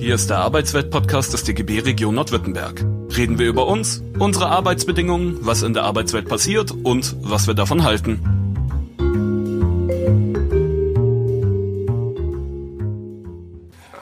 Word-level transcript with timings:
Hier 0.00 0.14
ist 0.14 0.30
der 0.30 0.38
Arbeitswelt-Podcast 0.38 1.34
des 1.34 1.44
DGB 1.44 1.80
Region 1.80 2.14
Nordwürttemberg. 2.14 2.82
Reden 3.14 3.38
wir 3.38 3.46
über 3.46 3.66
uns, 3.66 4.02
unsere 4.18 4.46
Arbeitsbedingungen, 4.46 5.36
was 5.42 5.62
in 5.62 5.74
der 5.74 5.82
Arbeitswelt 5.82 6.26
passiert 6.26 6.72
und 6.72 7.16
was 7.20 7.46
wir 7.46 7.52
davon 7.52 7.84
halten. 7.84 8.18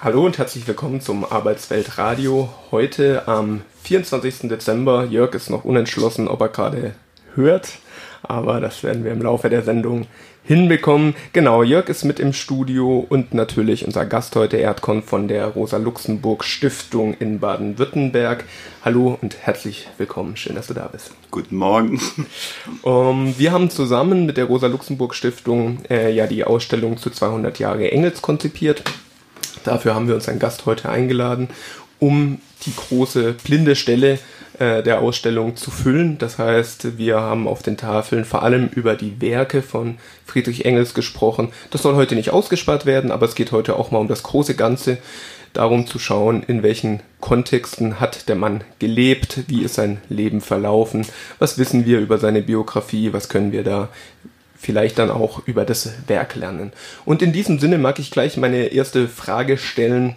Hallo 0.01 0.25
und 0.25 0.39
herzlich 0.39 0.69
willkommen 0.69 1.01
zum 1.01 1.25
Arbeitswelt 1.25 1.99
Radio. 1.99 2.49
Heute 2.71 3.27
am 3.27 3.63
24. 3.83 4.49
Dezember. 4.49 5.05
Jörg 5.05 5.35
ist 5.35 5.51
noch 5.51 5.65
unentschlossen, 5.65 6.29
ob 6.29 6.41
er 6.43 6.49
gerade 6.51 6.95
hört, 7.35 7.71
aber 8.23 8.61
das 8.61 8.85
werden 8.85 9.03
wir 9.03 9.11
im 9.11 9.21
Laufe 9.21 9.51
der 9.51 9.65
Sendung 9.65 10.07
hinbekommen. 10.49 11.15
Genau, 11.35 11.63
Jörg 11.63 11.91
ist 11.91 12.05
mit 12.05 12.19
im 12.19 12.33
Studio 12.33 13.07
und 13.07 13.35
natürlich 13.35 13.85
unser 13.85 14.07
Gast 14.07 14.35
heute, 14.35 14.57
Erdkon 14.57 15.03
von 15.03 15.29
der 15.29 15.45
Rosa-Luxemburg 15.45 16.43
Stiftung 16.43 17.13
in 17.21 17.39
Baden-Württemberg. 17.39 18.45
Hallo 18.83 19.19
und 19.21 19.37
herzlich 19.43 19.89
willkommen. 19.99 20.39
Schön, 20.39 20.57
dass 20.57 20.69
du 20.69 20.73
da 20.73 20.89
bist. 20.89 21.11
Guten 21.31 21.57
Morgen. 21.57 22.01
Um, 22.81 23.27
ähm, 23.27 23.35
wir 23.37 23.53
haben 23.53 23.69
zusammen 23.69 24.25
mit 24.25 24.39
der 24.39 24.47
Rosa-Luxemburg 24.47 25.15
Stiftung 25.15 25.81
äh, 25.91 26.15
ja 26.15 26.27
die 26.27 26.45
Ausstellung 26.45 26.97
zu 26.97 27.11
200 27.11 27.59
Jahre 27.59 27.93
Engels 27.93 28.23
konzipiert. 28.23 28.83
Dafür 29.65 29.95
haben 29.95 30.09
wir 30.09 30.15
uns 30.15 30.31
einen 30.31 30.39
Gast 30.39 30.65
heute 30.65 30.89
eingeladen, 30.89 31.51
um 31.99 32.41
die 32.65 32.75
große 32.75 33.35
blinde 33.45 33.77
Stelle 33.77 34.19
äh, 34.59 34.83
der 34.83 35.01
Ausstellung 35.01 35.57
zu 35.57 35.71
füllen. 35.71 36.19
Das 36.19 36.39
heißt, 36.39 36.99
wir 36.99 37.21
haben 37.21 37.47
auf 37.47 37.63
den 37.63 37.77
Tafeln 37.77 38.25
vor 38.25 38.43
allem 38.43 38.69
über 38.69 38.95
die 38.97 39.21
Werke 39.21 39.63
von 39.63 39.99
Friedrich 40.27 40.65
Engels 40.65 40.95
gesprochen. 40.95 41.53
Das 41.71 41.83
soll 41.83 41.95
heute 41.95 42.15
nicht 42.15 42.31
ausgespart 42.31 42.87
werden, 42.87 43.13
aber 43.13 43.27
es 43.27 43.35
geht 43.35 43.53
heute 43.53 43.77
auch 43.77 43.91
mal 43.91 43.99
um 43.99 44.09
das 44.09 44.23
große 44.23 44.55
Ganze, 44.55 44.99
darum 45.53 45.87
zu 45.87 45.99
schauen, 45.99 46.43
in 46.43 46.63
welchen 46.63 47.01
Kontexten 47.21 48.01
hat 48.01 48.29
der 48.29 48.37
Mann 48.37 48.63
gelebt, 48.79 49.45
wie 49.49 49.63
ist 49.63 49.75
sein 49.75 49.99
Leben 50.09 50.41
verlaufen, 50.41 51.07
was 51.39 51.59
wissen 51.59 51.87
wir 51.87 52.01
über 52.01 52.19
seine 52.19 52.43
Biografie, 52.43 53.13
was 53.13 53.29
können 53.29 53.53
wir 53.53 53.65
da 53.65 53.89
vielleicht 54.59 54.99
dann 54.99 55.11
auch 55.11 55.47
über 55.47 55.65
das 55.65 55.91
Werk 56.07 56.35
lernen. 56.35 56.73
Und 57.05 57.23
in 57.23 57.33
diesem 57.33 57.59
Sinne 57.59 57.79
mag 57.79 57.99
ich 57.99 58.11
gleich 58.11 58.37
meine 58.37 58.67
erste 58.67 59.09
Frage 59.09 59.57
stellen 59.57 60.17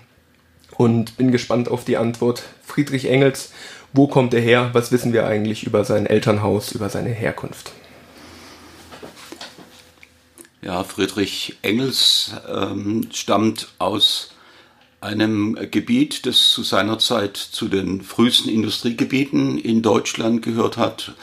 und 0.78 1.17
bin 1.17 1.31
gespannt 1.31 1.69
auf 1.69 1.86
die 1.86 1.97
Antwort. 1.97 2.44
Friedrich 2.64 3.09
Engels 3.09 3.52
wo 3.94 4.08
kommt 4.08 4.34
er 4.34 4.42
her? 4.42 4.70
Was 4.73 4.92
wissen 4.92 5.14
wir 5.14 5.25
eigentlich 5.25 5.64
über 5.64 5.84
sein 5.84 6.06
Elternhaus, 6.06 6.72
über 6.72 6.89
seine 6.89 7.09
Herkunft? 7.09 7.72
Ja, 10.61 10.84
Friedrich 10.84 11.58
Engels 11.64 12.34
ähm, 12.47 13.09
stammt 13.12 13.69
aus 13.80 14.30
einem 15.02 15.58
Gebiet, 15.72 16.28
das 16.28 16.52
zu 16.52 16.62
seiner 16.62 17.00
Zeit 17.00 17.36
zu 17.36 17.67
den 17.67 18.03
frühesten 18.03 18.50
Industriegebieten 18.50 19.58
in 19.58 19.81
Deutschland 19.81 20.44
gehört 20.44 20.78
hat. 20.78 21.14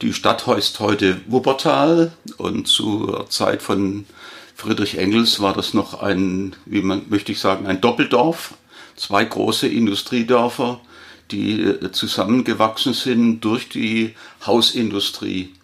Die 0.00 0.14
Stadt 0.14 0.46
heißt 0.46 0.80
heute 0.80 1.20
Wuppertal 1.26 2.12
und 2.38 2.66
zur 2.66 3.28
Zeit 3.28 3.60
von 3.60 4.06
Friedrich 4.54 4.96
Engels 4.96 5.40
war 5.40 5.52
das 5.52 5.74
noch 5.74 6.00
ein, 6.02 6.56
wie 6.64 6.80
man 6.80 7.02
möchte 7.10 7.32
ich 7.32 7.38
sagen, 7.38 7.66
ein 7.66 7.82
Doppeldorf. 7.82 8.54
Zwei 8.96 9.24
große 9.24 9.68
Industriedörfer 9.68 10.80
die 11.30 11.62
äh, 11.62 11.92
zusammengewachsen 11.92 12.94
sind 12.94 13.40
durch 13.40 13.68
die 13.68 14.14
Hausindustrie. 14.46 15.54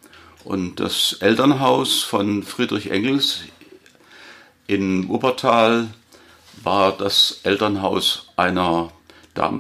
Und 0.45 0.79
das 0.81 1.15
Elternhaus 1.21 2.03
von 2.03 2.43
Friedrich 2.43 2.91
Engels 2.91 3.41
in 4.67 5.09
Wuppertal 5.09 5.89
war 6.63 6.97
das 6.97 7.41
Elternhaus 7.43 8.29
einer, 8.37 8.93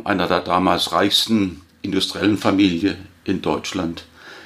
einer 0.04 0.26
der 0.26 0.40
damals 0.40 0.92
reichsten 0.92 1.62
industriellen 1.82 2.38
Familie 2.38 2.96
in 3.24 3.42
Deutschland. 3.42 4.04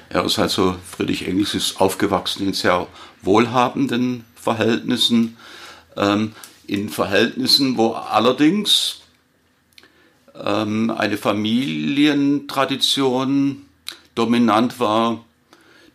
Er 0.08 0.24
ist 0.24 0.39
also, 0.39 0.77
Friedrich 0.84 1.27
Engels 1.27 1.55
ist 1.55 1.80
aufgewachsen 1.80 2.46
in 2.46 2.52
sehr 2.52 2.89
wohlhabenden 3.23 4.24
Verhältnissen, 4.34 5.36
ähm, 5.96 6.33
in 6.67 6.89
Verhältnissen, 6.89 7.77
wo 7.77 7.92
allerdings 7.92 9.01
ähm, 10.45 10.90
eine 10.90 11.17
Familientradition 11.17 13.62
dominant 14.14 14.80
war, 14.80 15.24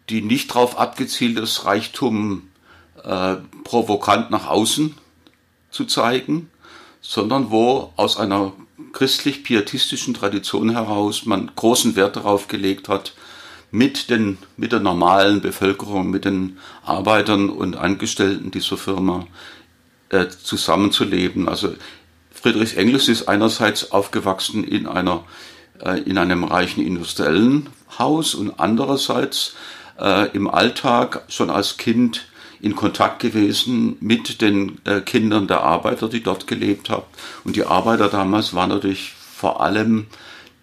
die 0.10 0.22
nicht 0.22 0.52
darauf 0.52 0.78
abgezielt 0.78 1.40
ist, 1.40 1.66
Reichtum 1.66 2.50
äh, 3.04 3.36
provokant 3.64 4.32
nach 4.32 4.48
außen 4.48 4.96
zu 5.72 5.86
zeigen, 5.86 6.50
sondern 7.02 7.52
wo 7.52 7.92
aus 7.96 8.18
einer 8.18 8.54
christlich-pietistischen 8.94 10.14
Tradition 10.14 10.72
heraus 10.72 11.26
man 11.26 11.52
großen 11.56 11.96
Wert 11.96 12.16
darauf 12.16 12.48
gelegt 12.48 12.90
hat, 12.90 13.14
mit, 13.72 14.10
den, 14.10 14.38
mit 14.58 14.72
der 14.72 14.80
normalen 14.80 15.42
Bevölkerung, 15.42 16.10
mit 16.10 16.26
den 16.26 16.58
Arbeitern 16.84 17.50
und 17.50 17.76
Angestellten 17.76 18.52
dieser 18.52 18.78
Firma 18.78 19.28
äh, 20.10 20.28
zusammenzuleben. 20.30 21.50
Also 21.50 21.76
Friedrich 22.46 22.78
Engels 22.78 23.08
ist 23.08 23.28
einerseits 23.28 23.92
aufgewachsen 23.92 24.64
in 24.64 24.86
einer 24.86 25.24
äh, 25.84 26.02
in 26.02 26.20
einem 26.20 26.44
reichen 26.44 26.86
industriellen 26.86 27.72
Haus 27.98 28.36
und 28.36 28.60
andererseits 28.60 29.56
äh, 30.00 30.30
im 30.30 30.48
Alltag 30.48 31.24
schon 31.28 31.50
als 31.50 31.78
Kind 31.78 32.28
in 32.62 32.76
Kontakt 32.76 33.20
gewesen 33.20 33.98
mit 34.00 34.42
den 34.42 34.78
äh, 34.86 35.02
Kindern 35.02 35.48
der 35.48 35.62
Arbeiter, 35.62 36.08
die 36.08 36.22
dort 36.22 36.46
gelebt 36.46 36.92
haben. 36.92 37.08
Und 37.46 37.56
die 37.56 37.64
Arbeiter 37.64 38.10
damals 38.10 38.54
waren 38.54 38.70
natürlich 38.70 39.14
vor 39.36 39.62
allem 39.62 40.06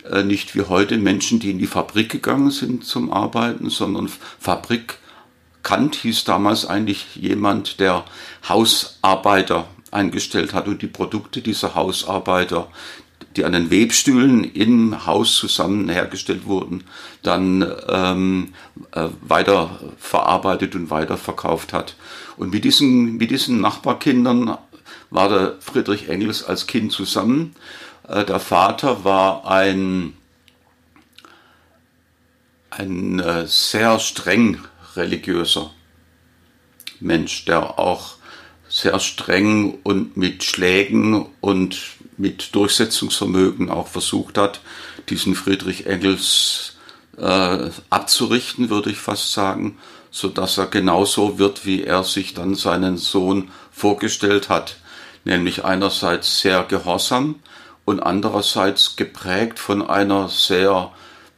äh, 0.08 0.22
nicht 0.22 0.54
wie 0.54 0.62
heute 0.62 0.96
Menschen, 0.98 1.40
die 1.40 1.50
in 1.50 1.58
die 1.58 1.66
Fabrik 1.66 2.12
gegangen 2.12 2.52
sind 2.52 2.84
zum 2.84 3.12
Arbeiten, 3.12 3.70
sondern 3.70 4.08
Fabrikant 4.38 5.96
hieß 5.96 6.22
damals 6.22 6.64
eigentlich 6.64 7.16
jemand, 7.16 7.80
der 7.80 8.04
Hausarbeiter 8.48 9.66
eingestellt 9.92 10.54
hat 10.54 10.66
und 10.66 10.82
die 10.82 10.88
Produkte 10.88 11.42
dieser 11.42 11.76
Hausarbeiter, 11.76 12.68
die 13.36 13.44
an 13.44 13.52
den 13.52 13.70
Webstühlen 13.70 14.44
im 14.44 15.06
Haus 15.06 15.36
zusammen 15.36 15.88
hergestellt 15.88 16.46
wurden, 16.46 16.84
dann 17.22 17.64
ähm, 17.88 18.54
äh, 18.92 19.08
weiter 19.20 19.80
verarbeitet 19.98 20.74
und 20.74 20.90
weiterverkauft 20.90 21.72
hat. 21.72 21.94
Und 22.36 22.52
mit 22.52 22.64
diesen, 22.64 23.16
mit 23.16 23.30
diesen 23.30 23.60
Nachbarkindern 23.60 24.58
war 25.10 25.28
der 25.28 25.56
Friedrich 25.60 26.08
Engels 26.08 26.42
als 26.42 26.66
Kind 26.66 26.92
zusammen. 26.92 27.54
Äh, 28.08 28.24
der 28.24 28.40
Vater 28.40 29.04
war 29.04 29.46
ein, 29.46 30.14
ein 32.70 33.20
äh, 33.20 33.46
sehr 33.46 33.98
streng 33.98 34.58
religiöser 34.96 35.70
Mensch, 37.00 37.44
der 37.44 37.78
auch 37.78 38.16
sehr 38.72 38.98
streng 39.00 39.78
und 39.82 40.16
mit 40.16 40.44
Schlägen 40.44 41.26
und 41.42 41.78
mit 42.16 42.54
Durchsetzungsvermögen 42.54 43.68
auch 43.68 43.86
versucht 43.86 44.38
hat, 44.38 44.60
diesen 45.10 45.34
Friedrich 45.34 45.86
Engels 45.86 46.76
äh, 47.18 47.68
abzurichten, 47.90 48.70
würde 48.70 48.90
ich 48.90 48.96
fast 48.96 49.32
sagen, 49.32 49.78
so 50.10 50.28
dass 50.28 50.56
er 50.56 50.66
genauso 50.68 51.38
wird, 51.38 51.66
wie 51.66 51.84
er 51.84 52.02
sich 52.02 52.32
dann 52.32 52.54
seinen 52.54 52.96
Sohn 52.96 53.50
vorgestellt 53.70 54.48
hat, 54.48 54.76
nämlich 55.24 55.66
einerseits 55.66 56.40
sehr 56.40 56.64
gehorsam 56.64 57.40
und 57.84 58.00
andererseits 58.00 58.96
geprägt 58.96 59.58
von 59.58 59.86
einer 59.86 60.30
sehr 60.30 60.92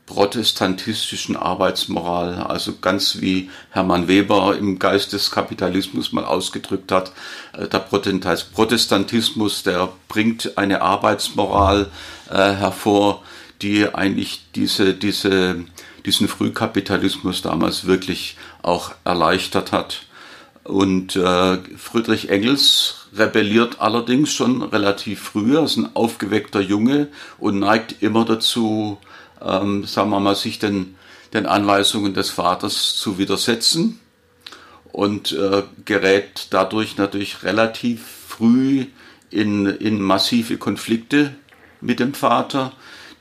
protestantistischen 0.06 1.36
Arbeitsmoral, 1.36 2.34
also 2.34 2.74
ganz 2.80 3.20
wie 3.20 3.50
Hermann 3.70 4.06
Weber 4.06 4.56
im 4.56 4.78
Geist 4.78 5.12
des 5.12 5.30
Kapitalismus 5.30 6.12
mal 6.12 6.24
ausgedrückt 6.24 6.92
hat, 6.92 7.12
äh, 7.52 7.66
der 7.68 7.78
Protestantismus, 7.78 9.62
der 9.62 9.90
bringt 10.08 10.58
eine 10.58 10.82
Arbeitsmoral 10.82 11.90
äh, 12.30 12.34
hervor, 12.34 13.22
die 13.62 13.94
eigentlich 13.94 14.44
diese, 14.54 14.92
diese, 14.92 15.64
diesen 16.04 16.28
Frühkapitalismus 16.28 17.40
damals 17.40 17.86
wirklich 17.86 18.36
auch 18.62 18.92
erleichtert 19.04 19.72
hat. 19.72 20.02
Und 20.64 21.16
äh, 21.16 21.58
Friedrich 21.76 22.30
Engels 22.30 23.06
rebelliert 23.14 23.80
allerdings 23.80 24.32
schon 24.32 24.62
relativ 24.62 25.20
früh, 25.20 25.56
er 25.56 25.64
ist 25.64 25.76
ein 25.76 25.94
aufgeweckter 25.94 26.60
Junge 26.60 27.08
und 27.38 27.58
neigt 27.58 28.02
immer 28.02 28.24
dazu, 28.24 28.98
ähm, 29.44 29.84
sagen 29.84 30.10
wir 30.10 30.20
mal, 30.20 30.34
sich 30.34 30.58
den, 30.58 30.96
den 31.32 31.46
Anweisungen 31.46 32.14
des 32.14 32.30
Vaters 32.30 32.96
zu 32.96 33.18
widersetzen 33.18 34.00
und 34.92 35.32
äh, 35.32 35.64
gerät 35.84 36.48
dadurch 36.50 36.96
natürlich 36.96 37.42
relativ 37.42 38.02
früh 38.28 38.86
in, 39.30 39.66
in 39.66 40.00
massive 40.00 40.56
Konflikte 40.56 41.34
mit 41.80 42.00
dem 42.00 42.14
Vater. 42.14 42.72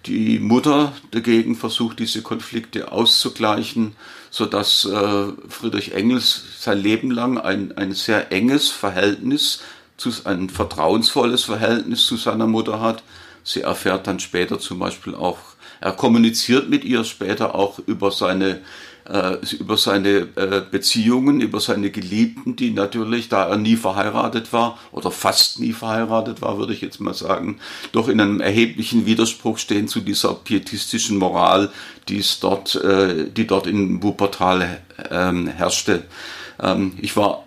Die 0.06 0.38
Mutter 0.40 0.94
dagegen 1.12 1.56
versucht, 1.56 2.00
diese 2.00 2.22
Konflikte 2.22 2.92
auszugleichen, 2.92 3.96
so 4.30 4.46
dass 4.46 4.86
äh, 4.86 5.28
Friedrich 5.48 5.94
Engels 5.94 6.44
sein 6.60 6.78
Leben 6.78 7.10
lang 7.10 7.38
ein, 7.38 7.78
ein 7.78 7.94
sehr 7.94 8.32
enges 8.32 8.70
Verhältnis 8.70 9.62
zu, 9.98 10.12
ein 10.26 10.50
vertrauensvolles 10.50 11.44
Verhältnis 11.46 12.06
zu 12.06 12.18
seiner 12.18 12.48
Mutter 12.48 12.82
hat. 12.82 13.02
Sie 13.44 13.62
erfährt 13.62 14.08
dann 14.08 14.20
später 14.20 14.60
zum 14.60 14.80
Beispiel 14.80 15.16
auch, 15.16 15.40
er 15.84 15.92
kommuniziert 15.92 16.70
mit 16.70 16.86
ihr 16.86 17.04
später 17.04 17.56
auch 17.56 17.78
über 17.88 18.10
seine 18.10 18.62
äh, 19.06 19.36
über 19.60 19.76
seine 19.76 20.30
äh, 20.38 20.62
Beziehungen, 20.72 21.42
über 21.42 21.60
seine 21.60 21.92
Geliebten, 21.92 22.56
die 22.56 22.72
natürlich, 22.72 23.28
da 23.28 23.50
er 23.50 23.58
nie 23.58 23.76
verheiratet 23.76 24.54
war 24.54 24.80
oder 24.94 25.12
fast 25.12 25.60
nie 25.60 25.74
verheiratet 25.74 26.42
war, 26.42 26.58
würde 26.58 26.72
ich 26.72 26.80
jetzt 26.80 27.02
mal 27.02 27.14
sagen, 27.14 27.60
doch 27.92 28.08
in 28.08 28.22
einem 28.22 28.40
erheblichen 28.40 29.06
Widerspruch 29.06 29.58
stehen 29.58 29.90
zu 29.90 30.00
dieser 30.00 30.34
pietistischen 30.36 31.18
Moral, 31.18 31.70
die 32.08 32.20
es 32.20 32.40
dort, 32.40 32.76
äh, 32.76 33.30
die 33.30 33.46
dort 33.46 33.68
in 33.68 34.02
Wuppertal 34.02 34.80
ähm, 35.12 35.48
herrschte. 35.48 36.04
Ähm, 36.62 36.94
ich 37.02 37.18
war, 37.18 37.44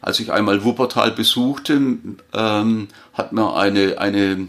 als 0.00 0.20
ich 0.20 0.30
einmal 0.30 0.62
Wuppertal 0.62 1.10
besuchte, 1.10 1.98
ähm, 2.34 2.86
hat 3.14 3.32
mir 3.32 3.56
eine, 3.56 3.98
eine 3.98 4.46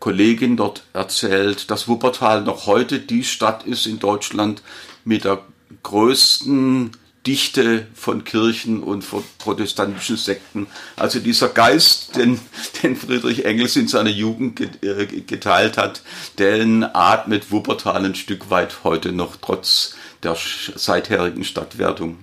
Kollegin 0.00 0.56
dort 0.56 0.82
erzählt, 0.92 1.70
dass 1.70 1.86
Wuppertal 1.86 2.42
noch 2.42 2.66
heute 2.66 2.98
die 2.98 3.22
Stadt 3.22 3.64
ist 3.64 3.86
in 3.86 3.98
Deutschland 3.98 4.62
mit 5.04 5.24
der 5.24 5.42
größten 5.82 6.92
Dichte 7.26 7.86
von 7.94 8.24
Kirchen 8.24 8.82
und 8.82 9.02
von 9.02 9.22
protestantischen 9.38 10.16
Sekten. 10.16 10.66
Also 10.96 11.20
dieser 11.20 11.50
Geist, 11.50 12.16
den, 12.16 12.40
den 12.82 12.96
Friedrich 12.96 13.44
Engels 13.44 13.76
in 13.76 13.88
seiner 13.88 14.10
Jugend 14.10 14.60
äh, 14.82 15.06
geteilt 15.06 15.76
hat, 15.76 16.02
den 16.38 16.82
atmet 16.82 17.52
Wuppertal 17.52 18.04
ein 18.04 18.14
Stück 18.14 18.48
weit 18.48 18.84
heute 18.84 19.12
noch 19.12 19.36
trotz 19.36 19.94
der 20.22 20.36
seitherigen 20.76 21.44
Stadtwertung. 21.44 22.18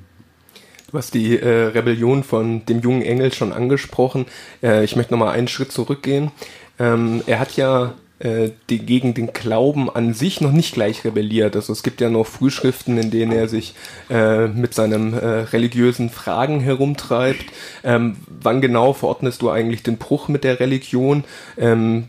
Du 0.91 0.97
hast 0.97 1.13
die 1.13 1.37
äh, 1.37 1.65
Rebellion 1.65 2.23
von 2.23 2.65
dem 2.65 2.79
jungen 2.79 3.01
Engels 3.01 3.35
schon 3.35 3.51
angesprochen. 3.51 4.25
Äh, 4.63 4.83
ich 4.83 4.95
möchte 4.95 5.13
nochmal 5.13 5.33
einen 5.35 5.49
Schritt 5.49 5.71
zurückgehen. 5.71 6.31
Ähm, 6.79 7.23
er 7.25 7.39
hat 7.39 7.55
ja 7.57 7.93
äh, 8.19 8.49
die, 8.69 8.79
gegen 8.79 9.13
den 9.13 9.31
Glauben 9.31 9.91
an 9.91 10.15
sich 10.15 10.41
noch 10.41 10.51
nicht 10.51 10.73
gleich 10.73 11.05
rebelliert. 11.05 11.55
Also 11.55 11.71
es 11.71 11.83
gibt 11.83 12.01
ja 12.01 12.09
noch 12.09 12.25
Frühschriften, 12.25 12.97
in 12.97 13.11
denen 13.11 13.31
er 13.31 13.47
sich 13.47 13.75
äh, 14.09 14.47
mit 14.47 14.73
seinen 14.73 15.13
äh, 15.13 15.27
religiösen 15.41 16.09
Fragen 16.09 16.59
herumtreibt. 16.59 17.45
Ähm, 17.83 18.17
wann 18.27 18.59
genau 18.59 18.93
verordnest 18.93 19.43
du 19.43 19.51
eigentlich 19.51 19.83
den 19.83 19.97
Bruch 19.97 20.29
mit 20.29 20.43
der 20.43 20.59
Religion? 20.59 21.25
Ähm, 21.57 22.07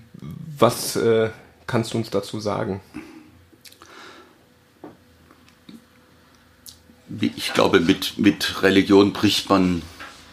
was 0.58 0.96
äh, 0.96 1.28
kannst 1.66 1.92
du 1.92 1.98
uns 1.98 2.08
dazu 2.08 2.40
sagen? 2.40 2.80
Ich 7.20 7.52
glaube, 7.52 7.80
mit, 7.80 8.18
mit 8.18 8.62
Religion 8.62 9.12
bricht 9.12 9.50
man 9.50 9.82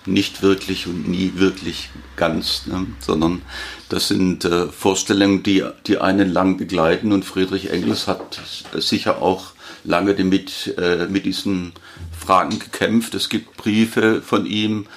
nicht 0.06 0.42
wirklich 0.42 0.88
und 0.88 1.08
nie 1.08 1.34
wirklich 1.36 1.90
ganz, 2.16 2.68
ne? 2.68 2.88
sondern 3.00 3.42
das 3.90 4.08
sind 4.08 4.46
äh, 4.46 4.68
Vorstellungen, 4.68 5.44
die, 5.44 5.64
die 5.88 6.00
einen 6.00 6.32
lang 6.32 6.58
begleiten 6.58 7.12
und 7.12 7.26
Friedrich 7.26 7.72
Engels 7.72 8.08
hat 8.08 8.42
sicher 8.74 9.22
auch 9.22 9.52
lange 9.84 10.14
mit, 10.24 10.76
äh, 10.78 11.08
mit 11.08 11.26
diesen 11.26 11.74
Fragen 12.18 12.60
gekämpft. 12.60 13.16
Es 13.16 13.30
gibt 13.30 13.58
Briefe 13.58 14.22
von 14.22 14.46
ihm 14.46 14.88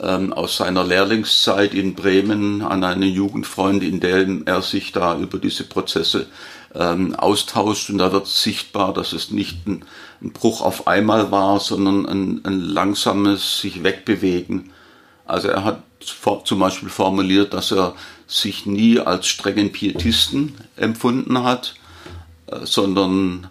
ähm, 0.00 0.32
aus 0.32 0.56
seiner 0.56 0.84
Lehrlingszeit 0.84 1.74
in 1.74 1.94
Bremen 1.94 2.62
an 2.62 2.84
einen 2.84 3.02
Jugendfreund, 3.02 3.82
in 3.82 4.00
dem 4.00 4.46
er 4.46 4.62
sich 4.62 4.92
da 4.92 5.18
über 5.18 5.38
diese 5.38 5.64
Prozesse 5.64 6.26
ähm, 6.74 7.14
austauscht 7.14 7.90
und 7.90 7.98
da 7.98 8.12
wird 8.12 8.26
sichtbar, 8.26 8.92
dass 8.92 9.12
es 9.12 9.30
nicht 9.30 9.66
ein, 9.66 9.84
ein 10.22 10.32
Bruch 10.32 10.60
auf 10.60 10.86
einmal 10.86 11.30
war, 11.30 11.60
sondern 11.60 12.06
ein, 12.06 12.40
ein 12.44 12.60
langsames 12.60 13.60
sich 13.60 13.82
wegbewegen. 13.82 14.70
Also 15.26 15.48
er 15.48 15.64
hat 15.64 15.82
zum 16.44 16.58
Beispiel 16.58 16.88
formuliert, 16.88 17.54
dass 17.54 17.72
er 17.72 17.94
sich 18.26 18.66
nie 18.66 18.98
als 18.98 19.26
strengen 19.26 19.72
Pietisten 19.72 20.54
empfunden 20.76 21.42
hat, 21.42 21.74
äh, 22.46 22.64
sondern 22.64 23.48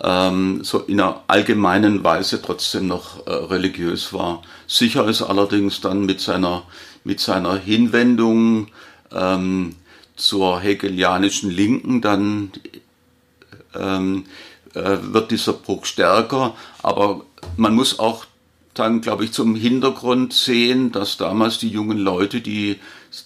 ähm, 0.00 0.62
so 0.62 0.80
in 0.80 1.00
einer 1.00 1.22
allgemeinen 1.26 2.04
Weise 2.04 2.40
trotzdem 2.40 2.86
noch 2.86 3.26
äh, 3.26 3.32
religiös 3.32 4.12
war. 4.12 4.42
Sicher 4.66 5.08
ist 5.08 5.22
allerdings 5.22 5.80
dann 5.80 6.06
mit 6.06 6.20
seiner, 6.20 6.62
mit 7.04 7.20
seiner 7.20 7.56
Hinwendung 7.56 8.68
ähm, 9.12 9.74
zur 10.18 10.60
hegelianischen 10.60 11.50
Linken 11.50 12.00
dann 12.00 12.52
ähm, 13.74 14.24
äh, 14.74 14.98
wird 15.00 15.30
dieser 15.30 15.54
Bruch 15.54 15.84
stärker, 15.84 16.54
aber 16.82 17.24
man 17.56 17.74
muss 17.74 17.98
auch 17.98 18.26
dann, 18.74 19.00
glaube 19.00 19.24
ich, 19.24 19.32
zum 19.32 19.56
Hintergrund 19.56 20.32
sehen, 20.32 20.92
dass 20.92 21.16
damals 21.16 21.58
die 21.58 21.68
jungen 21.68 21.98
Leute, 21.98 22.40
die, 22.40 22.76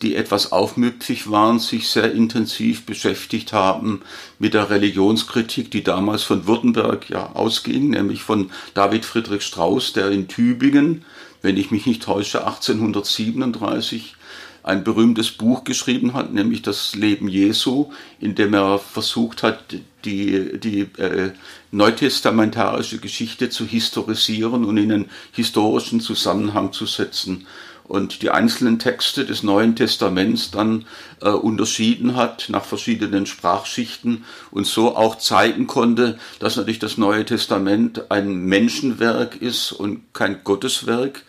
die 0.01 0.17
etwas 0.17 0.53
aufmüpfig 0.53 1.31
waren, 1.31 1.59
sich 1.59 1.89
sehr 1.89 2.13
intensiv 2.13 2.87
beschäftigt 2.87 3.53
haben 3.53 4.01
mit 4.39 4.55
der 4.55 4.71
Religionskritik, 4.71 5.71
die 5.71 5.83
damals 5.83 6.23
von 6.23 6.47
Württemberg 6.47 7.11
ja 7.11 7.33
ausging, 7.35 7.91
nämlich 7.91 8.23
von 8.23 8.51
David 8.75 9.05
Friedrich 9.05 9.43
Strauss, 9.43 9.93
der 9.93 10.11
in 10.11 10.29
Tübingen, 10.29 11.05
wenn 11.43 11.57
ich 11.57 11.71
mich 11.71 11.87
nicht 11.87 12.03
täusche, 12.03 12.47
1837 12.47 14.15
ein 14.63 14.85
berühmtes 14.85 15.31
Buch 15.31 15.65
geschrieben 15.65 16.15
hat, 16.15 16.33
nämlich 16.33 16.63
das 16.63 16.95
Leben 16.95 17.29
Jesu, 17.29 17.91
in 18.21 18.35
dem 18.35 18.55
er 18.55 18.79
versucht 18.79 19.43
hat, 19.43 19.75
die, 20.05 20.59
die 20.59 20.83
äh, 20.99 21.33
neutestamentarische 21.71 22.99
Geschichte 22.99 23.51
zu 23.51 23.67
historisieren 23.67 24.65
und 24.65 24.77
in 24.77 24.93
einen 24.93 25.11
historischen 25.33 26.01
Zusammenhang 26.01 26.73
zu 26.73 26.87
setzen 26.87 27.47
und 27.85 28.23
die 28.23 28.31
einzelnen 28.31 28.79
Texte 28.79 29.25
des 29.25 29.43
Neuen 29.43 29.77
Testaments 29.77 30.51
dann 30.51 30.87
äh, 31.21 31.29
unterschieden 31.29 32.17
hat 32.17 32.47
nach 32.49 32.65
verschiedenen 32.65 33.27
Sprachschichten 33.27 34.25
und 34.51 34.67
so 34.67 34.97
auch 34.97 35.19
zeigen 35.19 35.67
konnte, 35.67 36.19
dass 36.39 36.57
natürlich 36.57 36.79
das 36.79 36.97
Neue 36.97 37.25
Testament 37.25 38.11
ein 38.11 38.47
Menschenwerk 38.47 39.37
ist 39.37 39.73
und 39.73 40.15
kein 40.15 40.45
Gotteswerk. 40.45 41.23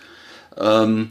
Ähm, 0.58 1.10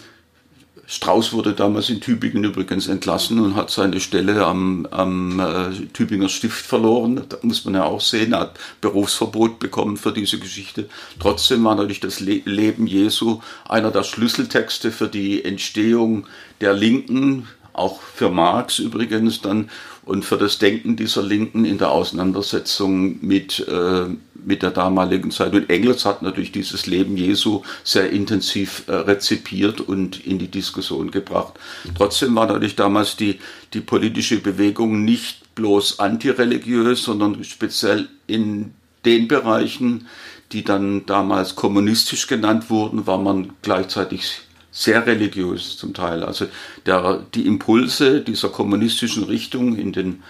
Strauß 0.93 1.33
wurde 1.33 1.55
damals 1.55 1.89
in 1.89 2.03
Tübingen 2.03 2.45
übrigens 2.45 2.87
entlassen 2.87 3.41
und 3.41 3.57
hat 3.57 3.71
seine 3.71 3.99
Stelle 3.99 4.45
am, 4.45 4.87
am 4.91 5.41
äh, 5.41 5.87
Tübinger 5.95 6.29
Stift 6.29 6.67
verloren. 6.67 7.23
Da 7.31 7.39
muss 7.41 7.65
man 7.65 7.77
ja 7.77 7.85
auch 7.85 8.03
sehen, 8.03 8.35
er 8.35 8.41
hat 8.41 8.59
Berufsverbot 8.83 9.59
bekommen 9.59 9.97
für 9.97 10.13
diese 10.13 10.39
Geschichte. 10.39 10.91
Trotzdem 11.19 11.65
war 11.65 11.77
natürlich 11.77 12.01
das 12.01 12.21
Le 12.21 12.43
Leben 12.45 12.87
Jesu 12.87 13.41
einer 13.67 13.91
der 13.91 14.03
Schlüsseltexte 14.03 14.93
für 14.93 15.09
die 15.09 15.43
Entstehung 15.43 16.27
der 16.61 16.75
Linken, 16.75 17.49
auch 17.73 18.03
für 18.03 18.29
Marx 18.29 18.79
übrigens 18.79 19.41
dann 19.41 19.71
und 20.05 20.27
für 20.27 20.37
das 20.37 20.59
Denken 20.59 20.97
dieser 20.97 21.23
Linken 21.23 21.65
in 21.65 21.79
der 21.79 21.91
Auseinandersetzung 21.91 23.17
mit, 23.25 23.61
äh, 23.61 24.09
mit 24.45 24.63
der 24.63 24.71
damaligen 24.71 25.31
Zeit. 25.31 25.55
Und 25.55 25.71
Engels 25.71 26.05
hat 26.05 26.23
natürlich 26.23 26.53
dieses 26.53 26.87
Leben 26.87 27.17
Jesu 27.17 27.63
sehr 27.85 28.11
intensiv 28.11 28.85
äh, 28.87 28.95
rezipiert 28.95 29.81
und 29.81 30.25
in 30.27 30.39
die 30.39 30.51
Diskussion 30.51 31.11
gebracht. 31.11 31.55
Trotzdem 31.97 32.35
war 32.35 32.47
natürlich 32.47 32.77
damals 32.77 33.17
die, 33.17 33.39
die 33.75 33.81
politische 33.81 34.41
Bewegung 34.41 35.05
nicht 35.05 35.55
bloß 35.55 35.99
antireligiös, 35.99 37.03
sondern 37.03 37.43
speziell 37.45 38.09
in 38.27 38.73
den 39.05 39.29
Bereichen, 39.29 40.07
die 40.53 40.65
dann 40.65 41.07
damals 41.07 41.57
kommunistisch 41.57 42.27
genannt 42.27 42.71
wurden, 42.71 43.07
war 43.07 43.19
man 43.19 43.53
gleichzeitig 43.63 44.43
sehr 44.71 45.07
religiös 45.07 45.77
zum 45.77 45.93
Teil. 45.93 46.23
Also 46.23 46.47
der, 46.87 47.25
die 47.35 47.47
Impulse 47.47 48.23
dieser 48.23 48.49
kommunistischen 48.49 49.25
Richtung 49.25 49.77
in 49.77 49.93
den 49.93 50.23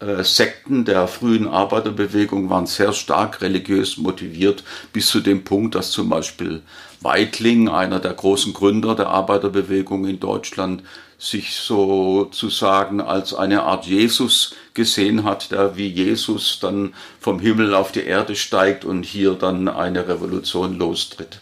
Sekten 0.00 0.84
der 0.84 1.08
frühen 1.08 1.48
Arbeiterbewegung 1.48 2.50
waren 2.50 2.66
sehr 2.66 2.92
stark 2.92 3.40
religiös 3.40 3.96
motiviert, 3.96 4.62
bis 4.92 5.08
zu 5.08 5.20
dem 5.20 5.42
Punkt, 5.42 5.74
dass 5.74 5.90
zum 5.90 6.08
Beispiel 6.08 6.62
Weitling, 7.00 7.68
einer 7.68 7.98
der 7.98 8.14
großen 8.14 8.52
Gründer 8.52 8.94
der 8.94 9.08
Arbeiterbewegung 9.08 10.06
in 10.06 10.20
Deutschland, 10.20 10.84
sich 11.18 11.54
sozusagen 11.54 13.00
als 13.00 13.34
eine 13.34 13.64
Art 13.64 13.86
Jesus 13.86 14.54
gesehen 14.72 15.24
hat, 15.24 15.50
der 15.50 15.76
wie 15.76 15.88
Jesus 15.88 16.60
dann 16.60 16.94
vom 17.18 17.40
Himmel 17.40 17.74
auf 17.74 17.90
die 17.90 18.04
Erde 18.04 18.36
steigt 18.36 18.84
und 18.84 19.02
hier 19.02 19.34
dann 19.34 19.66
eine 19.66 20.06
Revolution 20.06 20.78
lostritt. 20.78 21.40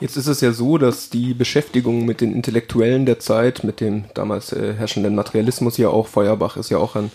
Jetzt 0.00 0.16
ist 0.16 0.28
es 0.28 0.40
ja 0.40 0.52
so, 0.52 0.78
dass 0.78 1.10
die 1.10 1.34
Beschäftigung 1.34 2.04
mit 2.04 2.20
den 2.20 2.32
Intellektuellen 2.32 3.04
der 3.04 3.18
Zeit, 3.18 3.64
mit 3.64 3.80
dem 3.80 4.04
damals 4.14 4.52
äh, 4.52 4.74
herrschenden 4.74 5.16
Materialismus 5.16 5.76
ja 5.76 5.88
auch, 5.88 6.06
Feuerbach 6.06 6.56
ist 6.56 6.70
ja 6.70 6.78
auch 6.78 6.94
ein 6.94 7.10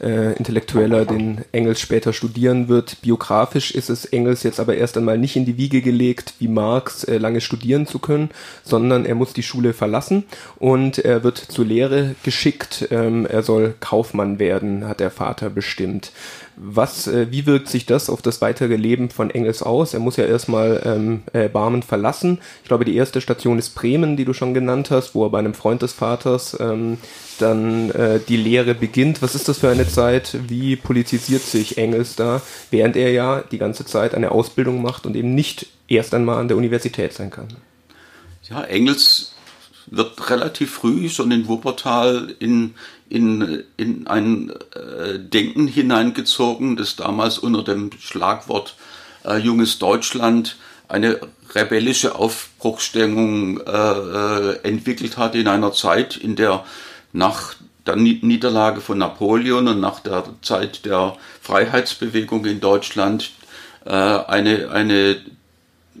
äh, 0.00 0.36
Intellektueller, 0.36 1.04
den 1.04 1.44
Engels 1.52 1.80
später 1.80 2.12
studieren 2.12 2.68
wird. 2.68 3.00
Biografisch 3.02 3.70
ist 3.70 3.88
es 3.88 4.04
Engels 4.04 4.42
jetzt 4.42 4.60
aber 4.60 4.76
erst 4.76 4.96
einmal 4.96 5.18
nicht 5.18 5.36
in 5.36 5.44
die 5.44 5.56
Wiege 5.56 5.80
gelegt, 5.80 6.34
wie 6.38 6.48
Marx 6.48 7.04
äh, 7.04 7.18
lange 7.18 7.40
studieren 7.40 7.86
zu 7.86 7.98
können, 7.98 8.30
sondern 8.64 9.06
er 9.06 9.14
muss 9.14 9.32
die 9.32 9.42
Schule 9.42 9.72
verlassen 9.72 10.24
und 10.56 10.98
er 10.98 11.22
wird 11.22 11.38
zur 11.38 11.64
Lehre 11.64 12.16
geschickt. 12.22 12.88
Ähm, 12.90 13.26
er 13.26 13.42
soll 13.42 13.74
Kaufmann 13.80 14.38
werden, 14.38 14.86
hat 14.86 15.00
der 15.00 15.10
Vater 15.10 15.50
bestimmt. 15.50 16.12
Was, 16.56 17.06
äh, 17.06 17.30
wie 17.30 17.46
wirkt 17.46 17.68
sich 17.68 17.86
das 17.86 18.08
auf 18.08 18.22
das 18.22 18.40
weitere 18.40 18.76
Leben 18.76 19.10
von 19.10 19.30
Engels 19.30 19.62
aus? 19.62 19.92
Er 19.92 20.00
muss 20.00 20.16
ja 20.16 20.24
erstmal 20.24 20.80
ähm, 20.84 21.22
äh, 21.32 21.48
Barmen 21.48 21.82
verlassen. 21.82 22.38
Ich 22.62 22.68
glaube, 22.68 22.84
die 22.84 22.96
erste 22.96 23.20
Station 23.20 23.58
ist 23.58 23.74
Bremen, 23.74 24.16
die 24.16 24.24
du 24.24 24.32
schon 24.32 24.54
genannt 24.54 24.90
hast, 24.90 25.14
wo 25.14 25.24
er 25.24 25.30
bei 25.30 25.40
einem 25.40 25.54
Freund 25.54 25.82
des 25.82 25.92
Vaters 25.92 26.56
ähm, 26.60 26.98
dann 27.38 27.90
äh, 27.90 28.20
die 28.20 28.36
Lehre 28.36 28.74
beginnt. 28.74 29.20
Was 29.20 29.34
ist 29.34 29.48
das 29.48 29.58
für 29.58 29.68
eine 29.68 29.88
Zeit? 29.88 30.36
Wie 30.48 30.76
politisiert 30.76 31.42
sich 31.42 31.76
Engels 31.76 32.14
da, 32.14 32.40
während 32.70 32.96
er 32.96 33.10
ja 33.10 33.42
die 33.42 33.58
ganze 33.58 33.84
Zeit 33.84 34.14
eine 34.14 34.30
Ausbildung 34.30 34.80
macht 34.80 35.06
und 35.06 35.16
eben 35.16 35.34
nicht 35.34 35.66
erst 35.88 36.14
einmal 36.14 36.38
an 36.38 36.48
der 36.48 36.56
Universität 36.56 37.12
sein 37.12 37.30
kann? 37.30 37.48
Ja, 38.48 38.62
Engels 38.64 39.33
wird 39.86 40.30
relativ 40.30 40.72
früh 40.72 41.08
schon 41.08 41.30
in 41.30 41.48
Wuppertal 41.48 42.34
in, 42.38 42.74
in, 43.08 43.64
in 43.76 44.06
ein 44.06 44.50
äh, 44.50 45.18
Denken 45.18 45.66
hineingezogen, 45.68 46.76
das 46.76 46.96
damals 46.96 47.38
unter 47.38 47.62
dem 47.62 47.90
Schlagwort 47.98 48.76
äh, 49.24 49.36
Junges 49.36 49.78
Deutschland 49.78 50.56
eine 50.88 51.20
rebellische 51.54 52.14
Aufbruchsstimmung 52.16 53.60
äh, 53.60 53.70
äh 53.70 54.58
entwickelt 54.62 55.16
hat 55.16 55.34
in 55.34 55.48
einer 55.48 55.72
Zeit, 55.72 56.16
in 56.16 56.36
der 56.36 56.64
nach 57.12 57.54
der 57.86 57.96
Niederlage 57.96 58.80
von 58.80 58.98
Napoleon 58.98 59.68
und 59.68 59.80
nach 59.80 60.00
der 60.00 60.24
Zeit 60.42 60.84
der 60.84 61.16
Freiheitsbewegung 61.42 62.44
in 62.46 62.60
Deutschland 62.60 63.32
äh, 63.84 63.90
eine, 63.90 64.70
eine, 64.70 65.16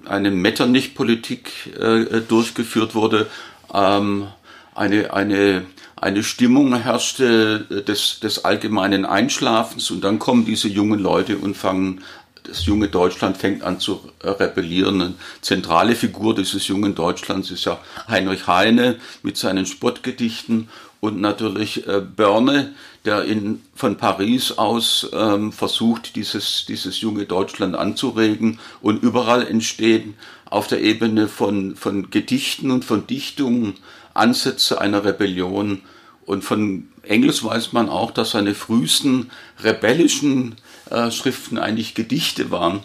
eine 0.06 0.30
Metternich-Politik 0.30 1.76
äh, 1.78 2.20
durchgeführt 2.20 2.94
wurde, 2.94 3.26
ähm, 3.74 4.28
eine, 4.74 5.12
eine, 5.12 5.64
eine 5.96 6.22
Stimmung 6.22 6.74
herrschte 6.74 7.60
des, 7.86 8.20
des 8.20 8.44
allgemeinen 8.44 9.04
Einschlafens 9.04 9.90
und 9.90 10.02
dann 10.02 10.18
kommen 10.18 10.44
diese 10.44 10.68
jungen 10.68 11.00
Leute 11.00 11.38
und 11.38 11.56
fangen 11.56 12.02
das 12.44 12.66
junge 12.66 12.88
Deutschland 12.88 13.38
fängt 13.38 13.62
an 13.62 13.80
zu 13.80 14.00
rebellieren. 14.22 15.00
Eine 15.00 15.14
zentrale 15.40 15.94
Figur 15.96 16.34
dieses 16.34 16.68
jungen 16.68 16.94
Deutschlands 16.94 17.50
ist 17.50 17.64
ja 17.64 17.78
Heinrich 18.06 18.46
Heine 18.46 18.96
mit 19.22 19.36
seinen 19.36 19.66
Spottgedichten 19.66 20.68
und 21.00 21.20
natürlich 21.20 21.86
äh, 21.86 22.00
Börne, 22.00 22.72
der 23.04 23.24
in, 23.24 23.62
von 23.74 23.96
Paris 23.96 24.52
aus 24.52 25.08
ähm, 25.12 25.52
versucht, 25.52 26.16
dieses, 26.16 26.64
dieses 26.66 27.00
junge 27.00 27.24
Deutschland 27.26 27.76
anzuregen. 27.76 28.58
Und 28.80 29.02
überall 29.02 29.46
entstehen 29.46 30.14
auf 30.48 30.66
der 30.66 30.82
Ebene 30.82 31.28
von, 31.28 31.76
von 31.76 32.10
Gedichten 32.10 32.70
und 32.70 32.84
von 32.84 33.06
Dichtungen 33.06 33.74
Ansätze 34.14 34.80
einer 34.80 35.04
Rebellion. 35.04 35.82
Und 36.24 36.44
von 36.44 36.88
Engels 37.02 37.44
weiß 37.44 37.72
man 37.72 37.88
auch, 37.88 38.10
dass 38.10 38.30
seine 38.30 38.54
frühesten 38.54 39.30
rebellischen 39.62 40.56
äh, 40.90 41.10
Schriften 41.10 41.58
eigentlich 41.58 41.94
Gedichte 41.94 42.50
waren. 42.50 42.80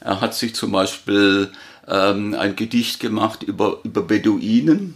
Er 0.00 0.20
hat 0.20 0.34
sich 0.34 0.54
zum 0.54 0.72
Beispiel 0.72 1.50
ähm, 1.88 2.34
ein 2.34 2.56
Gedicht 2.56 3.00
gemacht 3.00 3.42
über, 3.42 3.80
über 3.84 4.02
Beduinen, 4.02 4.94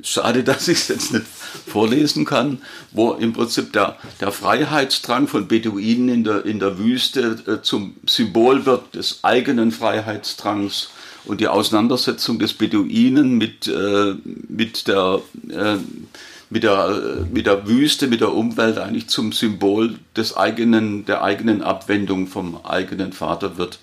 Schade, 0.00 0.44
dass 0.44 0.68
ich 0.68 0.78
es 0.78 0.88
jetzt 0.88 1.12
nicht 1.12 1.26
vorlesen 1.66 2.24
kann, 2.24 2.62
wo 2.92 3.12
im 3.12 3.32
Prinzip 3.32 3.72
der, 3.72 3.96
der 4.20 4.30
Freiheitsdrang 4.30 5.26
von 5.26 5.48
Beduinen 5.48 6.08
in 6.08 6.24
der, 6.24 6.44
in 6.44 6.60
der 6.60 6.78
Wüste 6.78 7.42
äh, 7.46 7.62
zum 7.62 7.96
Symbol 8.06 8.64
wird 8.64 8.94
des 8.94 9.24
eigenen 9.24 9.72
Freiheitsdrangs 9.72 10.90
und 11.28 11.40
die 11.40 11.48
Auseinandersetzung 11.48 12.38
des 12.38 12.54
Beduinen 12.54 13.38
mit, 13.38 13.66
äh, 13.66 14.14
mit, 14.48 14.88
der, 14.88 15.20
äh, 15.50 15.76
mit, 16.50 16.62
der, 16.62 17.26
mit 17.30 17.46
der 17.46 17.68
Wüste, 17.68 18.06
mit 18.08 18.20
der 18.20 18.34
Umwelt 18.34 18.78
eigentlich 18.78 19.08
zum 19.08 19.32
Symbol 19.32 19.98
des 20.16 20.36
eigenen, 20.36 21.04
der 21.04 21.22
eigenen 21.22 21.62
Abwendung 21.62 22.26
vom 22.26 22.64
eigenen 22.64 23.12
Vater 23.12 23.58
wird. 23.58 23.78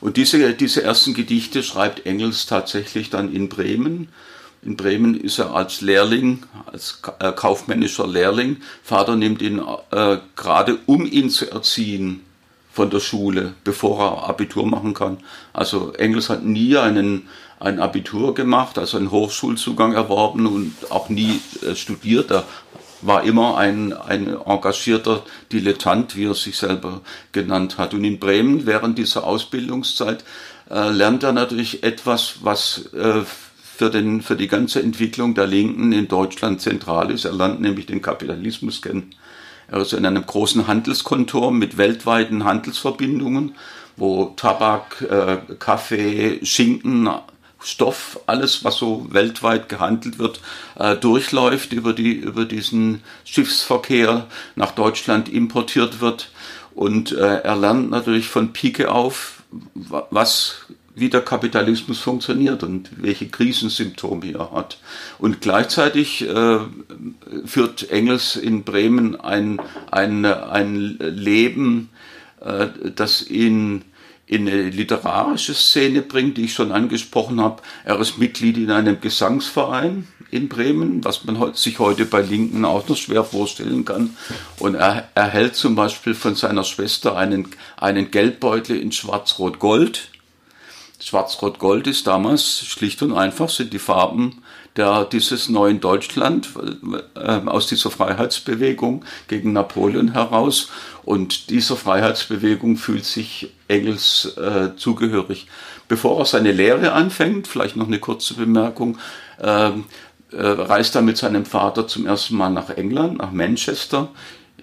Und 0.00 0.16
diese, 0.16 0.52
diese 0.52 0.82
ersten 0.82 1.14
Gedichte 1.14 1.62
schreibt 1.62 2.06
Engels 2.06 2.46
tatsächlich 2.46 3.10
dann 3.10 3.32
in 3.32 3.48
Bremen 3.48 4.08
in 4.62 4.76
Bremen 4.76 5.18
ist 5.18 5.38
er 5.38 5.54
als 5.54 5.80
Lehrling, 5.80 6.42
als 6.66 7.00
äh, 7.18 7.32
kaufmännischer 7.32 8.06
Lehrling. 8.06 8.58
Vater 8.82 9.16
nimmt 9.16 9.40
ihn 9.40 9.58
äh, 9.90 10.18
gerade, 10.36 10.78
um 10.84 11.06
ihn 11.06 11.30
zu 11.30 11.50
erziehen, 11.50 12.20
von 12.80 12.88
der 12.88 13.00
Schule, 13.00 13.52
bevor 13.62 14.00
er 14.00 14.30
Abitur 14.30 14.66
machen 14.66 14.94
kann. 14.94 15.18
Also 15.52 15.92
Engels 15.92 16.30
hat 16.30 16.46
nie 16.46 16.78
einen, 16.78 17.28
ein 17.58 17.78
Abitur 17.78 18.34
gemacht, 18.34 18.78
also 18.78 18.96
einen 18.96 19.10
Hochschulzugang 19.10 19.92
erworben 19.92 20.46
und 20.46 20.72
auch 20.88 21.10
nie 21.10 21.42
äh, 21.60 21.74
studiert. 21.74 22.30
Er 22.30 22.44
war 23.02 23.24
immer 23.24 23.58
ein, 23.58 23.92
ein 23.92 24.34
engagierter 24.34 25.24
Dilettant, 25.52 26.16
wie 26.16 26.24
er 26.24 26.34
sich 26.34 26.56
selber 26.56 27.02
genannt 27.32 27.76
hat. 27.76 27.92
Und 27.92 28.02
in 28.02 28.18
Bremen 28.18 28.64
während 28.64 28.96
dieser 28.96 29.24
Ausbildungszeit 29.24 30.24
äh, 30.70 30.88
lernt 30.88 31.22
er 31.22 31.32
natürlich 31.32 31.82
etwas, 31.82 32.36
was 32.40 32.94
äh, 32.94 33.24
für, 33.76 33.90
den, 33.90 34.22
für 34.22 34.36
die 34.36 34.48
ganze 34.48 34.82
Entwicklung 34.82 35.34
der 35.34 35.46
Linken 35.46 35.92
in 35.92 36.08
Deutschland 36.08 36.62
zentral 36.62 37.10
ist. 37.10 37.26
Er 37.26 37.34
lernt 37.34 37.60
nämlich 37.60 37.84
den 37.84 38.00
Kapitalismus 38.00 38.80
kennen. 38.80 39.14
Ist 39.72 39.92
in 39.92 40.04
einem 40.04 40.26
großen 40.26 40.66
Handelskontor 40.66 41.52
mit 41.52 41.78
weltweiten 41.78 42.44
Handelsverbindungen, 42.44 43.54
wo 43.96 44.26
Tabak, 44.36 45.02
äh, 45.02 45.38
Kaffee, 45.58 46.44
Schinken, 46.44 47.08
Stoff, 47.62 48.20
alles, 48.26 48.64
was 48.64 48.76
so 48.76 49.06
weltweit 49.10 49.68
gehandelt 49.68 50.18
wird, 50.18 50.40
äh, 50.78 50.96
durchläuft 50.96 51.72
über, 51.72 51.92
die, 51.92 52.12
über 52.12 52.46
diesen 52.46 53.02
Schiffsverkehr 53.24 54.26
nach 54.56 54.72
Deutschland 54.72 55.28
importiert 55.28 56.00
wird. 56.00 56.30
Und 56.74 57.12
äh, 57.12 57.40
er 57.42 57.56
lernt 57.56 57.90
natürlich 57.90 58.28
von 58.28 58.52
Pike 58.52 58.90
auf, 58.90 59.42
was 59.74 60.66
wie 61.00 61.08
der 61.08 61.22
Kapitalismus 61.22 61.98
funktioniert 61.98 62.62
und 62.62 62.90
welche 62.96 63.28
Krisensymptome 63.28 64.32
er 64.34 64.52
hat. 64.52 64.78
Und 65.18 65.40
gleichzeitig 65.40 66.28
äh, 66.28 66.58
führt 67.44 67.90
Engels 67.90 68.36
in 68.36 68.64
Bremen 68.64 69.18
ein, 69.20 69.60
ein, 69.90 70.24
ein 70.24 70.98
Leben, 70.98 71.88
äh, 72.40 72.68
das 72.94 73.28
ihn 73.28 73.84
in 74.26 74.46
eine 74.46 74.70
literarische 74.70 75.54
Szene 75.54 76.02
bringt, 76.02 76.36
die 76.36 76.44
ich 76.44 76.54
schon 76.54 76.70
angesprochen 76.70 77.40
habe. 77.40 77.62
Er 77.84 77.98
ist 77.98 78.18
Mitglied 78.18 78.58
in 78.58 78.70
einem 78.70 79.00
Gesangsverein 79.00 80.06
in 80.30 80.48
Bremen, 80.48 81.04
was 81.04 81.24
man 81.24 81.54
sich 81.54 81.80
heute 81.80 82.04
bei 82.04 82.20
Linken 82.20 82.64
auch 82.64 82.86
noch 82.88 82.96
schwer 82.96 83.24
vorstellen 83.24 83.84
kann. 83.84 84.16
Und 84.60 84.76
er 84.76 85.08
erhält 85.16 85.56
zum 85.56 85.74
Beispiel 85.74 86.14
von 86.14 86.36
seiner 86.36 86.62
Schwester 86.62 87.16
einen, 87.16 87.48
einen 87.76 88.12
Geldbeutel 88.12 88.78
in 88.78 88.92
Schwarz-Rot-Gold 88.92 90.10
Schwarz-Rot-Gold 91.00 91.86
ist 91.86 92.06
damals 92.06 92.64
schlicht 92.64 93.02
und 93.02 93.12
einfach 93.12 93.48
sind 93.48 93.72
die 93.72 93.78
Farben 93.78 94.42
der, 94.76 95.04
dieses 95.04 95.48
neuen 95.48 95.80
Deutschland 95.80 96.50
äh, 97.14 97.20
aus 97.46 97.66
dieser 97.66 97.90
Freiheitsbewegung 97.90 99.04
gegen 99.28 99.52
Napoleon 99.52 100.12
heraus. 100.12 100.68
Und 101.02 101.50
dieser 101.50 101.76
Freiheitsbewegung 101.76 102.76
fühlt 102.76 103.04
sich 103.04 103.52
Engels 103.68 104.36
äh, 104.36 104.76
zugehörig. 104.76 105.46
Bevor 105.88 106.20
er 106.20 106.24
seine 106.24 106.52
Lehre 106.52 106.92
anfängt, 106.92 107.48
vielleicht 107.48 107.76
noch 107.76 107.88
eine 107.88 107.98
kurze 107.98 108.34
Bemerkung, 108.34 108.98
äh, 109.40 109.70
äh, 109.70 109.72
reist 110.32 110.94
er 110.94 111.02
mit 111.02 111.16
seinem 111.16 111.44
Vater 111.44 111.88
zum 111.88 112.06
ersten 112.06 112.36
Mal 112.36 112.50
nach 112.50 112.70
England, 112.70 113.18
nach 113.18 113.32
Manchester. 113.32 114.08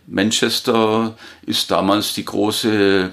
Manchester 0.06 1.18
ist 1.46 1.70
damals 1.70 2.14
die 2.14 2.24
große 2.24 3.12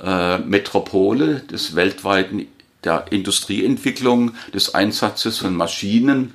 äh, 0.00 0.38
Metropole 0.38 1.40
des 1.40 1.74
weltweiten 1.74 2.46
der 2.84 3.06
Industrieentwicklung, 3.10 4.32
des 4.54 4.74
Einsatzes 4.74 5.38
von 5.38 5.54
Maschinen. 5.54 6.34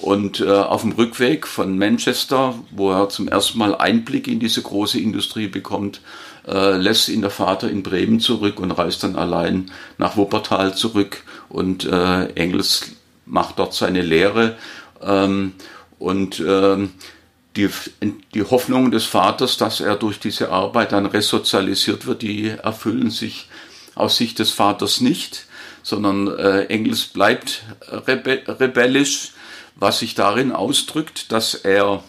Und 0.00 0.40
äh, 0.40 0.50
auf 0.50 0.82
dem 0.82 0.92
Rückweg 0.92 1.46
von 1.46 1.78
Manchester, 1.78 2.54
wo 2.72 2.90
er 2.90 3.08
zum 3.08 3.28
ersten 3.28 3.58
Mal 3.58 3.76
Einblick 3.76 4.26
in 4.26 4.40
diese 4.40 4.60
große 4.60 4.98
Industrie 4.98 5.46
bekommt, 5.46 6.00
äh, 6.46 6.76
lässt 6.76 7.08
ihn 7.08 7.20
der 7.20 7.30
Vater 7.30 7.70
in 7.70 7.82
Bremen 7.82 8.20
zurück 8.20 8.58
und 8.60 8.72
reist 8.72 9.04
dann 9.04 9.16
allein 9.16 9.70
nach 9.96 10.16
Wuppertal 10.16 10.74
zurück. 10.74 11.22
Und 11.48 11.84
äh, 11.84 12.26
Engels 12.34 12.90
macht 13.24 13.58
dort 13.58 13.72
seine 13.72 14.02
Lehre. 14.02 14.56
Ähm, 15.00 15.52
und 15.98 16.42
ähm, 16.46 16.90
die, 17.56 17.68
die 18.34 18.42
Hoffnungen 18.42 18.90
des 18.90 19.04
Vaters, 19.04 19.56
dass 19.56 19.80
er 19.80 19.96
durch 19.96 20.18
diese 20.18 20.50
Arbeit 20.50 20.92
dann 20.92 21.06
resozialisiert 21.06 22.06
wird, 22.06 22.22
die 22.22 22.48
erfüllen 22.48 23.10
sich 23.10 23.48
aus 23.94 24.16
Sicht 24.16 24.38
des 24.38 24.50
Vaters 24.50 25.00
nicht, 25.00 25.46
sondern 25.82 26.28
äh, 26.36 26.64
Engels 26.64 27.04
bleibt 27.04 27.62
rebe 27.88 28.42
rebellisch, 28.48 29.32
was 29.76 30.00
sich 30.00 30.14
darin 30.14 30.52
ausdrückt, 30.52 31.30
dass 31.32 31.54
er 31.54 32.02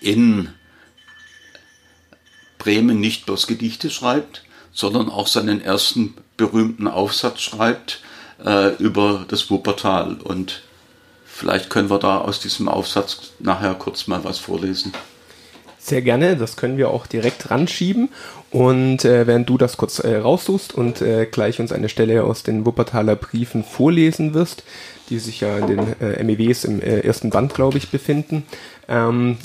in 0.00 0.48
Bremen 2.58 3.00
nicht 3.00 3.26
bloß 3.26 3.46
Gedichte 3.46 3.90
schreibt, 3.90 4.44
sondern 4.72 5.08
auch 5.08 5.26
seinen 5.26 5.60
ersten 5.60 6.14
berühmten 6.36 6.86
Aufsatz 6.86 7.40
schreibt 7.40 8.00
äh, 8.44 8.74
über 8.76 9.24
das 9.28 9.50
Wuppertal. 9.50 10.18
Und 10.22 10.62
Vielleicht 11.42 11.70
können 11.70 11.90
wir 11.90 11.98
da 11.98 12.18
aus 12.18 12.38
diesem 12.38 12.68
Aufsatz 12.68 13.32
nachher 13.40 13.74
kurz 13.74 14.06
mal 14.06 14.22
was 14.22 14.38
vorlesen. 14.38 14.92
Sehr 15.76 16.00
gerne, 16.00 16.36
das 16.36 16.56
können 16.56 16.76
wir 16.76 16.90
auch 16.90 17.08
direkt 17.08 17.50
ranschieben. 17.50 18.10
Und 18.52 19.04
äh, 19.04 19.26
während 19.26 19.50
du 19.50 19.58
das 19.58 19.76
kurz 19.76 19.98
äh, 19.98 20.18
raussuchst 20.18 20.72
und 20.72 21.02
äh, 21.02 21.26
gleich 21.26 21.58
uns 21.58 21.72
eine 21.72 21.88
Stelle 21.88 22.22
aus 22.22 22.44
den 22.44 22.64
Wuppertaler 22.64 23.16
Briefen 23.16 23.64
vorlesen 23.64 24.34
wirst, 24.34 24.62
die 25.12 25.18
sich 25.18 25.40
ja 25.40 25.58
in 25.58 25.66
den 25.66 26.00
äh, 26.00 26.24
MEWs 26.24 26.64
im 26.64 26.80
äh, 26.80 27.00
ersten 27.00 27.28
Band, 27.28 27.52
glaube 27.52 27.76
ich, 27.76 27.90
befinden, 27.90 28.44
ähm, 28.88 29.36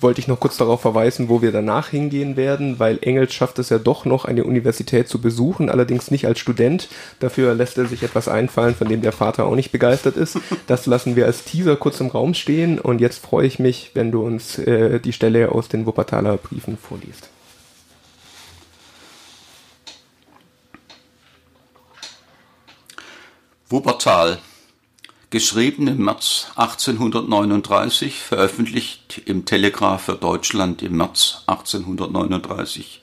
wollte 0.00 0.18
ich 0.18 0.28
noch 0.28 0.40
kurz 0.40 0.56
darauf 0.56 0.80
verweisen, 0.80 1.28
wo 1.28 1.42
wir 1.42 1.52
danach 1.52 1.88
hingehen 1.88 2.36
werden, 2.36 2.78
weil 2.78 2.98
Engels 3.02 3.34
schafft 3.34 3.58
es 3.58 3.68
ja 3.68 3.78
doch 3.78 4.06
noch, 4.06 4.24
eine 4.24 4.44
Universität 4.44 5.08
zu 5.08 5.20
besuchen, 5.20 5.68
allerdings 5.68 6.10
nicht 6.10 6.26
als 6.26 6.38
Student. 6.38 6.88
Dafür 7.18 7.54
lässt 7.54 7.76
er 7.76 7.84
sich 7.84 8.02
etwas 8.02 8.28
einfallen, 8.28 8.74
von 8.74 8.88
dem 8.88 9.02
der 9.02 9.12
Vater 9.12 9.44
auch 9.44 9.54
nicht 9.54 9.72
begeistert 9.72 10.16
ist. 10.16 10.38
Das 10.66 10.86
lassen 10.86 11.16
wir 11.16 11.26
als 11.26 11.44
Teaser 11.44 11.76
kurz 11.76 12.00
im 12.00 12.08
Raum 12.08 12.32
stehen 12.32 12.78
und 12.78 13.02
jetzt 13.02 13.18
freue 13.18 13.46
ich 13.46 13.58
mich, 13.58 13.90
wenn 13.92 14.10
du 14.10 14.24
uns 14.24 14.58
äh, 14.58 15.00
die 15.00 15.12
Stelle 15.12 15.52
aus 15.52 15.68
den 15.68 15.84
Wuppertaler 15.84 16.38
Briefen 16.38 16.78
vorliest. 16.78 17.28
Wuppertal 23.68 24.38
geschrieben 25.30 25.86
im 25.86 26.04
März 26.04 26.48
1839, 26.56 28.14
veröffentlicht 28.18 29.22
im 29.26 29.44
Telegraph 29.44 30.02
für 30.02 30.14
Deutschland 30.14 30.82
im 30.82 30.96
März 30.96 31.44
1839. 31.46 33.00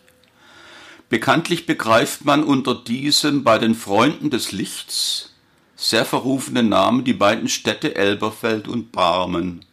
Bekanntlich 1.07 1.65
begreift 1.65 2.25
man 2.25 2.43
unter 2.43 2.75
diesem 2.75 3.45
bei 3.45 3.57
den 3.57 3.75
Freunden 3.75 4.29
des 4.29 4.51
Lichts 4.51 5.33
sehr 5.77 6.03
verrufenen 6.03 6.67
Namen 6.67 7.05
die 7.05 7.13
beiden 7.13 7.47
Städte 7.47 7.95
Elberfeld 7.95 8.67
und 8.67 8.91
Barmen. 8.91 9.63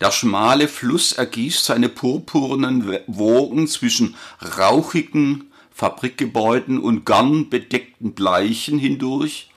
Der 0.00 0.10
schmale 0.10 0.66
Fluss 0.66 1.12
ergießt 1.12 1.64
seine 1.64 1.88
purpurnen 1.88 2.98
Wogen 3.06 3.68
zwischen 3.68 4.16
rauchigen 4.58 5.52
Fabrikgebäuden 5.72 6.80
und 6.80 7.06
gern 7.06 7.50
bedeckten 7.50 8.14
Bleichen 8.14 8.80
hindurch, 8.80 9.50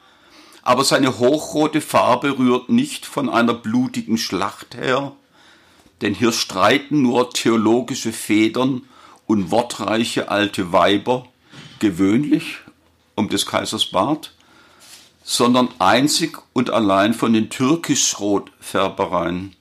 aber 0.63 0.83
seine 0.83 1.19
hochrote 1.19 1.81
Farbe 1.81 2.37
rührt 2.37 2.69
nicht 2.69 3.05
von 3.05 3.29
einer 3.29 3.53
blutigen 3.53 4.17
Schlacht 4.17 4.75
her, 4.75 5.13
denn 6.01 6.13
hier 6.13 6.31
streiten 6.31 7.01
nur 7.01 7.31
theologische 7.31 8.11
Federn 8.11 8.83
und 9.27 9.51
wortreiche 9.51 10.29
alte 10.29 10.71
Weiber, 10.71 11.27
gewöhnlich 11.79 12.57
um 13.15 13.29
des 13.29 13.45
Kaisers 13.45 13.87
Bart, 13.87 14.33
sondern 15.23 15.69
einzig 15.79 16.37
und 16.53 16.69
allein 16.69 17.13
von 17.13 17.33
den 17.33 17.49
türkisch-rot-Färbereien. 17.49 19.55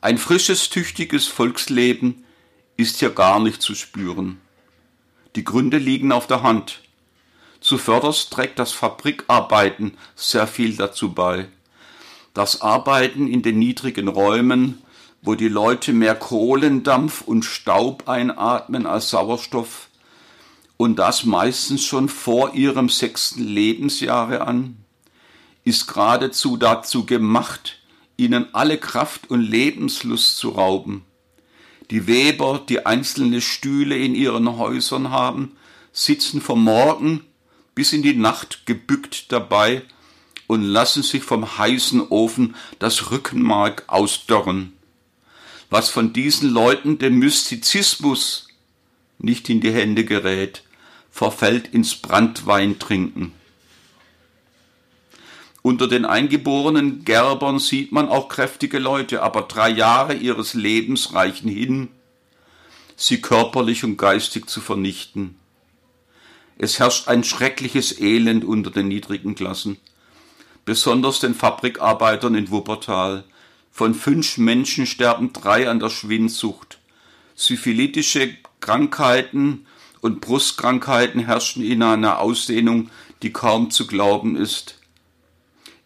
Ein 0.00 0.18
frisches, 0.18 0.70
tüchtiges 0.70 1.26
Volksleben 1.26 2.24
ist 2.76 2.98
hier 2.98 3.10
gar 3.10 3.40
nicht 3.40 3.62
zu 3.62 3.74
spüren. 3.74 4.40
Die 5.36 5.44
Gründe 5.44 5.78
liegen 5.78 6.12
auf 6.12 6.26
der 6.26 6.42
Hand. 6.42 6.80
Zuvörderst 7.64 8.30
trägt 8.30 8.58
das 8.58 8.72
Fabrikarbeiten 8.72 9.96
sehr 10.14 10.46
viel 10.46 10.76
dazu 10.76 11.14
bei. 11.14 11.48
Das 12.34 12.60
Arbeiten 12.60 13.26
in 13.26 13.40
den 13.40 13.58
niedrigen 13.58 14.08
Räumen, 14.08 14.82
wo 15.22 15.34
die 15.34 15.48
Leute 15.48 15.94
mehr 15.94 16.14
Kohlendampf 16.14 17.22
und 17.22 17.46
Staub 17.46 18.06
einatmen 18.06 18.84
als 18.84 19.08
Sauerstoff, 19.08 19.88
und 20.76 20.98
das 20.98 21.24
meistens 21.24 21.82
schon 21.82 22.10
vor 22.10 22.52
ihrem 22.52 22.90
sechsten 22.90 23.42
Lebensjahre 23.42 24.42
an, 24.42 24.76
ist 25.64 25.86
geradezu 25.86 26.58
dazu 26.58 27.06
gemacht, 27.06 27.78
ihnen 28.18 28.46
alle 28.52 28.76
Kraft 28.76 29.30
und 29.30 29.40
Lebenslust 29.40 30.36
zu 30.36 30.50
rauben. 30.50 31.06
Die 31.90 32.06
Weber, 32.06 32.60
die 32.68 32.84
einzelne 32.84 33.40
Stühle 33.40 33.96
in 33.96 34.14
ihren 34.14 34.58
Häusern 34.58 35.08
haben, 35.08 35.56
sitzen 35.92 36.42
vom 36.42 36.62
Morgen 36.62 37.22
bis 37.74 37.92
in 37.92 38.02
die 38.02 38.14
Nacht 38.14 38.66
gebückt 38.66 39.32
dabei 39.32 39.82
und 40.46 40.62
lassen 40.62 41.02
sich 41.02 41.22
vom 41.22 41.58
heißen 41.58 42.08
Ofen 42.08 42.54
das 42.78 43.10
Rückenmark 43.10 43.84
ausdörren. 43.86 44.72
Was 45.70 45.88
von 45.88 46.12
diesen 46.12 46.50
Leuten 46.50 46.98
dem 46.98 47.18
Mystizismus 47.18 48.48
nicht 49.18 49.48
in 49.48 49.60
die 49.60 49.72
Hände 49.72 50.04
gerät, 50.04 50.62
verfällt 51.10 51.68
ins 51.68 51.94
Brandweintrinken. 51.94 53.32
Unter 55.62 55.88
den 55.88 56.04
eingeborenen 56.04 57.04
Gerbern 57.04 57.58
sieht 57.58 57.90
man 57.90 58.08
auch 58.08 58.28
kräftige 58.28 58.78
Leute, 58.78 59.22
aber 59.22 59.42
drei 59.42 59.70
Jahre 59.70 60.14
ihres 60.14 60.52
Lebens 60.52 61.14
reichen 61.14 61.48
hin, 61.48 61.88
sie 62.96 63.22
körperlich 63.22 63.82
und 63.82 63.96
geistig 63.96 64.46
zu 64.46 64.60
vernichten. 64.60 65.36
Es 66.56 66.78
herrscht 66.78 67.08
ein 67.08 67.24
schreckliches 67.24 67.98
Elend 67.98 68.44
unter 68.44 68.70
den 68.70 68.88
niedrigen 68.88 69.34
Klassen, 69.34 69.78
besonders 70.64 71.18
den 71.18 71.34
Fabrikarbeitern 71.34 72.34
in 72.34 72.50
Wuppertal. 72.50 73.24
Von 73.72 73.94
fünf 73.94 74.38
Menschen 74.38 74.86
sterben 74.86 75.32
drei 75.32 75.68
an 75.68 75.80
der 75.80 75.90
Schwindsucht. 75.90 76.78
Syphilitische 77.34 78.36
Krankheiten 78.60 79.66
und 80.00 80.20
Brustkrankheiten 80.20 81.24
herrschen 81.24 81.64
in 81.64 81.82
einer 81.82 82.20
Ausdehnung, 82.20 82.90
die 83.22 83.32
kaum 83.32 83.70
zu 83.70 83.86
glauben 83.86 84.36
ist. 84.36 84.78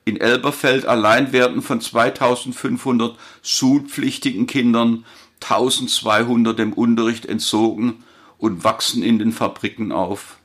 In 0.04 0.20
Elberfeld 0.20 0.86
allein 0.86 1.32
werden 1.32 1.62
von 1.62 1.80
2500 1.80 3.16
schulpflichtigen 3.42 4.46
Kindern 4.46 5.06
1200 5.42 6.58
dem 6.58 6.72
Unterricht 6.72 7.26
entzogen 7.26 8.04
und 8.38 8.64
wachsen 8.64 9.02
in 9.02 9.18
den 9.18 9.32
Fabriken 9.32 9.92
auf 9.92 10.37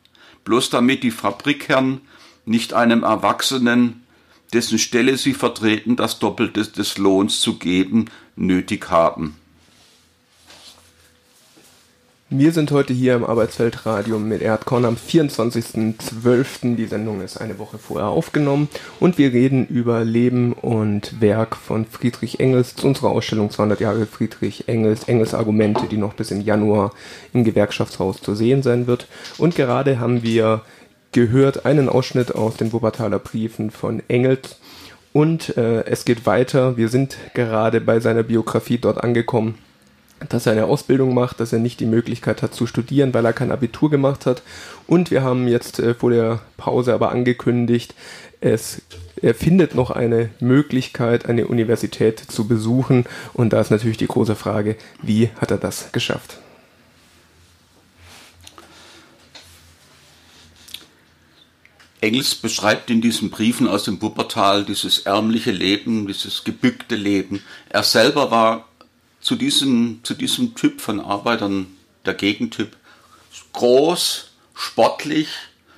bloß 0.43 0.69
damit 0.69 1.03
die 1.03 1.11
Fabrikherren 1.11 2.01
nicht 2.45 2.73
einem 2.73 3.03
Erwachsenen, 3.03 4.03
dessen 4.53 4.77
Stelle 4.77 5.17
sie 5.17 5.33
vertreten, 5.33 5.95
das 5.95 6.19
Doppelte 6.19 6.63
des 6.63 6.97
Lohns 6.97 7.41
zu 7.41 7.57
geben, 7.57 8.05
nötig 8.35 8.89
haben. 8.89 9.35
Wir 12.35 12.51
sind 12.51 12.71
heute 12.71 12.93
hier 12.93 13.13
im 13.13 13.23
Arbeitsfeldradio 13.23 14.17
mit 14.17 14.41
Erdkorn 14.41 14.85
am 14.85 14.95
24.12. 14.95 16.75
Die 16.75 16.87
Sendung 16.87 17.21
ist 17.21 17.37
eine 17.37 17.59
Woche 17.59 17.77
vorher 17.77 18.07
aufgenommen 18.07 18.69
und 18.99 19.19
wir 19.19 19.31
reden 19.31 19.67
über 19.67 20.03
Leben 20.03 20.53
und 20.53 21.21
Werk 21.21 21.55
von 21.55 21.85
Friedrich 21.85 22.39
Engels 22.39 22.75
zu 22.75 22.87
unserer 22.87 23.11
Ausstellung 23.11 23.51
200 23.51 23.81
Jahre 23.81 24.07
Friedrich 24.07 24.67
Engels, 24.67 25.03
Engels 25.03 25.35
Argumente, 25.35 25.85
die 25.85 25.97
noch 25.97 26.15
bis 26.15 26.31
im 26.31 26.41
Januar 26.41 26.93
im 27.33 27.43
Gewerkschaftshaus 27.43 28.19
zu 28.19 28.33
sehen 28.33 28.63
sein 28.63 28.87
wird. 28.87 29.05
Und 29.37 29.55
gerade 29.55 29.99
haben 29.99 30.23
wir 30.23 30.61
gehört 31.11 31.67
einen 31.67 31.87
Ausschnitt 31.87 32.33
aus 32.33 32.57
den 32.57 32.73
Wuppertaler 32.73 33.19
Briefen 33.19 33.69
von 33.69 34.01
Engels 34.07 34.57
und 35.11 35.55
äh, 35.55 35.83
es 35.83 36.03
geht 36.03 36.25
weiter. 36.25 36.77
Wir 36.77 36.89
sind 36.89 37.15
gerade 37.35 37.79
bei 37.79 37.99
seiner 37.99 38.23
Biografie 38.23 38.79
dort 38.79 39.03
angekommen 39.03 39.53
dass 40.29 40.45
er 40.45 40.53
eine 40.53 40.65
Ausbildung 40.65 41.13
macht, 41.13 41.39
dass 41.39 41.53
er 41.53 41.59
nicht 41.59 41.79
die 41.79 41.85
Möglichkeit 41.85 42.41
hat 42.41 42.53
zu 42.53 42.67
studieren, 42.67 43.13
weil 43.13 43.25
er 43.25 43.33
kein 43.33 43.51
Abitur 43.51 43.89
gemacht 43.89 44.25
hat. 44.25 44.41
Und 44.87 45.11
wir 45.11 45.23
haben 45.23 45.47
jetzt 45.47 45.79
äh, 45.79 45.93
vor 45.93 46.11
der 46.11 46.41
Pause 46.57 46.93
aber 46.93 47.11
angekündigt, 47.11 47.93
es, 48.41 48.81
er 49.21 49.35
findet 49.35 49.73
noch 49.73 49.89
eine 49.89 50.29
Möglichkeit, 50.39 51.27
eine 51.27 51.47
Universität 51.47 52.19
zu 52.19 52.47
besuchen. 52.47 53.05
Und 53.33 53.53
da 53.53 53.61
ist 53.61 53.71
natürlich 53.71 53.97
die 53.97 54.07
große 54.07 54.35
Frage, 54.35 54.75
wie 55.01 55.29
hat 55.39 55.51
er 55.51 55.57
das 55.57 55.91
geschafft? 55.91 56.39
Engels 62.03 62.35
beschreibt 62.35 62.89
in 62.89 62.99
diesen 62.99 63.29
Briefen 63.29 63.65
aus 63.65 63.85
dem 63.85 64.01
Wuppertal 64.01 64.65
dieses 64.65 64.99
ärmliche 64.99 65.51
Leben, 65.51 66.05
dieses 66.05 66.43
gebückte 66.43 66.97
Leben. 66.97 67.41
Er 67.69 67.83
selber 67.83 68.29
war 68.29 68.67
zu 69.23 69.35
diesem, 69.35 70.01
zu 70.03 70.13
diesem 70.13 70.53
Typ 70.53 70.81
von 70.81 70.99
Arbeitern, 70.99 71.67
der 72.05 72.13
Gegentyp. 72.13 72.75
Groß, 73.53 74.31
sportlich, 74.53 75.29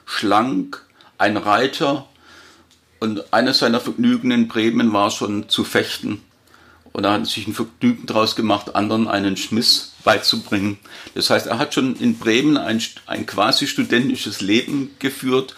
schlank, 0.05 0.83
ein 1.17 1.37
Reiter. 1.37 2.07
Und 2.99 3.33
eines 3.33 3.59
seiner 3.59 3.79
Vergnügen 3.79 4.31
in 4.31 4.47
Bremen 4.47 4.91
war 4.91 5.11
schon 5.11 5.47
zu 5.47 5.63
fechten. 5.63 6.21
Und 6.91 7.03
er 7.03 7.11
hat 7.11 7.27
sich 7.27 7.45
ein 7.45 7.53
Vergnügen 7.53 8.05
daraus 8.07 8.35
gemacht, 8.35 8.75
anderen 8.75 9.07
einen 9.07 9.37
Schmiss 9.37 9.93
beizubringen. 10.03 10.79
Das 11.13 11.29
heißt, 11.29 11.45
er 11.45 11.59
hat 11.59 11.73
schon 11.73 11.95
in 11.97 12.17
Bremen 12.17 12.57
ein, 12.57 12.81
ein 13.05 13.25
quasi 13.25 13.67
studentisches 13.67 14.41
Leben 14.41 14.95
geführt 14.99 15.55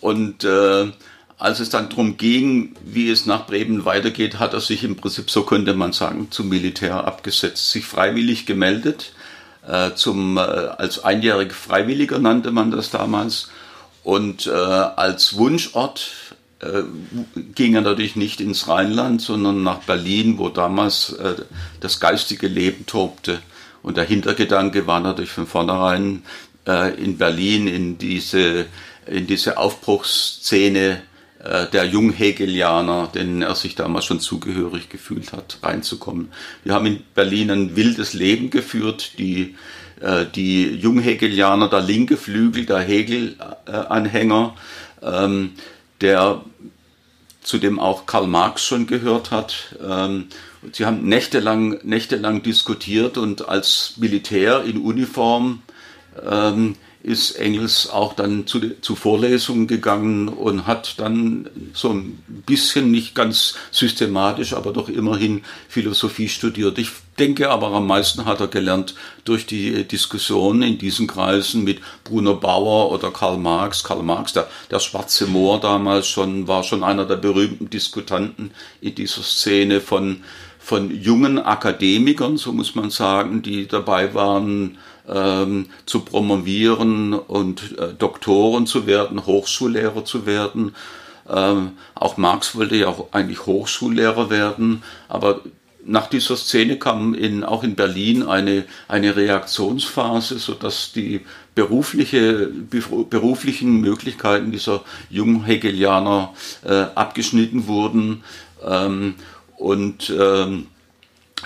und 0.00 0.44
äh, 0.44 0.90
als 1.40 1.58
es 1.58 1.70
dann 1.70 1.88
darum 1.88 2.18
ging, 2.18 2.74
wie 2.84 3.10
es 3.10 3.24
nach 3.24 3.46
Bremen 3.46 3.86
weitergeht, 3.86 4.38
hat 4.38 4.52
er 4.52 4.60
sich 4.60 4.84
im 4.84 4.96
Prinzip, 4.96 5.30
so 5.30 5.42
könnte 5.44 5.72
man 5.72 5.92
sagen, 5.92 6.28
zum 6.30 6.50
Militär 6.50 7.04
abgesetzt, 7.04 7.70
sich 7.70 7.86
freiwillig 7.86 8.44
gemeldet, 8.44 9.14
äh, 9.66 9.94
zum, 9.94 10.36
äh, 10.36 10.40
als 10.40 11.02
einjähriger 11.02 11.54
Freiwilliger 11.54 12.18
nannte 12.18 12.50
man 12.50 12.70
das 12.70 12.90
damals. 12.90 13.50
Und 14.04 14.46
äh, 14.46 14.50
als 14.50 15.36
Wunschort 15.38 16.10
äh, 16.60 16.82
ging 17.54 17.74
er 17.74 17.80
natürlich 17.80 18.16
nicht 18.16 18.42
ins 18.42 18.68
Rheinland, 18.68 19.22
sondern 19.22 19.62
nach 19.62 19.78
Berlin, 19.78 20.36
wo 20.36 20.50
damals 20.50 21.14
äh, 21.14 21.36
das 21.80 22.00
geistige 22.00 22.48
Leben 22.48 22.84
tobte. 22.84 23.40
Und 23.82 23.96
der 23.96 24.04
Hintergedanke 24.04 24.86
war 24.86 25.00
natürlich 25.00 25.30
von 25.30 25.46
vornherein 25.46 26.22
äh, 26.66 26.94
in 27.02 27.16
Berlin 27.16 27.66
in 27.66 27.96
diese, 27.96 28.66
in 29.06 29.26
diese 29.26 29.56
Aufbruchsszene 29.56 31.00
der 31.42 31.86
Junghegelianer, 31.86 33.08
denen 33.14 33.40
er 33.40 33.54
sich 33.54 33.74
damals 33.74 34.04
schon 34.04 34.20
zugehörig 34.20 34.90
gefühlt 34.90 35.32
hat, 35.32 35.58
reinzukommen. 35.62 36.30
Wir 36.64 36.74
haben 36.74 36.84
in 36.84 37.02
Berlin 37.14 37.50
ein 37.50 37.76
wildes 37.76 38.12
Leben 38.12 38.50
geführt, 38.50 39.18
die 39.18 39.54
äh, 40.00 40.26
die 40.26 40.74
Junghegelianer, 40.74 41.68
der 41.68 41.82
linke 41.82 42.16
Flügel, 42.16 42.66
der 42.66 42.80
Hegel-Anhänger, 42.80 44.54
ähm, 45.02 45.52
der 46.00 46.42
zu 47.42 47.58
dem 47.58 47.78
auch 47.78 48.06
Karl 48.06 48.26
Marx 48.26 48.64
schon 48.64 48.86
gehört 48.86 49.30
hat. 49.30 49.76
Ähm, 49.82 50.26
sie 50.72 50.84
haben 50.84 51.06
nächtelang, 51.06 51.78
nächtelang 51.82 52.42
diskutiert 52.42 53.18
und 53.18 53.48
als 53.48 53.94
Militär 53.96 54.64
in 54.64 54.78
Uniform 54.78 55.62
ähm, 56.28 56.76
ist 57.02 57.32
Engels 57.32 57.88
auch 57.88 58.12
dann 58.12 58.46
zu, 58.46 58.80
zu 58.80 58.94
Vorlesungen 58.94 59.66
gegangen 59.66 60.28
und 60.28 60.66
hat 60.66 60.98
dann 60.98 61.48
so 61.72 61.90
ein 61.90 62.22
bisschen 62.46 62.90
nicht 62.90 63.14
ganz 63.14 63.54
systematisch, 63.70 64.52
aber 64.52 64.72
doch 64.72 64.88
immerhin 64.88 65.42
Philosophie 65.68 66.28
studiert. 66.28 66.78
Ich 66.78 66.90
denke 67.18 67.50
aber 67.50 67.68
am 67.68 67.86
meisten 67.86 68.26
hat 68.26 68.40
er 68.40 68.48
gelernt 68.48 68.94
durch 69.24 69.46
die 69.46 69.84
Diskussion 69.84 70.62
in 70.62 70.76
diesen 70.76 71.06
Kreisen 71.06 71.64
mit 71.64 71.80
Bruno 72.04 72.36
Bauer 72.36 72.92
oder 72.92 73.10
Karl 73.10 73.38
Marx. 73.38 73.82
Karl 73.82 74.02
Marx, 74.02 74.34
der, 74.34 74.48
der 74.70 74.80
schwarze 74.80 75.26
Moor 75.26 75.58
damals 75.60 76.06
schon, 76.06 76.48
war 76.48 76.64
schon 76.64 76.84
einer 76.84 77.06
der 77.06 77.16
berühmten 77.16 77.70
Diskutanten 77.70 78.50
in 78.82 78.94
dieser 78.94 79.22
Szene 79.22 79.80
von, 79.80 80.22
von 80.58 80.90
jungen 80.90 81.38
Akademikern, 81.38 82.36
so 82.36 82.52
muss 82.52 82.74
man 82.74 82.90
sagen, 82.90 83.40
die 83.40 83.66
dabei 83.66 84.12
waren, 84.12 84.76
ähm, 85.08 85.66
zu 85.86 86.00
promovieren 86.00 87.14
und 87.14 87.78
äh, 87.78 87.94
Doktoren 87.94 88.66
zu 88.66 88.86
werden, 88.86 89.26
Hochschullehrer 89.26 90.04
zu 90.04 90.26
werden. 90.26 90.74
Ähm, 91.28 91.72
auch 91.94 92.16
Marx 92.16 92.56
wollte 92.56 92.76
ja 92.76 92.88
auch 92.88 93.12
eigentlich 93.12 93.46
Hochschullehrer 93.46 94.30
werden, 94.30 94.82
aber 95.08 95.40
nach 95.84 96.08
dieser 96.08 96.36
Szene 96.36 96.76
kam 96.78 97.14
in, 97.14 97.44
auch 97.44 97.62
in 97.62 97.74
Berlin 97.74 98.22
eine, 98.22 98.64
eine 98.88 99.16
Reaktionsphase, 99.16 100.38
sodass 100.38 100.92
die 100.92 101.22
berufliche, 101.54 102.48
beruflichen 103.10 103.80
Möglichkeiten 103.80 104.52
dieser 104.52 104.82
jungen 105.08 105.44
Hegelianer 105.44 106.34
äh, 106.64 106.86
abgeschnitten 106.94 107.66
wurden. 107.66 108.24
Ähm, 108.66 109.14
und 109.56 110.12
ähm, 110.18 110.68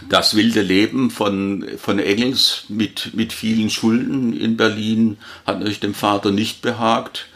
das 0.08 0.34
wilde 0.34 0.62
Leben 0.62 1.10
von, 1.10 1.66
von 1.78 1.98
Engels 1.98 2.64
mit, 2.68 3.14
mit 3.14 3.32
vielen 3.32 3.70
Schulden 3.70 4.32
in 4.32 4.56
Berlin 4.56 5.18
hat 5.46 5.58
natürlich 5.58 5.80
dem 5.80 5.94
Vater 5.94 6.30
nicht 6.30 6.62
behagt. 6.62 7.26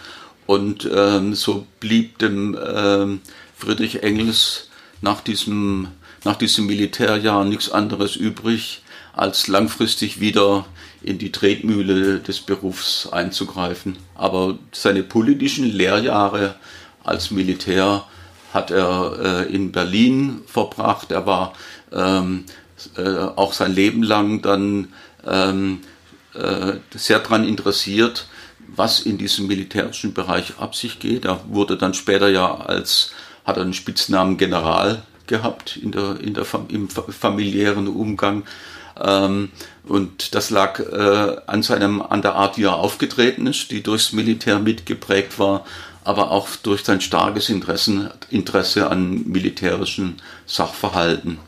Und 0.46 0.88
ähm, 0.92 1.34
so 1.34 1.66
blieb 1.78 2.18
dem 2.18 2.58
ähm, 2.74 3.20
Friedrich 3.56 4.02
Engels 4.02 4.68
nach 5.02 5.20
diesem, 5.20 5.88
nach 6.24 6.36
diesem 6.36 6.66
Militärjahr 6.66 7.44
nichts 7.44 7.70
anderes 7.70 8.16
übrig, 8.16 8.82
als 9.12 9.48
langfristig 9.48 10.20
wieder 10.20 10.64
in 11.02 11.18
die 11.18 11.32
Tretmühle 11.32 12.20
des 12.20 12.40
Berufs 12.40 13.08
einzugreifen. 13.08 13.98
Aber 14.14 14.58
seine 14.72 15.02
politischen 15.02 15.64
Lehrjahre 15.64 16.54
als 17.04 17.30
Militär 17.30 18.04
hat 18.52 18.70
er 18.70 19.46
äh, 19.46 19.54
in 19.54 19.72
Berlin 19.72 20.40
verbracht. 20.46 21.10
Er 21.10 21.26
war 21.26 21.52
ähm, 21.92 22.44
äh, 22.96 23.02
auch 23.36 23.52
sein 23.52 23.74
Leben 23.74 24.02
lang 24.02 24.42
dann 24.42 24.88
ähm, 25.26 25.80
äh, 26.34 26.74
sehr 26.94 27.18
daran 27.18 27.46
interessiert, 27.46 28.28
was 28.68 29.00
in 29.00 29.18
diesem 29.18 29.46
militärischen 29.46 30.14
Bereich 30.14 30.58
ab 30.58 30.74
sich 30.74 30.98
geht. 30.98 31.24
Er 31.24 31.40
wurde 31.48 31.76
dann 31.76 31.94
später 31.94 32.28
ja 32.28 32.54
als, 32.54 33.12
hat 33.44 33.56
er 33.56 33.62
einen 33.62 33.74
Spitznamen 33.74 34.36
General 34.36 35.02
gehabt 35.26 35.76
in 35.76 35.92
der, 35.92 36.20
in 36.20 36.34
der, 36.34 36.46
im 36.68 36.88
familiären 36.88 37.88
Umgang. 37.88 38.44
Ähm, 39.00 39.50
und 39.84 40.34
das 40.34 40.50
lag 40.50 40.80
äh, 40.80 41.36
an 41.46 41.62
seinem, 41.62 42.02
an 42.02 42.22
der 42.22 42.34
Art, 42.34 42.58
wie 42.58 42.64
er 42.64 42.74
aufgetreten 42.74 43.46
ist, 43.46 43.70
die 43.70 43.82
durchs 43.82 44.12
Militär 44.12 44.58
mitgeprägt 44.58 45.38
war, 45.38 45.64
aber 46.04 46.30
auch 46.30 46.48
durch 46.62 46.84
sein 46.84 47.00
starkes 47.00 47.48
Interesse, 47.48 48.12
Interesse 48.30 48.90
an 48.90 49.24
militärischen 49.26 50.20
Sachverhalten. 50.46 51.38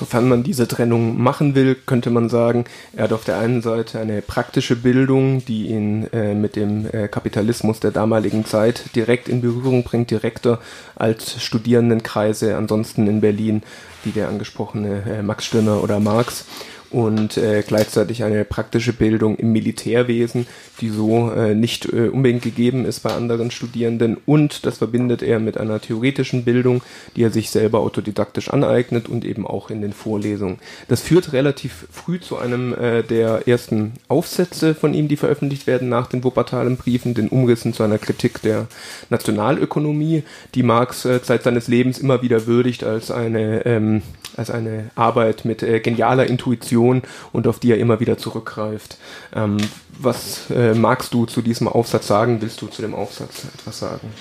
Sofern 0.00 0.30
man 0.30 0.42
diese 0.42 0.66
Trennung 0.66 1.22
machen 1.22 1.54
will, 1.54 1.74
könnte 1.74 2.08
man 2.08 2.30
sagen, 2.30 2.64
er 2.96 3.04
hat 3.04 3.12
auf 3.12 3.24
der 3.24 3.36
einen 3.36 3.60
Seite 3.60 4.00
eine 4.00 4.22
praktische 4.22 4.74
Bildung, 4.74 5.44
die 5.44 5.66
ihn 5.66 6.06
äh, 6.14 6.32
mit 6.34 6.56
dem 6.56 6.86
äh, 6.90 7.06
Kapitalismus 7.06 7.80
der 7.80 7.90
damaligen 7.90 8.46
Zeit 8.46 8.96
direkt 8.96 9.28
in 9.28 9.42
Berührung 9.42 9.84
bringt, 9.84 10.10
direkter 10.10 10.58
als 10.96 11.42
Studierendenkreise 11.42 12.56
ansonsten 12.56 13.08
in 13.08 13.20
Berlin, 13.20 13.62
wie 14.02 14.12
der 14.12 14.28
angesprochene 14.28 15.02
äh, 15.06 15.22
Max 15.22 15.44
Stirner 15.44 15.82
oder 15.82 16.00
Marx 16.00 16.46
und 16.90 17.36
äh, 17.36 17.62
gleichzeitig 17.66 18.24
eine 18.24 18.44
praktische 18.44 18.92
Bildung 18.92 19.36
im 19.36 19.52
Militärwesen, 19.52 20.46
die 20.80 20.88
so 20.88 21.30
äh, 21.30 21.54
nicht 21.54 21.92
äh, 21.92 22.08
unbedingt 22.08 22.42
gegeben 22.42 22.84
ist 22.84 23.00
bei 23.00 23.12
anderen 23.12 23.50
Studierenden. 23.50 24.16
Und 24.26 24.66
das 24.66 24.78
verbindet 24.78 25.22
er 25.22 25.38
mit 25.38 25.56
einer 25.56 25.80
theoretischen 25.80 26.44
Bildung, 26.44 26.82
die 27.14 27.22
er 27.22 27.30
sich 27.30 27.50
selber 27.50 27.80
autodidaktisch 27.80 28.50
aneignet 28.50 29.08
und 29.08 29.24
eben 29.24 29.46
auch 29.46 29.70
in 29.70 29.82
den 29.82 29.92
Vorlesungen. 29.92 30.58
Das 30.88 31.00
führt 31.00 31.32
relativ 31.32 31.86
früh 31.90 32.18
zu 32.18 32.38
einem 32.38 32.74
äh, 32.74 33.02
der 33.02 33.46
ersten 33.46 33.92
Aufsätze 34.08 34.74
von 34.74 34.92
ihm, 34.92 35.06
die 35.06 35.16
veröffentlicht 35.16 35.66
werden 35.66 35.88
nach 35.88 36.08
den 36.08 36.24
Wuppertalen 36.24 36.76
Briefen, 36.76 37.14
den 37.14 37.28
Umrissen 37.28 37.72
zu 37.72 37.84
einer 37.84 37.98
Kritik 37.98 38.42
der 38.42 38.66
Nationalökonomie, 39.10 40.24
die 40.54 40.64
Marx 40.64 41.04
äh, 41.04 41.20
seit 41.22 41.44
seines 41.44 41.68
Lebens 41.68 41.98
immer 41.98 42.22
wieder 42.22 42.46
würdigt 42.46 42.82
als 42.82 43.12
eine, 43.12 43.64
ähm, 43.64 44.02
als 44.36 44.50
eine 44.50 44.90
Arbeit 44.96 45.44
mit 45.44 45.62
äh, 45.62 45.78
genialer 45.78 46.26
Intuition 46.26 46.79
Tradition 46.80 47.02
und 47.32 47.46
auf 47.46 47.58
die 47.58 47.70
er 47.70 47.78
immer 47.78 48.00
wieder 48.00 48.18
zurückgreift. 48.18 48.96
Ähm, 49.34 49.58
was 49.98 50.50
äh, 50.50 50.74
magst 50.74 51.14
du 51.14 51.26
zu 51.26 51.42
diesem 51.42 51.68
Aufsatz 51.68 52.06
sagen? 52.06 52.40
Willst 52.40 52.60
du 52.62 52.66
zu 52.66 52.82
dem 52.82 52.94
Aufsatz 52.94 53.44
etwas 53.54 53.78
sagen? 53.78 54.12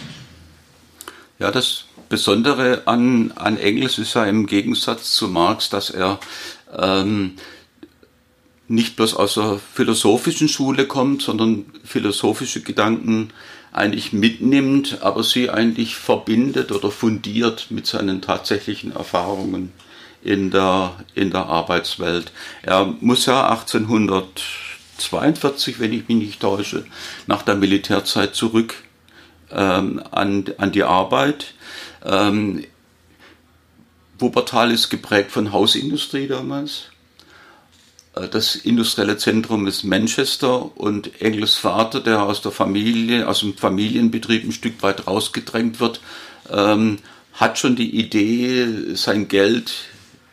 Ja, 1.40 1.52
das 1.52 1.86
Besondere 2.10 2.84
an, 2.86 3.32
an 3.36 3.58
Engels 3.58 3.98
ist 3.98 4.16
ja 4.16 4.26
im 4.26 4.46
Gegensatz 4.46 5.12
zu 5.12 5.28
Marx, 5.28 5.70
dass 5.70 5.90
er 5.90 6.20
ähm, 6.78 7.36
nicht 8.68 8.96
bloß 8.96 9.16
aus 9.16 9.36
der 9.36 9.60
philosophischen 9.74 10.48
Schule 10.48 10.86
kommt, 10.86 11.22
sondern 11.22 11.66
philosophische 11.84 12.62
Gedanken 12.62 13.30
eigentlich 13.72 14.12
mitnimmt, 14.12 15.02
aber 15.02 15.24
sie 15.24 15.50
eigentlich 15.50 15.96
verbindet 15.96 16.72
oder 16.72 16.92
fundiert 16.92 17.68
mit 17.70 17.86
seinen 17.86 18.22
tatsächlichen 18.22 18.92
Erfahrungen 18.92 19.72
in 20.22 20.52
der, 20.52 20.98
in 21.16 21.32
der 21.32 21.46
Arbeitswelt. 21.46 22.34
Er 22.62 22.94
muss 23.00 23.26
ja 23.26 23.50
1842, 23.50 25.80
wenn 25.80 25.94
ich 25.94 26.08
mich 26.08 26.18
nicht 26.18 26.42
täusche, 26.42 26.86
nach 27.28 27.44
der 27.44 27.56
Militärzeit 27.56 28.36
zurück 28.36 28.76
ähm, 29.52 30.02
an, 30.12 30.46
an 30.58 30.72
die 30.72 30.84
Arbeit. 30.84 31.54
Ähm, 32.06 32.64
Wuppertal 34.20 34.72
ist 34.72 34.90
geprägt 34.90 35.32
von 35.32 35.54
Hausindustrie 35.54 36.28
damals. 36.28 36.90
Äh, 38.16 38.28
das 38.28 38.56
industrielle 38.56 39.18
Zentrum 39.18 39.68
ist 39.68 39.84
Manchester 39.84 40.78
und 40.78 41.22
Engels 41.22 41.56
Vater, 41.56 42.02
der 42.02 42.24
aus 42.24 42.42
der 42.42 42.52
Familie, 42.52 43.28
aus 43.28 43.40
dem 43.40 43.56
Familienbetrieb 43.56 44.44
ein 44.44 44.52
Stück 44.52 44.82
weit 44.84 45.08
rausgedrängt 45.08 45.80
wird, 45.80 46.02
ähm, 46.52 47.00
hat 47.34 47.58
schon 47.58 47.76
die 47.76 47.98
Idee, 47.98 48.96
sein 48.96 49.30
Geld 49.30 49.72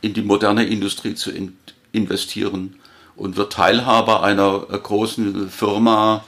in 0.01 0.15
die 0.15 0.23
moderne 0.23 0.65
Industrie 0.67 1.15
zu 1.15 1.31
in 1.31 1.57
investieren 1.93 2.77
und 3.17 3.37
wird 3.37 3.55
Teilhaber 3.55 4.23
einer 4.23 4.67
äh, 4.71 4.79
großen 4.79 5.51
Firma 5.51 6.25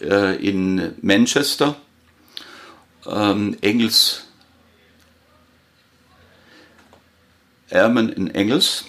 äh, 0.00 0.36
in 0.36 0.94
Manchester. 1.02 1.76
Ähm, 3.06 3.56
Engels, 3.60 4.24
Ermen 7.68 8.08
in 8.10 8.34
Engels. 8.34 8.86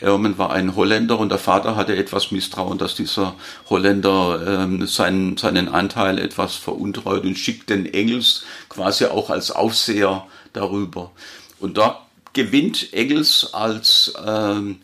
Ermen 0.00 0.38
war 0.38 0.50
ein 0.52 0.74
Holländer 0.74 1.18
und 1.18 1.28
der 1.28 1.38
Vater 1.38 1.76
hatte 1.76 1.96
etwas 1.96 2.30
Misstrauen, 2.30 2.78
dass 2.78 2.94
dieser 2.94 3.34
Holländer 3.70 4.64
ähm, 4.64 4.86
seinen, 4.86 5.36
seinen 5.36 5.68
Anteil 5.68 6.18
etwas 6.18 6.56
veruntreut 6.56 7.24
und 7.24 7.38
schickt 7.38 7.70
den 7.70 7.86
Engels 7.86 8.44
quasi 8.68 9.06
auch 9.06 9.30
als 9.30 9.50
Aufseher 9.50 10.26
darüber. 10.52 11.12
Und 11.60 11.78
da 11.78 12.03
gewinnt 12.34 12.92
Engels 12.92 13.54
als 13.54 14.12
ähm, 14.24 14.80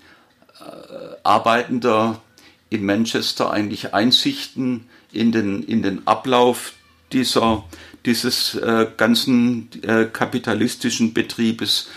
äh, 0.58 1.16
Arbeitender 1.22 2.22
in 2.70 2.86
Manchester 2.86 3.50
eigentlich 3.50 3.92
Einsichten 3.92 4.88
in 5.12 5.32
den, 5.32 5.62
in 5.64 5.82
den 5.82 6.06
Ablauf 6.06 6.72
dieser, 7.12 7.64
dieses 8.06 8.54
äh, 8.54 8.86
ganzen 8.96 9.68
äh, 9.82 10.06
kapitalistischen 10.06 11.12
Betriebes 11.12 11.88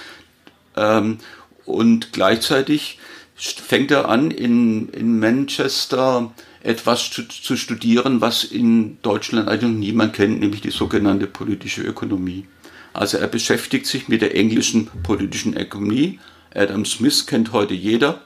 ähm, 0.75 1.19
und 1.65 2.11
gleichzeitig 2.11 2.99
fängt 3.35 3.91
er 3.91 4.09
an, 4.09 4.31
in, 4.31 4.89
in 4.89 5.19
Manchester 5.19 6.33
etwas 6.61 7.11
zu, 7.11 7.27
zu 7.27 7.57
studieren, 7.57 8.21
was 8.21 8.43
in 8.43 8.97
Deutschland 9.01 9.49
eigentlich 9.49 9.71
niemand 9.71 10.13
kennt, 10.13 10.39
nämlich 10.39 10.61
die 10.61 10.71
sogenannte 10.71 11.27
politische 11.27 11.81
Ökonomie. 11.81 12.45
Also 12.93 13.17
er 13.17 13.27
beschäftigt 13.27 13.85
sich 13.87 14.07
mit 14.07 14.21
der 14.21 14.35
englischen 14.35 14.87
politischen 15.01 15.57
Ökonomie. 15.57 16.19
Adam 16.53 16.85
Smith 16.85 17.25
kennt 17.25 17.51
heute 17.51 17.73
jeder. 17.73 18.21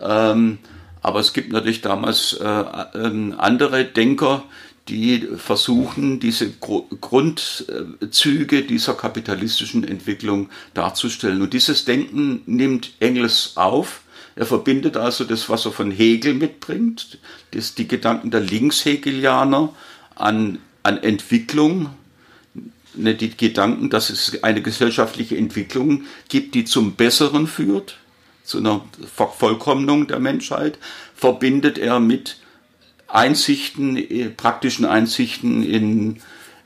Ähm, 0.00 0.58
aber 1.02 1.20
es 1.20 1.32
gibt 1.32 1.52
natürlich 1.52 1.82
damals 1.82 2.32
äh, 2.34 2.44
äh, 2.46 3.32
andere 3.36 3.84
Denker, 3.84 4.44
die 4.88 5.28
versuchen, 5.36 6.20
diese 6.20 6.50
Gru 6.50 6.84
Grundzüge 7.00 8.62
dieser 8.62 8.94
kapitalistischen 8.94 9.84
Entwicklung 9.84 10.50
darzustellen. 10.74 11.42
Und 11.42 11.54
dieses 11.54 11.84
Denken 11.84 12.42
nimmt 12.46 12.92
Engels 13.00 13.52
auf. 13.56 14.02
Er 14.36 14.46
verbindet 14.46 14.96
also 14.96 15.24
das, 15.24 15.48
was 15.48 15.64
er 15.64 15.72
von 15.72 15.90
Hegel 15.90 16.34
mitbringt, 16.34 17.18
das, 17.52 17.74
die 17.74 17.88
Gedanken 17.88 18.30
der 18.30 18.40
Linkshegelianer 18.40 19.74
an, 20.16 20.58
an 20.82 20.98
Entwicklung, 20.98 21.90
ne, 22.96 23.14
die 23.14 23.36
Gedanken, 23.36 23.90
dass 23.90 24.10
es 24.10 24.42
eine 24.42 24.62
gesellschaftliche 24.62 25.36
Entwicklung 25.36 26.04
gibt, 26.28 26.54
die 26.54 26.64
zum 26.64 26.94
Besseren 26.94 27.46
führt, 27.46 27.98
zu 28.42 28.58
einer 28.58 28.84
Vervollkommnung 29.14 30.06
der 30.06 30.20
Menschheit, 30.20 30.78
verbindet 31.14 31.78
er 31.78 32.00
mit 32.00 32.38
Einsichten, 33.08 33.96
äh, 33.96 34.28
praktischen 34.30 34.84
Einsichten 34.84 35.62
in, 35.62 36.20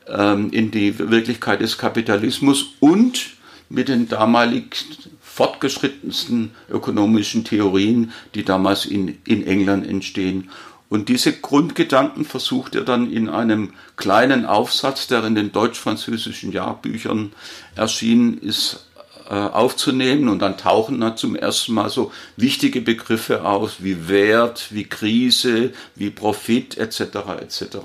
ähm, 0.08 0.50
in 0.50 0.70
die 0.70 0.98
Wirklichkeit 0.98 1.60
des 1.60 1.78
Kapitalismus 1.78 2.74
und 2.80 3.30
mit 3.68 3.88
den 3.88 4.08
damalig 4.08 4.76
fortgeschrittensten 5.20 6.52
ökonomischen 6.68 7.44
Theorien, 7.44 8.12
die 8.34 8.44
damals 8.44 8.86
in, 8.86 9.18
in 9.24 9.46
England 9.46 9.86
entstehen. 9.86 10.50
Und 10.88 11.08
diese 11.10 11.32
Grundgedanken 11.32 12.24
versucht 12.24 12.74
er 12.74 12.82
dann 12.82 13.10
in 13.10 13.28
einem 13.28 13.74
kleinen 13.96 14.46
Aufsatz, 14.46 15.06
der 15.06 15.22
in 15.24 15.34
den 15.34 15.52
deutsch-französischen 15.52 16.50
Jahrbüchern 16.50 17.32
erschienen 17.76 18.38
ist, 18.38 18.88
äh, 19.28 19.34
aufzunehmen 19.34 20.30
und 20.30 20.38
dann 20.38 20.56
tauchen 20.56 21.02
dann 21.02 21.18
zum 21.18 21.36
ersten 21.36 21.74
Mal 21.74 21.90
so 21.90 22.12
wichtige 22.38 22.80
Begriffe 22.80 23.44
aus 23.44 23.76
wie 23.80 24.08
Wert, 24.08 24.68
wie 24.70 24.84
Krise, 24.84 25.74
wie 25.94 26.08
Profit 26.08 26.78
etc. 26.78 27.00
etc. 27.38 27.76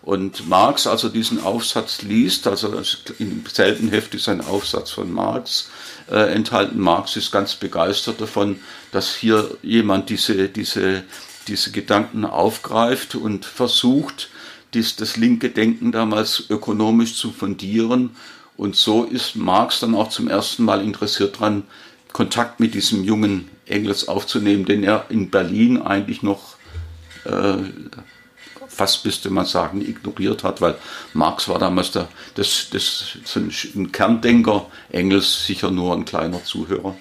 Und 0.00 0.48
Marx, 0.48 0.86
also 0.86 1.10
diesen 1.10 1.44
Aufsatz 1.44 2.00
liest, 2.00 2.46
also 2.46 2.72
im 3.18 3.44
selben 3.52 3.90
Heft 3.90 4.14
ist 4.14 4.30
ein 4.30 4.40
Aufsatz 4.40 4.90
von 4.90 5.12
Marx 5.12 5.68
äh, 6.10 6.32
enthalten. 6.32 6.80
Marx 6.80 7.16
ist 7.16 7.30
ganz 7.30 7.54
begeistert 7.54 8.22
davon, 8.22 8.60
dass 8.90 9.14
hier 9.14 9.58
jemand 9.60 10.08
diese, 10.08 10.48
diese, 10.48 11.04
diese 11.48 11.70
Gedanken 11.70 12.24
aufgreift 12.24 13.14
und 13.14 13.44
versucht, 13.44 14.30
dies, 14.74 14.96
das 14.96 15.16
linke 15.16 15.50
Denken 15.50 15.92
damals 15.92 16.44
ökonomisch 16.50 17.14
zu 17.14 17.32
fundieren 17.32 18.10
und 18.56 18.76
so 18.76 19.04
ist 19.04 19.36
Marx 19.36 19.80
dann 19.80 19.94
auch 19.94 20.08
zum 20.08 20.28
ersten 20.28 20.64
Mal 20.64 20.82
interessiert 20.82 21.36
daran, 21.36 21.64
Kontakt 22.12 22.58
mit 22.58 22.74
diesem 22.74 23.04
jungen 23.04 23.48
Engels 23.66 24.08
aufzunehmen, 24.08 24.64
den 24.64 24.82
er 24.82 25.06
in 25.10 25.30
Berlin 25.30 25.80
eigentlich 25.80 26.22
noch 26.22 26.56
äh, 27.24 27.58
fast 28.78 29.04
müsste 29.04 29.30
man 29.30 29.44
sagen, 29.44 29.80
ignoriert 29.80 30.44
hat, 30.44 30.60
weil 30.60 30.76
Marx 31.12 31.48
war 31.48 31.58
damals 31.58 31.90
der, 31.90 32.08
das, 32.36 32.68
das, 32.70 33.18
so 33.24 33.40
ein 33.40 33.92
Kerndenker, 33.92 34.66
Engels 34.90 35.46
sicher 35.46 35.70
nur 35.70 35.94
ein 35.94 36.04
kleiner 36.04 36.44
Zuhörer. 36.44 36.96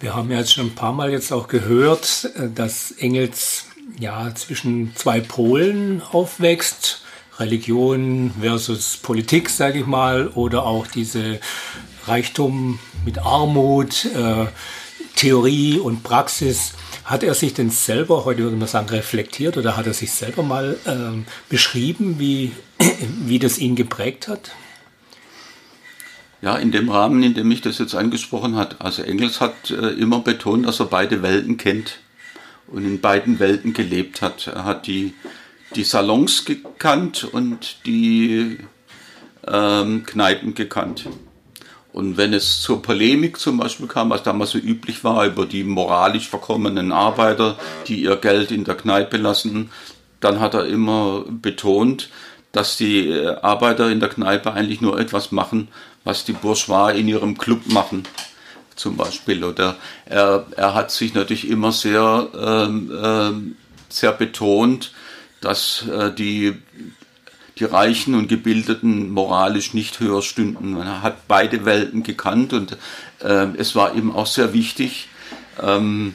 Wir 0.00 0.14
haben 0.14 0.30
ja 0.30 0.38
jetzt 0.38 0.52
schon 0.52 0.66
ein 0.66 0.74
paar 0.74 0.92
Mal 0.92 1.10
jetzt 1.12 1.32
auch 1.32 1.48
gehört, 1.48 2.30
äh, 2.36 2.48
dass 2.52 2.90
Engels 2.92 3.66
ja 3.98 4.34
zwischen 4.34 4.94
zwei 4.96 5.20
Polen 5.20 6.02
aufwächst. 6.02 7.00
Religion 7.38 8.32
versus 8.40 8.96
Politik, 8.96 9.50
sage 9.50 9.80
ich 9.80 9.86
mal, 9.86 10.28
oder 10.28 10.64
auch 10.64 10.86
diese 10.86 11.40
Reichtum 12.06 12.78
mit 13.04 13.18
Armut, 13.18 14.04
äh, 14.04 14.46
Theorie 15.16 15.78
und 15.78 16.04
Praxis. 16.04 16.74
Hat 17.04 17.22
er 17.22 17.34
sich 17.34 17.52
denn 17.52 17.70
selber, 17.70 18.24
heute 18.24 18.42
würde 18.42 18.56
man 18.56 18.68
sagen, 18.68 18.88
reflektiert 18.88 19.56
oder 19.56 19.76
hat 19.76 19.86
er 19.86 19.94
sich 19.94 20.12
selber 20.12 20.42
mal 20.42 20.76
äh, 20.84 21.22
beschrieben, 21.48 22.18
wie, 22.18 22.52
wie 23.26 23.38
das 23.38 23.58
ihn 23.58 23.74
geprägt 23.74 24.28
hat? 24.28 24.52
Ja, 26.44 26.56
in 26.56 26.72
dem 26.72 26.90
Rahmen, 26.90 27.22
in 27.22 27.32
dem 27.32 27.50
ich 27.50 27.62
das 27.62 27.78
jetzt 27.78 27.94
angesprochen 27.94 28.54
hat. 28.54 28.82
Also 28.82 29.02
Engels 29.02 29.40
hat 29.40 29.70
äh, 29.70 29.88
immer 29.92 30.20
betont, 30.20 30.66
dass 30.66 30.78
er 30.78 30.84
beide 30.84 31.22
Welten 31.22 31.56
kennt 31.56 32.00
und 32.66 32.84
in 32.84 33.00
beiden 33.00 33.38
Welten 33.38 33.72
gelebt 33.72 34.20
hat. 34.20 34.48
Er 34.48 34.64
hat 34.64 34.86
die 34.86 35.14
die 35.74 35.84
Salons 35.84 36.44
gekannt 36.44 37.24
und 37.24 37.86
die 37.86 38.58
ähm, 39.46 40.04
Kneipen 40.04 40.54
gekannt. 40.54 41.08
Und 41.94 42.18
wenn 42.18 42.34
es 42.34 42.60
zur 42.60 42.82
Polemik 42.82 43.38
zum 43.38 43.56
Beispiel 43.56 43.86
kam, 43.86 44.10
was 44.10 44.22
damals 44.22 44.50
so 44.50 44.58
üblich 44.58 45.02
war, 45.02 45.24
über 45.26 45.46
die 45.46 45.64
moralisch 45.64 46.28
verkommenen 46.28 46.92
Arbeiter, 46.92 47.56
die 47.86 48.02
ihr 48.02 48.16
Geld 48.16 48.50
in 48.50 48.64
der 48.64 48.74
Kneipe 48.74 49.16
lassen, 49.16 49.70
dann 50.20 50.40
hat 50.40 50.52
er 50.52 50.66
immer 50.66 51.24
betont, 51.26 52.10
dass 52.54 52.76
die 52.76 53.10
äh, 53.10 53.36
Arbeiter 53.42 53.90
in 53.90 54.00
der 54.00 54.08
Kneipe 54.08 54.52
eigentlich 54.52 54.80
nur 54.80 54.98
etwas 54.98 55.32
machen, 55.32 55.68
was 56.04 56.24
die 56.24 56.32
Bourgeois 56.32 56.92
in 56.92 57.08
ihrem 57.08 57.36
Club 57.36 57.66
machen, 57.66 58.04
zum 58.76 58.96
Beispiel. 58.96 59.44
Oder 59.44 59.76
er, 60.06 60.46
er 60.56 60.74
hat 60.74 60.90
sich 60.90 61.14
natürlich 61.14 61.48
immer 61.48 61.72
sehr, 61.72 62.28
ähm, 62.38 62.92
ähm, 63.02 63.56
sehr 63.88 64.12
betont, 64.12 64.92
dass 65.40 65.86
äh, 65.88 66.14
die, 66.14 66.54
die 67.58 67.64
Reichen 67.64 68.14
und 68.14 68.28
Gebildeten 68.28 69.10
moralisch 69.10 69.74
nicht 69.74 69.98
höher 70.00 70.22
stünden. 70.22 70.72
Man 70.72 71.02
hat 71.02 71.26
beide 71.26 71.64
Welten 71.64 72.04
gekannt 72.04 72.52
und 72.52 72.78
äh, 73.20 73.48
es 73.56 73.74
war 73.74 73.94
ihm 73.94 74.12
auch 74.12 74.26
sehr 74.26 74.52
wichtig, 74.52 75.08
ähm, 75.60 76.14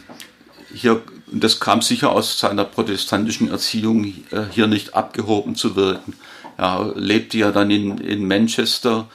hier, 0.73 1.01
und 1.31 1.43
das 1.43 1.59
kam 1.59 1.81
sicher 1.81 2.11
aus 2.11 2.39
seiner 2.39 2.65
protestantischen 2.65 3.49
Erziehung, 3.49 4.05
äh, 4.05 4.45
hier 4.51 4.67
nicht 4.67 4.95
abgehoben 4.95 5.55
zu 5.55 5.75
wirken. 5.75 6.13
Er 6.59 6.91
lebte 6.93 7.37
ja 7.37 7.51
dann 7.51 7.71
in, 7.71 7.99
in 7.99 8.27
Manchester 8.27 9.07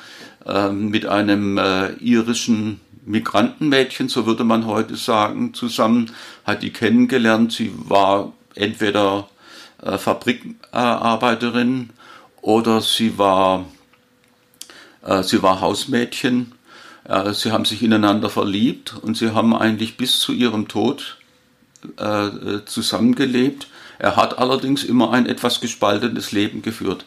äh, 0.46 0.70
mit 0.70 1.04
einem 1.04 1.58
äh, 1.58 1.92
irischen 1.96 2.80
Migrantenmädchen, 3.04 4.08
so 4.08 4.24
würde 4.24 4.44
man 4.44 4.64
heute 4.64 4.96
sagen, 4.96 5.52
zusammen, 5.52 6.10
hat 6.44 6.62
die 6.62 6.72
kennengelernt. 6.72 7.52
Sie 7.52 7.70
war 7.76 8.32
entweder 8.54 9.28
äh, 9.82 9.98
Fabrikarbeiterin 9.98 11.90
oder 12.40 12.80
sie 12.80 13.18
war, 13.18 13.66
äh, 15.02 15.22
sie 15.22 15.42
war 15.42 15.60
Hausmädchen. 15.60 16.54
Äh, 17.06 17.34
sie 17.34 17.52
haben 17.52 17.66
sich 17.66 17.82
ineinander 17.82 18.30
verliebt 18.30 18.96
und 19.02 19.18
sie 19.18 19.34
haben 19.34 19.54
eigentlich 19.54 19.98
bis 19.98 20.18
zu 20.18 20.32
ihrem 20.32 20.66
Tod 20.66 21.18
äh, 21.98 22.30
zusammengelebt. 22.64 23.66
Er 23.98 24.16
hat 24.16 24.38
allerdings 24.38 24.82
immer 24.82 25.12
ein 25.12 25.26
etwas 25.26 25.60
gespaltenes 25.60 26.32
Leben 26.32 26.62
geführt. 26.62 27.04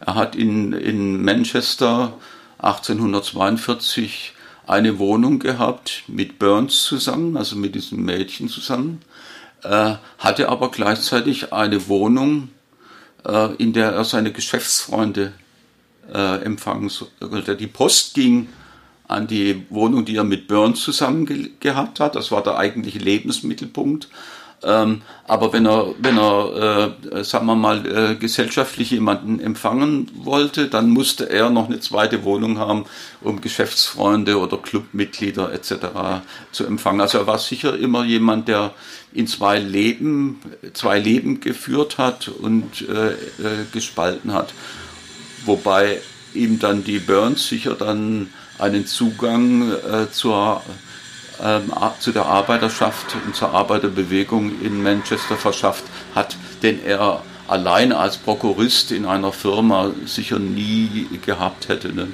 Er 0.00 0.14
hat 0.14 0.34
in, 0.34 0.72
in 0.72 1.22
Manchester 1.22 2.14
1842 2.58 4.34
eine 4.66 4.98
Wohnung 4.98 5.38
gehabt 5.38 6.04
mit 6.06 6.38
Burns 6.38 6.84
zusammen, 6.84 7.36
also 7.36 7.56
mit 7.56 7.74
diesem 7.74 8.04
Mädchen 8.04 8.48
zusammen 8.48 9.02
äh, 9.62 9.94
hatte 10.18 10.48
aber 10.48 10.70
gleichzeitig 10.70 11.52
eine 11.52 11.88
Wohnung, 11.88 12.48
äh, 13.26 13.54
in 13.56 13.72
der 13.72 13.92
er 13.92 14.04
seine 14.04 14.32
Geschäftsfreunde 14.32 15.32
äh, 16.12 16.42
empfangen 16.42 16.88
sollte. 16.88 17.56
Die 17.56 17.66
Post 17.66 18.14
ging 18.14 18.48
an 19.08 19.26
die 19.26 19.66
Wohnung, 19.70 20.04
die 20.04 20.16
er 20.16 20.24
mit 20.24 20.48
Burns 20.48 20.80
zusammen 20.80 21.26
ge 21.26 21.50
gehabt 21.60 22.00
hat. 22.00 22.14
Das 22.14 22.30
war 22.30 22.42
der 22.42 22.56
eigentliche 22.56 22.98
Lebensmittelpunkt. 22.98 24.08
Ähm, 24.62 25.02
aber 25.26 25.52
wenn 25.52 25.66
er, 25.66 25.94
wenn 25.98 26.18
er, 26.18 26.94
äh, 27.12 27.24
sagen 27.24 27.46
wir 27.46 27.54
mal, 27.54 27.86
äh, 27.86 28.14
gesellschaftlich 28.16 28.90
jemanden 28.90 29.40
empfangen 29.40 30.10
wollte, 30.14 30.68
dann 30.68 30.90
musste 30.90 31.30
er 31.30 31.48
noch 31.48 31.68
eine 31.68 31.80
zweite 31.80 32.24
Wohnung 32.24 32.58
haben, 32.58 32.84
um 33.22 33.40
Geschäftsfreunde 33.40 34.38
oder 34.38 34.58
Clubmitglieder 34.58 35.52
etc. 35.52 36.22
zu 36.52 36.66
empfangen. 36.66 37.00
Also 37.00 37.18
er 37.18 37.26
war 37.26 37.38
sicher 37.38 37.78
immer 37.78 38.04
jemand, 38.04 38.48
der 38.48 38.74
in 39.12 39.26
zwei 39.26 39.58
Leben, 39.58 40.40
zwei 40.74 40.98
Leben 40.98 41.40
geführt 41.40 41.96
hat 41.96 42.28
und 42.28 42.86
äh, 42.88 43.12
äh, 43.12 43.16
gespalten 43.72 44.34
hat. 44.34 44.52
Wobei 45.46 46.00
ihm 46.34 46.58
dann 46.58 46.84
die 46.84 46.98
Burns 46.98 47.48
sicher 47.48 47.74
dann 47.74 48.28
einen 48.58 48.86
Zugang 48.86 49.72
äh, 49.72 50.10
zur 50.10 50.62
ähm, 51.42 51.72
zu 51.98 52.12
der 52.12 52.26
Arbeiterschaft 52.26 53.16
und 53.26 53.34
zur 53.34 53.52
Arbeiterbewegung 53.52 54.60
in 54.62 54.82
Manchester 54.82 55.36
verschafft 55.36 55.84
hat, 56.14 56.36
den 56.62 56.84
er 56.84 57.22
allein 57.50 57.92
als 57.92 58.16
Prokurist 58.16 58.92
in 58.92 59.04
einer 59.04 59.32
Firma 59.32 59.90
sicher 60.06 60.38
nie 60.38 61.08
gehabt 61.24 61.68
hätte. 61.68 61.92
Ne? 61.92 62.06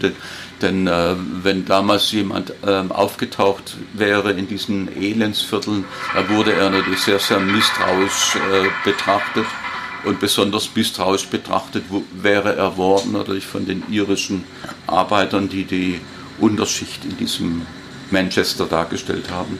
Denn 0.63 0.87
äh, 0.87 1.15
wenn 1.43 1.67
damals 1.67 2.11
jemand 2.13 2.55
äh, 2.65 2.83
aufgetaucht 2.89 3.77
wäre 3.93 4.33
in 4.33 4.49
diesen 4.49 4.89
Elendsvierteln, 4.97 5.85
da 6.15 6.29
wurde 6.31 6.55
er 6.55 6.71
natürlich 6.71 7.01
sehr, 7.01 7.19
sehr 7.19 7.41
misstrauisch 7.41 8.37
äh, 8.37 8.69
betrachtet. 8.85 9.45
Und 10.05 10.21
besonders 10.21 10.71
misstrauisch 10.75 11.27
betrachtet 11.27 11.85
wäre 12.13 12.55
er 12.55 12.77
worden 12.77 13.13
natürlich 13.13 13.45
von 13.45 13.67
den 13.67 13.83
irischen 13.91 14.45
Arbeitern, 14.87 15.49
die 15.49 15.65
die 15.65 16.01
Unterschicht 16.39 17.05
in 17.05 17.17
diesem 17.17 17.67
Manchester 18.11 18.67
dargestellt 18.67 19.31
haben. 19.31 19.59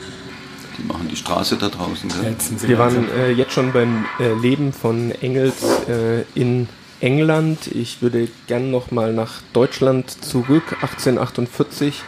Die 0.77 0.83
machen 0.83 1.07
die 1.09 1.15
Straße 1.15 1.57
da 1.57 1.69
draußen. 1.69 2.09
Gell? 2.09 2.35
Wir 2.61 2.77
waren 2.77 3.09
äh, 3.11 3.31
jetzt 3.31 3.53
schon 3.53 3.73
beim 3.73 4.05
äh, 4.19 4.33
Leben 4.33 4.73
von 4.73 5.11
Engels 5.11 5.55
äh, 5.87 6.21
in 6.35 6.69
England. 6.99 7.67
Ich 7.67 8.01
würde 8.01 8.27
gern 8.47 8.71
noch 8.71 8.91
mal 8.91 9.13
nach 9.13 9.41
Deutschland 9.53 10.09
zurück. 10.23 10.73
1848 10.81 12.01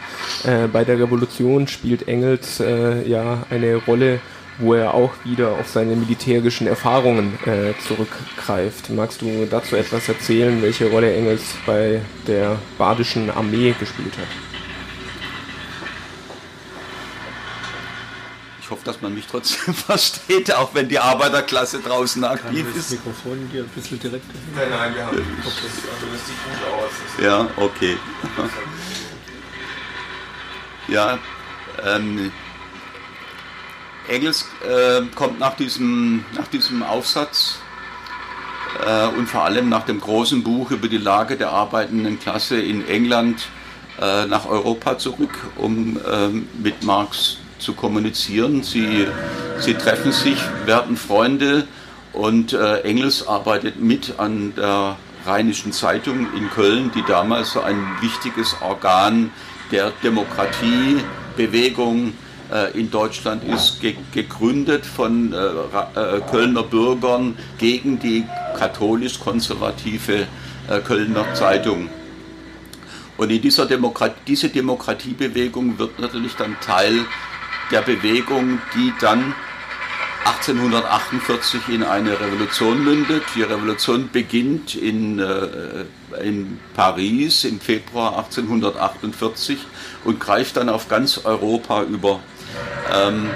äh, 0.44 0.66
bei 0.68 0.84
der 0.84 0.98
Revolution 0.98 1.68
spielt 1.68 2.08
Engels 2.08 2.60
äh, 2.60 3.08
ja 3.08 3.44
eine 3.50 3.76
Rolle, 3.76 4.20
wo 4.58 4.74
er 4.74 4.94
auch 4.94 5.12
wieder 5.24 5.52
auf 5.52 5.68
seine 5.68 5.96
militärischen 5.96 6.66
Erfahrungen 6.66 7.38
äh, 7.46 7.72
zurückgreift. 7.86 8.90
Magst 8.90 9.22
du 9.22 9.46
dazu 9.50 9.76
etwas 9.76 10.08
erzählen, 10.08 10.60
welche 10.62 10.90
Rolle 10.90 11.14
Engels 11.14 11.42
bei 11.66 12.02
der 12.26 12.58
badischen 12.78 13.30
Armee 13.30 13.74
gespielt 13.78 14.16
hat? 14.18 14.49
Ich 18.70 18.72
hoffe, 18.72 18.84
dass 18.84 19.00
man 19.00 19.12
mich 19.12 19.26
trotzdem 19.28 19.74
versteht, 19.74 20.54
auch 20.54 20.72
wenn 20.74 20.88
die 20.88 21.00
Arbeiterklasse 21.00 21.80
draußen 21.80 22.22
aktiv 22.22 22.64
Kann 22.64 22.68
ist. 22.68 22.76
das 22.76 22.90
Mikrofon 22.90 23.50
dir 23.52 23.64
ein 23.64 23.68
bisschen 23.70 23.98
direkt. 23.98 24.24
Nein, 24.54 24.70
nein, 24.70 24.94
wir 24.94 25.06
haben 25.06 25.16
okay. 25.16 25.26
das, 25.42 25.54
also 25.92 26.06
das 26.12 26.24
sieht 26.24 26.36
gut 26.44 26.62
aus. 26.72 26.92
Ja, 27.20 27.48
okay. 27.56 27.96
ja, 30.86 31.18
ähm, 31.84 32.30
Engels 34.06 34.46
äh, 34.64 35.02
kommt 35.16 35.40
nach 35.40 35.56
diesem, 35.56 36.24
nach 36.36 36.46
diesem 36.46 36.84
Aufsatz 36.84 37.58
äh, 38.86 39.08
und 39.08 39.26
vor 39.26 39.46
allem 39.46 39.68
nach 39.68 39.84
dem 39.84 40.00
großen 40.00 40.44
Buch 40.44 40.70
über 40.70 40.86
die 40.86 40.98
Lage 40.98 41.36
der 41.36 41.50
arbeitenden 41.50 42.20
Klasse 42.20 42.60
in 42.60 42.86
England 42.86 43.48
äh, 44.00 44.26
nach 44.26 44.46
Europa 44.46 44.96
zurück, 44.96 45.36
um 45.56 45.98
ähm, 46.08 46.48
mit 46.62 46.84
Marx 46.84 47.38
zu 47.60 47.74
kommunizieren. 47.74 48.62
Sie, 48.62 49.06
sie 49.58 49.74
treffen 49.74 50.12
sich, 50.12 50.38
werden 50.66 50.96
Freunde 50.96 51.66
und 52.12 52.52
äh, 52.52 52.80
Engels 52.80 53.26
arbeitet 53.26 53.80
mit 53.80 54.18
an 54.18 54.52
der 54.56 54.96
Rheinischen 55.26 55.72
Zeitung 55.72 56.28
in 56.36 56.48
Köln, 56.50 56.90
die 56.94 57.02
damals 57.06 57.56
ein 57.56 57.78
wichtiges 58.00 58.56
Organ 58.62 59.30
der 59.70 59.92
Demokratiebewegung 60.02 62.14
äh, 62.50 62.78
in 62.78 62.90
Deutschland 62.90 63.44
ist, 63.44 63.80
ge 63.80 63.94
gegründet 64.12 64.84
von 64.86 65.32
äh, 65.32 65.36
äh 65.36 66.20
Kölner 66.30 66.62
Bürgern 66.62 67.36
gegen 67.58 67.98
die 67.98 68.24
katholisch-konservative 68.58 70.26
äh, 70.68 70.80
Kölner 70.80 71.34
Zeitung. 71.34 71.88
Und 73.16 73.30
in 73.30 73.42
dieser 73.42 73.66
Demokratie, 73.66 74.20
diese 74.26 74.48
Demokratiebewegung 74.48 75.78
wird 75.78 75.98
natürlich 75.98 76.34
dann 76.36 76.56
Teil 76.60 77.04
der 77.70 77.82
Bewegung, 77.82 78.58
die 78.74 78.92
dann 79.00 79.34
1848 80.24 81.68
in 81.68 81.82
eine 81.82 82.18
Revolution 82.20 82.84
mündet. 82.84 83.22
Die 83.34 83.42
Revolution 83.42 84.10
beginnt 84.12 84.74
in, 84.74 85.18
äh, 85.18 85.84
in 86.22 86.58
Paris 86.74 87.44
im 87.44 87.60
Februar 87.60 88.18
1848 88.18 89.58
und 90.04 90.20
greift 90.20 90.56
dann 90.56 90.68
auf 90.68 90.88
ganz 90.88 91.18
Europa 91.24 91.82
über. 91.84 92.20
Ähm, 92.92 93.30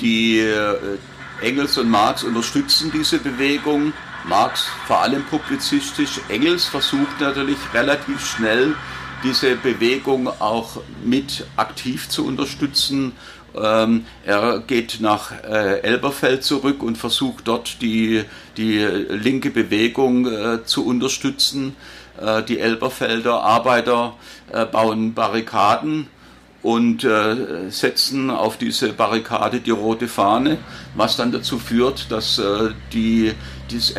die 0.00 0.40
äh, 0.40 0.98
Engels 1.40 1.78
und 1.78 1.88
Marx 1.88 2.22
unterstützen 2.22 2.90
diese 2.92 3.18
Bewegung. 3.18 3.92
Marx 4.28 4.66
vor 4.86 5.00
allem 5.02 5.24
publizistisch. 5.24 6.20
Engels 6.28 6.64
versucht 6.66 7.20
natürlich 7.20 7.58
relativ 7.72 8.24
schnell 8.26 8.74
diese 9.22 9.56
Bewegung 9.56 10.28
auch 10.28 10.82
mit 11.02 11.46
aktiv 11.56 12.08
zu 12.08 12.26
unterstützen 12.26 13.12
ähm, 13.60 14.06
er 14.24 14.60
geht 14.60 15.00
nach 15.00 15.32
äh, 15.44 15.80
Elberfeld 15.80 16.42
zurück 16.44 16.82
und 16.82 16.98
versucht 16.98 17.46
dort 17.46 17.80
die, 17.82 18.24
die 18.56 18.78
linke 18.78 19.50
Bewegung 19.50 20.26
äh, 20.26 20.64
zu 20.64 20.86
unterstützen. 20.86 21.76
Äh, 22.20 22.42
die 22.42 22.58
Elberfelder 22.58 23.42
Arbeiter 23.42 24.14
äh, 24.52 24.64
bauen 24.66 25.14
Barrikaden 25.14 26.08
und 26.62 27.04
äh, 27.04 27.70
setzen 27.70 28.30
auf 28.30 28.56
diese 28.56 28.94
Barrikade 28.94 29.60
die 29.60 29.70
rote 29.70 30.08
Fahne, 30.08 30.58
was 30.94 31.16
dann 31.16 31.30
dazu 31.30 31.58
führt, 31.58 32.10
dass 32.10 32.38
äh, 32.38 32.70
die, 32.92 33.32
dieses 33.70 33.90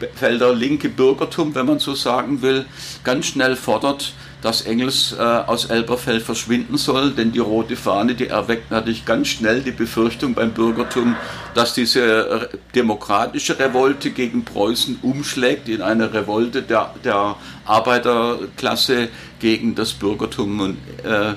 Elberfelder 0.00 0.54
linke 0.54 0.88
Bürgertum, 0.88 1.54
wenn 1.54 1.66
man 1.66 1.78
so 1.78 1.94
sagen 1.94 2.42
will, 2.42 2.66
ganz 3.04 3.26
schnell 3.26 3.56
fordert, 3.56 4.12
dass 4.40 4.62
Engels 4.62 5.16
äh, 5.18 5.22
aus 5.22 5.64
Elberfeld 5.64 6.22
verschwinden 6.22 6.76
soll, 6.76 7.10
denn 7.10 7.32
die 7.32 7.40
rote 7.40 7.74
Fahne, 7.74 8.14
die 8.14 8.28
erweckt 8.28 8.70
natürlich 8.70 9.04
ganz 9.04 9.28
schnell 9.28 9.62
die 9.62 9.72
Befürchtung 9.72 10.34
beim 10.34 10.52
Bürgertum, 10.52 11.16
dass 11.54 11.74
diese 11.74 12.48
demokratische 12.74 13.58
Revolte 13.58 14.10
gegen 14.10 14.44
Preußen 14.44 15.00
umschlägt 15.02 15.68
in 15.68 15.82
eine 15.82 16.12
Revolte 16.12 16.62
der, 16.62 16.94
der 17.02 17.34
Arbeiterklasse 17.64 19.08
gegen 19.40 19.74
das 19.74 19.92
Bürgertum. 19.94 20.60
Und 20.60 20.76
äh, 21.04 21.34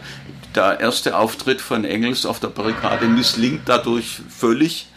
der 0.54 0.80
erste 0.80 1.18
Auftritt 1.18 1.62
von 1.62 1.86
Engels 1.86 2.28
auf 2.28 2.40
der 2.40 2.50
Barrikade 2.50 3.08
misslingt 3.08 3.62
dadurch 3.66 4.20
völlig. 4.30 4.88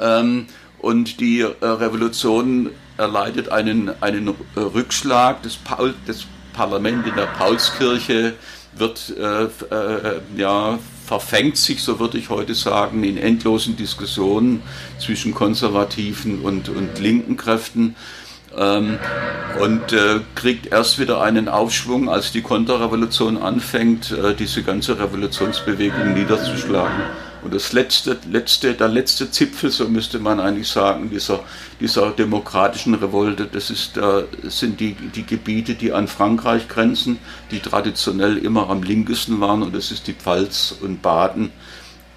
Ähm, 0.00 0.46
und 0.78 1.20
die 1.20 1.40
äh, 1.40 1.54
Revolution 1.62 2.70
erleidet 2.96 3.50
einen, 3.50 3.90
einen 4.02 4.34
Rückschlag. 4.56 5.42
Das, 5.42 5.56
Paul, 5.56 5.94
das 6.06 6.26
Parlament 6.52 7.06
in 7.06 7.14
der 7.14 7.26
Paulskirche 7.26 8.34
wird 8.74 9.14
äh, 9.18 9.44
äh, 9.44 10.20
ja, 10.36 10.78
verfängt 11.06 11.56
sich, 11.56 11.82
so 11.82 11.98
würde 11.98 12.18
ich 12.18 12.30
heute 12.30 12.54
sagen, 12.54 13.04
in 13.04 13.16
endlosen 13.16 13.76
Diskussionen 13.76 14.62
zwischen 14.98 15.34
konservativen 15.34 16.40
und, 16.40 16.68
und 16.68 16.98
linken 16.98 17.36
Kräften 17.36 17.94
ähm, 18.56 18.98
und 19.60 19.92
äh, 19.92 20.20
kriegt 20.34 20.66
erst 20.66 20.98
wieder 20.98 21.22
einen 21.22 21.48
Aufschwung, 21.48 22.08
als 22.08 22.32
die 22.32 22.42
Konterrevolution 22.42 23.36
anfängt, 23.36 24.10
äh, 24.10 24.34
diese 24.34 24.62
ganze 24.62 24.98
Revolutionsbewegung 24.98 26.14
niederzuschlagen. 26.14 27.02
Und 27.46 27.54
das 27.54 27.72
letzte, 27.72 28.18
letzte, 28.28 28.74
der 28.74 28.88
letzte 28.88 29.30
Zipfel, 29.30 29.70
so 29.70 29.86
müsste 29.88 30.18
man 30.18 30.40
eigentlich 30.40 30.66
sagen, 30.66 31.10
dieser, 31.10 31.44
dieser 31.78 32.10
demokratischen 32.10 32.94
Revolte, 32.94 33.46
das 33.46 33.70
ist, 33.70 33.96
äh, 33.96 34.24
sind 34.48 34.80
die, 34.80 34.94
die 34.94 35.24
Gebiete, 35.24 35.76
die 35.76 35.92
an 35.92 36.08
Frankreich 36.08 36.66
grenzen, 36.66 37.20
die 37.52 37.60
traditionell 37.60 38.36
immer 38.36 38.68
am 38.68 38.82
linkesten 38.82 39.40
waren, 39.40 39.62
und 39.62 39.76
das 39.76 39.92
ist 39.92 40.08
die 40.08 40.12
Pfalz 40.12 40.74
und 40.80 41.02
Baden. 41.02 41.52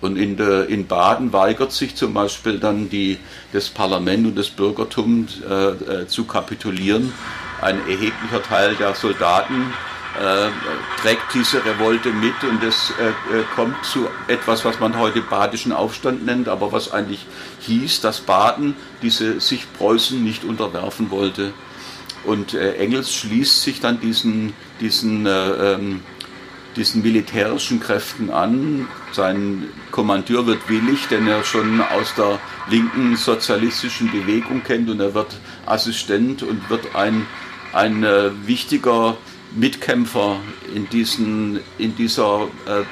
Und 0.02 0.18
in, 0.18 0.36
der, 0.36 0.68
in 0.68 0.88
Baden 0.88 1.32
weigert 1.32 1.74
sich 1.74 1.96
zum 1.96 2.16
Beispiel 2.16 2.58
dann 2.58 2.90
die, 2.90 3.20
das 3.54 3.70
Parlament 3.70 4.26
und 4.26 4.36
das 4.36 4.50
Bürgertum 4.50 5.28
äh, 5.48 5.54
äh, 5.54 6.08
zu 6.08 6.24
kapitulieren. 6.24 7.14
Ein 7.62 7.78
erheblicher 7.88 8.42
Teil 8.42 8.74
der 8.78 8.96
Soldaten 8.96 9.74
äh, 10.20 10.50
trägt 11.02 11.34
diese 11.34 11.64
Revolte 11.64 12.12
mit 12.12 12.44
und 12.44 12.62
es 12.62 12.92
äh, 13.00 13.10
äh, 13.10 13.44
kommt 13.56 13.86
zu 13.86 14.08
etwas, 14.28 14.66
was 14.66 14.80
man 14.80 14.98
heute 14.98 15.22
badischen 15.22 15.72
Aufstand 15.72 16.26
nennt, 16.26 16.50
aber 16.50 16.74
was 16.74 16.92
eigentlich 16.92 17.26
hieß, 17.62 18.02
dass 18.02 18.20
Baden 18.20 18.76
diese 19.02 19.40
sich 19.40 19.66
Preußen 19.78 20.22
nicht 20.22 20.44
unterwerfen 20.44 21.10
wollte. 21.10 21.54
Und 22.26 22.54
äh, 22.54 22.76
Engels 22.76 23.14
schließt 23.14 23.62
sich 23.62 23.80
dann 23.80 24.02
diesen, 24.02 24.54
diesen, 24.82 25.26
äh, 25.26 25.74
ähm, 25.74 26.02
diesen 26.76 27.02
militärischen 27.02 27.80
Kräften 27.80 28.30
an. 28.30 28.90
Sein 29.14 29.70
Kommandeur 29.92 30.46
wird 30.46 30.68
willig, 30.68 31.08
denn 31.08 31.28
er 31.28 31.46
schon 31.46 31.80
aus 31.80 32.14
der 32.16 32.40
linken 32.70 33.16
sozialistischen 33.16 34.12
Bewegung 34.12 34.64
kennt 34.64 34.90
und 34.90 35.00
er 35.00 35.14
wird 35.14 35.38
Assistent 35.66 36.44
und 36.44 36.70
wird 36.70 36.94
ein, 36.94 37.26
ein 37.72 38.04
äh, 38.04 38.32
wichtiger 38.46 39.16
Mitkämpfer 39.52 40.38
in, 40.74 40.90
diesen, 40.90 41.60
in 41.78 41.96
dieser 41.96 42.48
äh, 42.66 42.84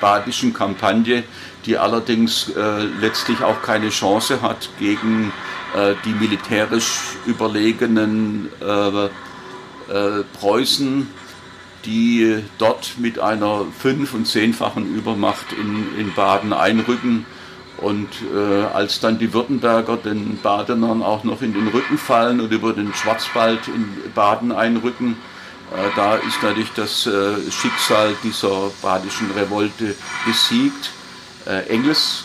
badischen 0.00 0.54
Kampagne, 0.54 1.24
die 1.66 1.76
allerdings 1.76 2.50
äh, 2.50 2.84
letztlich 3.00 3.42
auch 3.42 3.62
keine 3.62 3.90
Chance 3.90 4.42
hat 4.42 4.68
gegen 4.78 5.32
äh, 5.74 5.94
die 6.04 6.12
militärisch 6.12 7.16
überlegenen 7.26 8.48
äh, 8.60 9.06
äh, 9.06 10.24
Preußen, 10.38 11.08
die 11.84 12.42
dort 12.58 12.98
mit 12.98 13.18
einer 13.18 13.66
fünf- 13.78 14.14
und 14.14 14.26
zehnfachen 14.26 14.94
Übermacht 14.94 15.52
in, 15.52 15.98
in 15.98 16.14
Baden 16.14 16.52
einrücken. 16.52 17.26
Und 17.78 18.08
äh, 18.34 18.64
als 18.64 18.98
dann 18.98 19.20
die 19.20 19.32
Württemberger 19.32 19.96
den 19.96 20.38
Badenern 20.42 21.02
auch 21.02 21.22
noch 21.22 21.42
in 21.42 21.54
den 21.54 21.68
Rücken 21.68 21.96
fallen 21.96 22.40
und 22.40 22.52
über 22.52 22.72
den 22.72 22.92
Schwarzwald 22.92 23.68
in 23.68 24.12
Baden 24.14 24.50
einrücken, 24.50 25.16
da 25.94 26.16
ist 26.16 26.42
natürlich 26.42 26.72
das 26.74 27.06
äh, 27.06 27.36
Schicksal 27.50 28.16
dieser 28.22 28.70
badischen 28.80 29.30
Revolte 29.32 29.94
besiegt. 30.24 30.90
Äh, 31.46 31.66
Engels, 31.68 32.24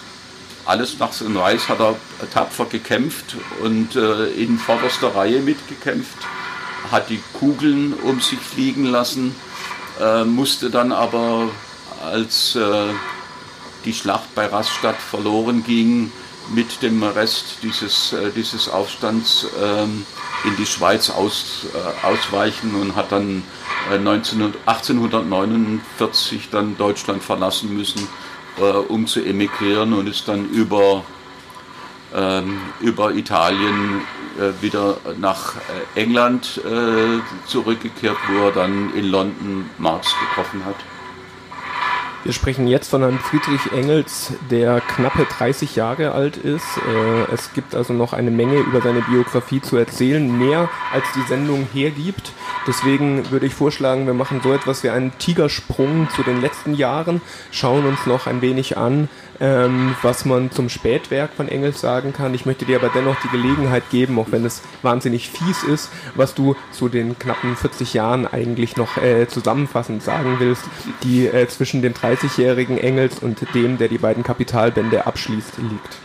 alles 0.65 0.97
nach 0.97 1.19
und 1.21 1.35
Weiß, 1.35 1.67
hat 1.67 1.79
er 1.79 1.95
tapfer 2.33 2.65
gekämpft 2.65 3.35
und 3.61 3.97
in 3.97 4.57
vorderster 4.57 5.13
Reihe 5.13 5.41
mitgekämpft, 5.41 6.17
hat 6.89 7.09
die 7.09 7.21
Kugeln 7.33 7.93
um 7.93 8.21
sich 8.21 8.39
fliegen 8.39 8.85
lassen, 8.85 9.35
musste 10.23 10.69
dann 10.69 10.93
aber, 10.93 11.49
als 12.01 12.57
die 13.83 13.93
Schlacht 13.93 14.33
bei 14.35 14.45
Rastatt 14.45 14.95
verloren 14.95 15.65
ging, 15.65 16.13
mit 16.55 16.81
dem 16.81 17.03
Rest 17.03 17.57
dieses, 17.61 18.15
dieses 18.33 18.69
Aufstands 18.69 19.45
ähm, 19.61 20.05
in 20.45 20.55
die 20.57 20.65
Schweiz 20.65 21.09
aus, 21.09 21.67
äh, 21.73 22.05
ausweichen 22.05 22.75
und 22.75 22.95
hat 22.95 23.11
dann 23.11 23.43
äh, 23.91 23.97
19, 23.97 24.53
1849 24.65 26.49
dann 26.51 26.77
Deutschland 26.77 27.23
verlassen 27.23 27.75
müssen, 27.75 28.07
äh, 28.57 28.63
um 28.63 29.07
zu 29.07 29.23
emigrieren 29.23 29.93
und 29.93 30.07
ist 30.07 30.27
dann 30.27 30.49
über, 30.49 31.03
ähm, 32.13 32.59
über 32.81 33.13
Italien 33.13 34.01
äh, 34.39 34.61
wieder 34.61 34.97
nach 35.19 35.55
äh, 35.55 36.01
England 36.01 36.61
äh, 36.65 37.19
zurückgekehrt, 37.47 38.17
wo 38.29 38.47
er 38.47 38.51
dann 38.51 38.93
in 38.95 39.09
London 39.09 39.69
Marx 39.77 40.13
getroffen 40.29 40.65
hat. 40.65 40.75
Wir 42.24 42.32
sprechen 42.32 42.67
jetzt 42.67 42.89
von 42.89 43.03
einem 43.03 43.19
Friedrich 43.19 43.74
Engels, 43.74 44.32
der 44.49 44.80
knappe 44.80 45.26
30 45.26 45.76
Jahre 45.76 46.13
alt 46.13 46.38
ist. 46.38 46.65
Äh, 46.78 47.34
es 47.34 47.51
gibt 47.51 47.76
also 47.76 47.91
noch 47.91 48.13
eine 48.13 48.32
Menge 48.32 48.59
über 48.59 48.82
seine 48.82 49.01
Biografie 49.01 49.59
zu 49.59 49.76
erzählen, 49.76 50.39
mehr 50.39 50.69
als 50.93 51.03
die 51.15 51.28
Sendung 51.28 51.67
hergibt. 51.74 52.32
Deswegen 52.65 53.30
würde 53.30 53.45
ich 53.45 53.53
vorschlagen, 53.53 54.05
wir 54.05 54.13
machen 54.13 54.39
so 54.41 54.53
etwas 54.53 54.84
wie 54.84 54.89
einen 54.89 55.11
Tigersprung 55.17 56.07
zu 56.15 56.24
den 56.24 56.39
letzten 56.39 56.76
Jahren, 56.76 57.21
schauen 57.51 57.86
uns 57.86 58.05
noch 58.05 58.26
ein 58.26 58.41
wenig 58.41 58.78
an, 58.78 59.09
ähm, 59.43 59.93
was 60.01 60.23
man 60.23 60.51
zum 60.51 60.69
Spätwerk 60.69 61.33
von 61.33 61.49
Engels 61.49 61.81
sagen 61.81 62.13
kann. 62.13 62.33
Ich 62.33 62.45
möchte 62.45 62.63
dir 62.63 62.77
aber 62.77 62.89
dennoch 62.95 63.17
die 63.21 63.27
Gelegenheit 63.27 63.83
geben, 63.91 64.17
auch 64.17 64.27
wenn 64.31 64.45
es 64.45 64.61
wahnsinnig 64.81 65.29
fies 65.29 65.63
ist, 65.63 65.91
was 66.15 66.33
du 66.33 66.55
zu 66.71 66.87
den 66.87 67.19
knappen 67.19 67.57
40 67.57 67.93
Jahren 67.93 68.25
eigentlich 68.25 68.77
noch 68.77 68.95
äh, 68.95 69.27
zusammenfassend 69.27 70.01
sagen 70.01 70.37
willst, 70.39 70.63
die 71.03 71.27
äh, 71.27 71.45
zwischen 71.49 71.81
dem 71.81 71.93
30-jährigen 71.93 72.77
Engels 72.77 73.19
und 73.19 73.53
dem, 73.53 73.77
der 73.77 73.89
die 73.89 73.97
beiden 73.97 74.23
Kapitalbände 74.23 75.05
abschließt, 75.05 75.57
liegt. 75.57 75.97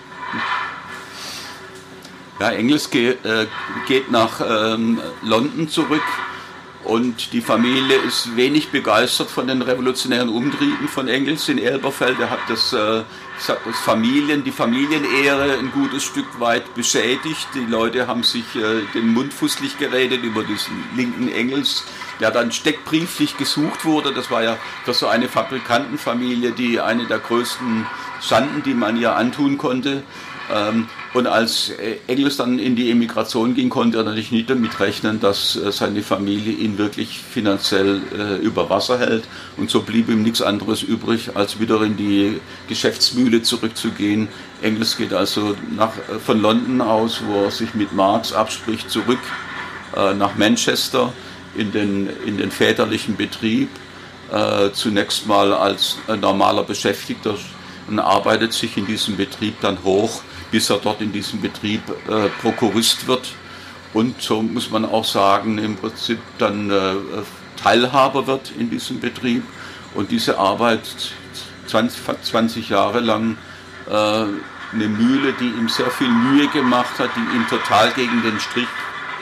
Ja, 2.41 2.51
Engels 2.51 2.91
geht, 2.91 3.24
äh, 3.24 3.47
geht 3.86 4.11
nach 4.11 4.41
ähm, 4.41 5.01
London 5.22 5.68
zurück 5.68 6.03
und 6.89 7.34
die 7.34 7.43
Familie 7.43 7.97
ist 7.99 8.34
wenig 8.34 8.70
begeistert 8.70 9.28
von 9.28 9.47
den 9.47 9.61
revolutionären 9.61 10.30
Umtrieben 10.30 10.89
von 10.89 11.07
Engels 11.07 11.47
in 11.51 11.59
Elberfeld. 11.59 12.18
Er 12.18 12.30
hat 12.30 12.39
das, 12.49 12.72
äh, 12.72 13.03
das 13.47 13.78
Familien, 13.84 14.43
die 14.43 14.53
Familienehre 14.53 15.59
ein 15.59 15.70
gutes 15.70 16.03
Stück 16.03 16.41
weit 16.41 16.74
beschädigt. 16.74 17.47
Die 17.55 17.66
Leute 17.70 18.07
haben 18.07 18.22
sich 18.22 18.57
äh, 18.57 18.80
den 18.95 19.09
Mund 19.09 19.34
fußlich 19.34 19.76
geredet 19.76 20.22
über 20.22 20.45
diesen 20.45 20.82
linken 20.97 21.28
Engels, 21.28 21.84
der 22.20 22.30
dann 22.30 22.53
steckbrieflich 22.53 23.36
gesucht 23.36 23.84
wurde. 23.84 24.14
Das 24.14 24.30
war 24.30 24.43
ja 24.43 24.57
für 24.86 24.95
so 24.95 25.09
eine 25.09 25.28
Fabrikantenfamilie 25.28 26.53
die 26.53 26.80
eine 26.80 27.05
der 27.05 27.18
größten 27.18 27.86
Schanden, 28.22 28.62
die 28.62 28.72
man 28.72 28.97
ihr 28.97 29.14
antun 29.14 29.59
konnte. 29.59 30.05
Ähm, 30.55 30.88
und 31.14 31.26
als 31.26 31.70
äh, 31.70 31.96
Engels 32.07 32.36
dann 32.36 32.59
in 32.59 32.76
die 32.76 32.90
Emigration 32.90 33.55
ging, 33.55 33.68
konnte 33.68 33.99
er 33.99 34.05
natürlich 34.05 34.30
nicht 34.30 34.49
damit 34.49 34.78
rechnen, 34.80 35.20
dass 35.20 35.57
äh, 35.57 35.72
seine 35.72 36.03
Familie 36.03 36.53
ihn 36.53 36.78
wirklich 36.78 37.20
finanziell 37.20 38.01
äh, 38.16 38.36
über 38.36 38.70
Wasser 38.70 38.99
hält. 38.99 39.24
Und 39.57 39.70
so 39.70 39.82
blieb 39.82 40.09
ihm 40.09 40.22
nichts 40.22 40.40
anderes 40.40 40.82
übrig, 40.82 41.30
als 41.34 41.61
wieder 41.61 41.82
in 41.82 41.96
die 41.96 42.40
Geschäftsmühle 42.68 43.42
zurückzugehen. 43.42 44.28
Engels 44.62 44.96
geht 44.96 45.12
also 45.12 45.55
nach, 45.76 45.92
von 46.24 46.40
London 46.40 46.80
aus, 46.80 47.20
wo 47.26 47.44
er 47.44 47.51
sich 47.51 47.74
mit 47.74 47.92
Marx 47.92 48.32
abspricht, 48.32 48.90
zurück 48.90 49.18
nach 50.18 50.36
Manchester 50.36 51.12
in 51.57 51.72
den, 51.72 52.09
in 52.26 52.36
den 52.36 52.51
väterlichen 52.51 53.16
Betrieb. 53.16 53.68
zunächst 54.74 55.26
mal 55.26 55.53
als 55.53 55.96
normaler 56.20 56.62
Beschäftigter 56.64 57.36
und 57.88 57.99
arbeitet 57.99 58.53
sich 58.53 58.76
in 58.76 58.86
diesem 58.86 59.16
Betrieb 59.16 59.61
dann 59.61 59.82
hoch 59.82 60.22
bis 60.51 60.70
er 60.70 60.78
dort 60.78 61.01
in 61.01 61.12
diesem 61.12 61.40
Betrieb 61.40 61.82
äh, 62.09 62.28
Prokurist 62.40 63.07
wird. 63.07 63.28
Und 63.94 64.20
so 64.20 64.42
muss 64.42 64.70
man 64.70 64.84
auch 64.84 65.05
sagen, 65.05 65.59
im 65.59 65.76
Prinzip 65.76 66.18
dann 66.38 66.70
äh, 66.70 66.94
Teilhaber 67.57 68.26
wird 68.26 68.53
in 68.59 68.70
diesem 68.70 69.01
Betrieb. 69.01 69.42
Und 69.94 70.11
diese 70.11 70.38
Arbeit 70.38 70.82
20, 71.66 72.03
20 72.22 72.68
Jahre 72.68 73.01
lang 73.01 73.36
äh, 73.88 73.92
eine 73.92 74.88
Mühle, 74.88 75.32
die 75.32 75.49
ihm 75.49 75.68
sehr 75.68 75.90
viel 75.90 76.11
Mühe 76.11 76.49
gemacht 76.49 76.99
hat, 76.99 77.11
die 77.16 77.36
ihm 77.36 77.46
total 77.49 77.90
gegen 77.92 78.22
den 78.22 78.38
Strich 78.38 78.68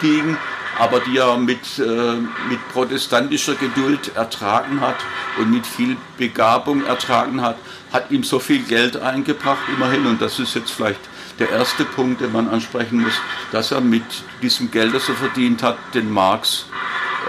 ging, 0.01 0.37
aber 0.79 1.01
die 1.01 1.17
er 1.17 1.37
mit, 1.39 1.79
äh, 1.79 2.17
mit 2.49 2.69
protestantischer 2.73 3.55
Geduld 3.55 4.15
ertragen 4.17 4.81
hat 4.81 4.97
und 5.39 5.51
mit 5.51 5.67
viel 5.67 5.97
Begabung 6.19 6.85
ertragen 6.85 7.41
hat, 7.41 7.57
hat 7.93 8.11
ihm 8.11 8.25
so 8.25 8.39
viel 8.39 8.63
Geld 8.63 8.97
eingebracht 8.97 9.63
immerhin. 9.75 10.07
Und 10.07 10.21
das 10.21 10.39
ist 10.39 10.55
jetzt 10.55 10.71
vielleicht 10.71 11.01
der 11.39 11.51
erste 11.51 11.85
Punkt, 11.85 12.21
den 12.21 12.33
man 12.33 12.49
ansprechen 12.49 13.01
muss, 13.01 13.21
dass 13.53 13.71
er 13.71 13.81
mit 13.81 14.05
diesem 14.43 14.71
Geld, 14.71 14.95
das 14.95 15.09
er 15.09 15.15
verdient 15.15 15.63
hat, 15.63 15.77
den 15.95 16.11
Marx 16.11 16.67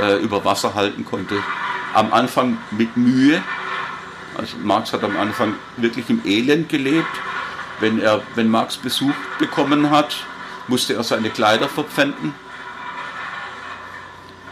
äh, 0.02 0.22
über 0.22 0.46
Wasser 0.46 0.74
halten 0.76 1.06
konnte. 1.06 1.36
Am 1.94 2.14
Anfang 2.14 2.58
mit 2.72 2.96
Mühe. 2.96 3.42
Also 4.38 4.58
Marx 4.64 4.94
hat 4.94 5.04
am 5.04 5.18
Anfang 5.18 5.56
wirklich 5.78 6.10
im 6.10 6.22
Elend 6.26 6.70
gelebt. 6.70 7.08
Wenn, 7.80 8.00
er, 8.00 8.22
wenn 8.36 8.50
Marx 8.50 8.78
Besuch 8.78 9.14
bekommen 9.40 9.90
hat, 9.90 10.16
musste 10.68 10.94
er 10.94 11.04
seine 11.04 11.30
Kleider 11.30 11.68
verpfänden 11.68 12.34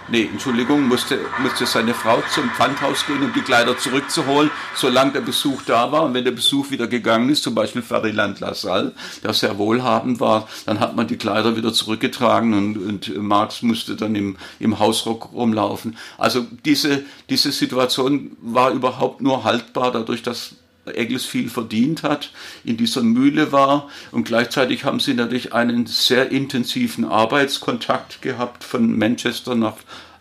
nee, 0.10 0.30
Entschuldigung, 0.32 0.88
musste, 0.88 1.20
musste 1.40 1.66
seine 1.66 1.94
Frau 1.94 2.22
zum 2.34 2.50
Pfandhaus 2.52 3.06
gehen, 3.06 3.24
um 3.24 3.34
die 3.34 3.42
Kleider 3.42 3.78
zurückzuholen, 3.78 4.52
solange 4.76 5.14
der 5.14 5.22
Besuch 5.22 5.62
da 5.66 5.92
war. 5.92 6.04
Und 6.04 6.14
wenn 6.14 6.24
der 6.24 6.32
Besuch 6.32 6.72
wieder 6.72 6.88
gegangen 6.88 7.30
ist, 7.30 7.44
zum 7.44 7.56
Beispiel 7.56 7.82
Ferdinand 7.82 8.40
Lassalle, 8.40 8.94
der 9.24 9.34
sehr 9.34 9.58
wohlhabend 9.58 10.20
war, 10.20 10.48
dann 10.66 10.80
hat 10.80 10.96
man 10.96 11.08
die 11.08 11.18
Kleider 11.18 11.56
wieder 11.56 11.74
zurückgetragen 11.74 12.54
und, 12.54 12.78
und 12.78 13.18
Marx 13.18 13.62
musste 13.62 13.96
dann 13.96 14.16
im, 14.16 14.38
im 14.60 14.80
Hausrock 14.80 15.32
rumlaufen. 15.34 15.98
Also 16.18 16.46
diese, 16.66 17.04
diese 17.30 17.52
Situation 17.52 18.36
war 18.42 18.72
überhaupt 18.72 19.22
nur 19.22 19.44
haltbar 19.44 19.92
dadurch, 19.92 20.24
dass 20.24 20.56
Engels 20.86 21.26
viel 21.26 21.50
verdient 21.50 22.04
hat, 22.04 22.32
in 22.64 22.78
dieser 22.78 23.02
Mühle 23.02 23.52
war 23.52 23.90
und 24.12 24.26
gleichzeitig 24.26 24.84
haben 24.84 25.00
sie 25.00 25.14
natürlich 25.14 25.54
einen 25.54 25.86
sehr 25.86 26.32
intensiven 26.32 27.06
Arbeitskontakt 27.06 28.22
gehabt 28.22 28.64
von 28.64 28.98
Manchester 28.98 29.56
nach 29.56 29.76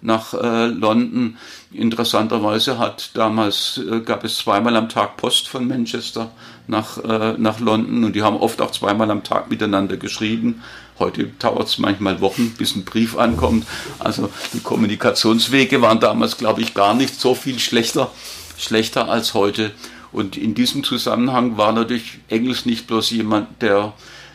nach 0.04 0.34
äh, 0.34 0.66
London. 0.66 1.38
Interessanterweise 1.72 2.78
hat 2.78 3.10
damals 3.14 3.78
äh, 3.78 4.00
gab 4.00 4.22
es 4.22 4.36
zweimal 4.36 4.76
am 4.76 4.90
Tag 4.90 5.16
Post 5.16 5.48
von 5.48 5.66
Manchester 5.66 6.30
nach, 6.66 6.98
äh, 7.02 7.34
nach 7.38 7.58
London 7.58 8.04
und 8.04 8.14
die 8.14 8.22
haben 8.22 8.36
oft 8.36 8.60
auch 8.60 8.70
zweimal 8.70 9.10
am 9.10 9.24
Tag 9.24 9.50
miteinander 9.50 9.96
geschrieben. 9.96 10.62
Heute 10.98 11.24
dauert 11.38 11.68
es 11.68 11.78
manchmal 11.78 12.20
Wochen, 12.20 12.54
bis 12.56 12.76
ein 12.76 12.84
Brief 12.84 13.16
ankommt. 13.16 13.66
Also 13.98 14.30
die 14.52 14.60
Kommunikationswege 14.60 15.80
waren 15.82 16.00
damals, 16.00 16.36
glaube 16.36 16.60
ich, 16.60 16.74
gar 16.74 16.94
nicht 16.94 17.18
so 17.18 17.34
viel 17.34 17.58
schlechter, 17.58 18.12
schlechter 18.58 19.08
als 19.08 19.32
heute. 19.34 19.72
Und 20.14 20.36
in 20.36 20.54
diesem 20.54 20.84
Zusammenhang 20.84 21.56
war 21.56 21.72
natürlich 21.72 22.20
Engels 22.28 22.66
nicht 22.66 22.86
bloß 22.86 23.10
jemand, 23.10 23.60
der, 23.60 23.94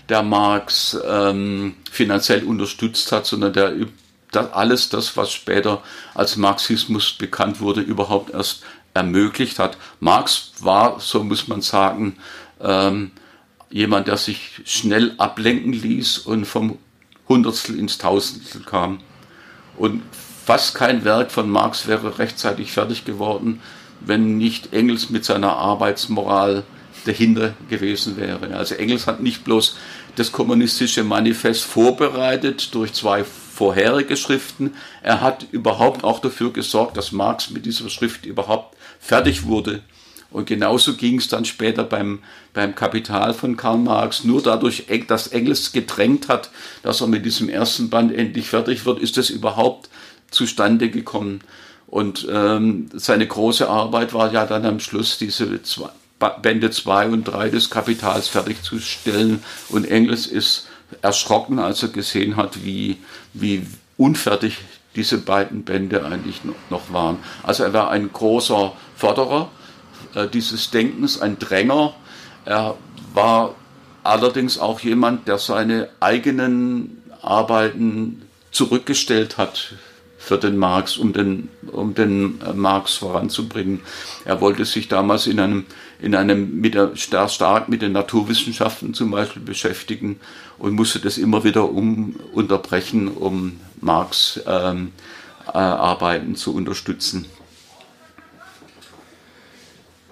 der 0.09 0.23
Marx 0.23 0.99
ähm, 1.07 1.75
finanziell 1.89 2.43
unterstützt 2.43 3.13
hat, 3.13 3.25
sondern 3.25 3.53
der 3.53 3.73
das, 4.31 4.51
alles 4.51 4.89
das, 4.89 5.15
was 5.15 5.31
später 5.31 5.81
als 6.13 6.35
Marxismus 6.35 7.13
bekannt 7.13 7.61
wurde, 7.61 7.79
überhaupt 7.79 8.31
erst 8.33 8.63
ermöglicht 8.93 9.57
hat. 9.57 9.77
Marx 10.01 10.51
war, 10.59 10.99
so 10.99 11.23
muss 11.23 11.47
man 11.47 11.61
sagen, 11.61 12.17
ähm, 12.59 13.11
jemand, 13.69 14.09
der 14.09 14.17
sich 14.17 14.59
schnell 14.65 15.13
ablenken 15.17 15.71
ließ 15.71 16.17
und 16.19 16.43
vom 16.43 16.77
Hundertstel 17.29 17.79
ins 17.79 17.97
Tausendstel 17.97 18.63
kam. 18.63 18.99
Und 19.77 20.03
fast 20.45 20.75
kein 20.75 21.05
Werk 21.05 21.31
von 21.31 21.49
Marx 21.49 21.87
wäre 21.87 22.19
rechtzeitig 22.19 22.73
fertig 22.73 23.05
geworden, 23.05 23.61
wenn 24.01 24.37
nicht 24.37 24.73
Engels 24.73 25.09
mit 25.09 25.25
seiner 25.25 25.55
Arbeitsmoral 25.55 26.63
dahinter 27.05 27.53
gewesen 27.69 28.17
wäre. 28.17 28.55
Also 28.55 28.75
Engels 28.75 29.07
hat 29.07 29.21
nicht 29.21 29.43
bloß 29.43 29.77
das 30.15 30.31
kommunistische 30.31 31.03
Manifest 31.03 31.63
vorbereitet 31.63 32.73
durch 32.75 32.93
zwei 32.93 33.23
vorherige 33.23 34.15
Schriften, 34.15 34.75
er 35.03 35.19
hat 35.19 35.47
überhaupt 35.51 36.05
auch 36.05 36.19
dafür 36.19 36.53
gesorgt, 36.53 36.95
dass 36.95 37.11
Marx 37.11 37.49
mit 37.49 37.65
dieser 37.65 37.89
Schrift 37.89 38.25
überhaupt 38.25 38.77
fertig 39.01 39.45
wurde. 39.45 39.81
Und 40.31 40.45
genauso 40.45 40.95
ging 40.95 41.17
es 41.17 41.27
dann 41.27 41.43
später 41.43 41.83
beim, 41.83 42.19
beim 42.53 42.73
Kapital 42.73 43.33
von 43.33 43.57
Karl 43.57 43.79
Marx. 43.79 44.23
Nur 44.23 44.41
dadurch, 44.41 44.85
dass 45.07 45.27
Engels 45.27 45.73
gedrängt 45.73 46.29
hat, 46.29 46.51
dass 46.83 47.01
er 47.01 47.07
mit 47.07 47.25
diesem 47.25 47.49
ersten 47.49 47.89
Band 47.89 48.13
endlich 48.13 48.47
fertig 48.47 48.85
wird, 48.85 48.99
ist 48.99 49.17
es 49.17 49.29
überhaupt 49.29 49.89
zustande 50.31 50.89
gekommen. 50.89 51.41
Und 51.89 52.27
ähm, 52.31 52.89
seine 52.93 53.25
große 53.25 53.67
Arbeit 53.67 54.13
war 54.13 54.31
ja 54.31 54.45
dann 54.45 54.65
am 54.65 54.79
Schluss 54.79 55.17
diese 55.17 55.61
zwei, 55.63 55.89
Bände 56.41 56.69
2 56.69 57.07
und 57.07 57.23
3 57.23 57.49
des 57.49 57.69
Kapitals 57.71 58.27
fertigzustellen. 58.27 59.43
Und 59.69 59.89
Engels 59.89 60.27
ist 60.27 60.67
erschrocken, 61.01 61.57
als 61.57 61.81
er 61.81 61.89
gesehen 61.89 62.35
hat, 62.35 62.63
wie, 62.63 62.97
wie 63.33 63.65
unfertig 63.97 64.59
diese 64.95 65.17
beiden 65.17 65.63
Bände 65.63 66.05
eigentlich 66.05 66.41
noch 66.69 66.93
waren. 66.93 67.17
Also 67.41 67.63
er 67.63 67.73
war 67.73 67.89
ein 67.89 68.11
großer 68.11 68.73
Förderer 68.95 69.49
äh, 70.13 70.27
dieses 70.27 70.69
Denkens, 70.69 71.19
ein 71.19 71.39
Dränger. 71.39 71.95
Er 72.45 72.75
war 73.13 73.55
allerdings 74.03 74.59
auch 74.59 74.79
jemand, 74.81 75.27
der 75.27 75.39
seine 75.39 75.89
eigenen 75.99 77.01
Arbeiten 77.21 78.23
zurückgestellt 78.51 79.37
hat 79.37 79.73
für 80.29 80.37
den 80.37 80.57
Marx, 80.57 80.95
um 80.97 81.11
den, 81.11 81.49
um 81.71 81.95
den 81.95 82.39
äh, 82.41 82.53
Marx 82.53 82.93
voranzubringen. 82.93 83.79
Er 84.25 84.41
wollte 84.41 84.63
sich 84.63 84.87
damals 84.87 85.25
in 85.25 85.39
einem, 85.39 85.65
in 85.99 86.13
einem 86.13 86.61
mit 86.61 86.75
der, 86.75 86.95
stark 86.95 87.67
mit 87.67 87.81
den 87.81 87.93
Naturwissenschaften 87.93 88.93
zum 88.93 89.09
Beispiel 89.09 89.41
beschäftigen 89.41 90.19
und 90.59 90.75
musste 90.75 90.99
das 90.99 91.17
immer 91.17 91.43
wieder 91.43 91.71
um, 91.71 92.15
unterbrechen, 92.31 93.07
um 93.07 93.59
Marx 93.81 94.39
ähm, 94.45 94.91
äh, 95.47 95.57
Arbeiten 95.57 96.35
zu 96.35 96.53
unterstützen. 96.53 97.25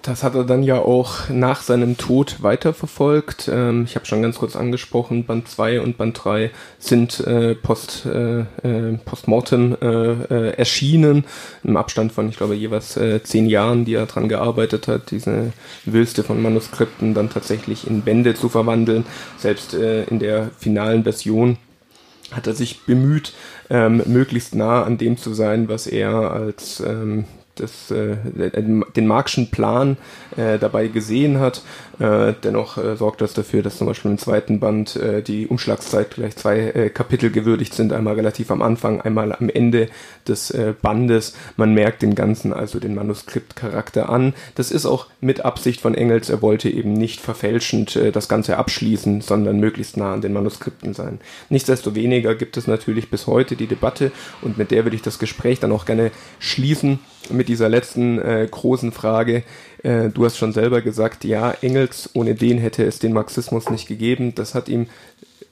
Das 0.08 0.22
hat 0.22 0.34
er 0.34 0.44
dann 0.44 0.62
ja 0.62 0.78
auch 0.78 1.28
nach 1.28 1.60
seinem 1.60 1.98
Tod 1.98 2.42
weiterverfolgt. 2.42 3.50
Ähm, 3.52 3.84
ich 3.84 3.94
habe 3.94 4.06
schon 4.06 4.22
ganz 4.22 4.38
kurz 4.38 4.56
angesprochen, 4.56 5.26
Band 5.26 5.48
2 5.48 5.82
und 5.82 5.98
Band 5.98 6.18
3 6.24 6.50
sind 6.78 7.20
äh, 7.26 7.54
post, 7.54 8.06
äh, 8.06 8.40
äh, 8.40 8.96
postmortem 9.04 9.76
äh, 9.82 9.86
äh, 9.86 10.54
erschienen, 10.56 11.26
im 11.62 11.76
Abstand 11.76 12.12
von, 12.12 12.30
ich 12.30 12.38
glaube, 12.38 12.54
jeweils 12.54 12.96
äh, 12.96 13.22
zehn 13.22 13.50
Jahren, 13.50 13.84
die 13.84 13.94
er 13.94 14.06
daran 14.06 14.30
gearbeitet 14.30 14.88
hat, 14.88 15.10
diese 15.10 15.52
Wülste 15.84 16.22
von 16.22 16.40
Manuskripten 16.40 17.12
dann 17.12 17.28
tatsächlich 17.28 17.86
in 17.86 18.00
Bände 18.00 18.32
zu 18.32 18.48
verwandeln. 18.48 19.04
Selbst 19.36 19.74
in 19.74 20.18
der 20.18 20.50
finalen 20.58 21.02
Version 21.02 21.58
hat 22.32 22.46
er 22.46 22.54
sich 22.54 22.86
bemüht, 22.86 23.34
ähm, 23.68 24.02
möglichst 24.06 24.54
nah 24.54 24.82
an 24.84 24.96
dem 24.96 25.18
zu 25.18 25.34
sein, 25.34 25.68
was 25.68 25.86
er 25.86 26.30
als 26.32 26.80
ähm, 26.80 27.26
das, 27.60 27.90
äh, 27.90 28.16
den 28.96 29.06
Marxischen 29.06 29.50
Plan 29.50 29.96
äh, 30.36 30.58
dabei 30.58 30.88
gesehen 30.88 31.40
hat. 31.40 31.62
Äh, 31.98 32.34
dennoch 32.44 32.78
äh, 32.78 32.96
sorgt 32.96 33.20
das 33.20 33.34
dafür, 33.34 33.62
dass 33.62 33.78
zum 33.78 33.88
Beispiel 33.88 34.10
im 34.10 34.18
zweiten 34.18 34.60
Band 34.60 34.94
äh, 34.96 35.20
die 35.20 35.48
Umschlagszeit 35.48 36.12
gleich 36.12 36.36
zwei 36.36 36.58
äh, 36.58 36.90
Kapitel 36.90 37.30
gewürdigt 37.30 37.74
sind, 37.74 37.92
einmal 37.92 38.14
relativ 38.14 38.52
am 38.52 38.62
Anfang, 38.62 39.00
einmal 39.00 39.32
am 39.32 39.48
Ende 39.48 39.88
des 40.26 40.50
äh, 40.52 40.74
Bandes. 40.80 41.34
Man 41.56 41.74
merkt 41.74 42.02
den 42.02 42.14
ganzen, 42.14 42.52
also 42.52 42.78
den 42.78 42.94
Manuskriptcharakter 42.94 44.08
an. 44.08 44.34
Das 44.54 44.70
ist 44.70 44.86
auch 44.86 45.06
mit 45.20 45.44
Absicht 45.44 45.80
von 45.80 45.94
Engels. 45.94 46.30
Er 46.30 46.40
wollte 46.40 46.70
eben 46.70 46.92
nicht 46.92 47.20
verfälschend 47.20 47.96
äh, 47.96 48.12
das 48.12 48.28
Ganze 48.28 48.58
abschließen, 48.58 49.20
sondern 49.20 49.58
möglichst 49.58 49.96
nah 49.96 50.14
an 50.14 50.20
den 50.20 50.32
Manuskripten 50.32 50.94
sein. 50.94 51.18
Nichtsdestoweniger 51.48 52.36
gibt 52.36 52.56
es 52.56 52.68
natürlich 52.68 53.10
bis 53.10 53.26
heute 53.26 53.56
die 53.56 53.66
Debatte 53.66 54.12
und 54.42 54.56
mit 54.56 54.70
der 54.70 54.84
würde 54.84 54.94
ich 54.94 55.02
das 55.02 55.18
Gespräch 55.18 55.58
dann 55.58 55.72
auch 55.72 55.84
gerne 55.84 56.12
schließen 56.38 57.00
mit 57.30 57.48
dieser 57.48 57.68
letzten 57.68 58.18
äh, 58.18 58.46
großen 58.50 58.92
Frage. 58.92 59.42
Äh, 59.82 60.08
du 60.10 60.24
hast 60.24 60.36
schon 60.36 60.52
selber 60.52 60.82
gesagt, 60.82 61.24
ja, 61.24 61.52
Engels, 61.62 62.10
ohne 62.14 62.34
den 62.34 62.58
hätte 62.58 62.84
es 62.84 62.98
den 62.98 63.12
Marxismus 63.12 63.70
nicht 63.70 63.86
gegeben. 63.88 64.34
Das 64.34 64.54
hat 64.54 64.68
ihm 64.68 64.86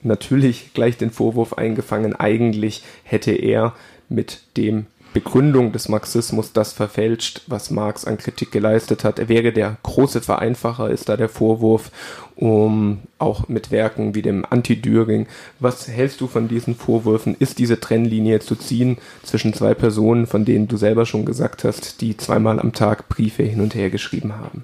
natürlich 0.03 0.73
gleich 0.73 0.97
den 0.97 1.11
Vorwurf 1.11 1.53
eingefangen, 1.53 2.15
eigentlich 2.15 2.83
hätte 3.03 3.31
er 3.31 3.73
mit 4.09 4.41
dem 4.55 4.85
Begründung 5.13 5.71
des 5.71 5.89
Marxismus 5.89 6.53
das 6.53 6.73
verfälscht, 6.73 7.41
was 7.47 7.71
Marx 7.71 8.05
an 8.05 8.17
Kritik 8.17 8.51
geleistet 8.51 9.03
hat. 9.03 9.19
Er 9.19 9.29
wäre 9.29 9.51
der 9.51 9.77
große 9.83 10.21
Vereinfacher, 10.21 10.89
ist 10.89 11.09
da 11.09 11.17
der 11.17 11.29
Vorwurf, 11.29 11.91
um 12.35 12.99
auch 13.17 13.47
mit 13.47 13.71
Werken 13.71 14.15
wie 14.15 14.21
dem 14.21 14.45
Anti-Düring. 14.47 15.27
Was 15.59 15.87
hältst 15.87 16.21
du 16.21 16.27
von 16.27 16.47
diesen 16.47 16.75
Vorwürfen? 16.75 17.35
Ist 17.39 17.57
diese 17.59 17.79
Trennlinie 17.79 18.39
zu 18.39 18.55
ziehen 18.55 18.97
zwischen 19.23 19.53
zwei 19.53 19.73
Personen, 19.73 20.27
von 20.27 20.45
denen 20.45 20.67
du 20.67 20.77
selber 20.77 21.05
schon 21.05 21.25
gesagt 21.25 21.63
hast, 21.63 22.01
die 22.01 22.15
zweimal 22.17 22.59
am 22.59 22.73
Tag 22.73 23.09
Briefe 23.09 23.43
hin 23.43 23.61
und 23.61 23.75
her 23.75 23.89
geschrieben 23.89 24.33
haben? 24.33 24.63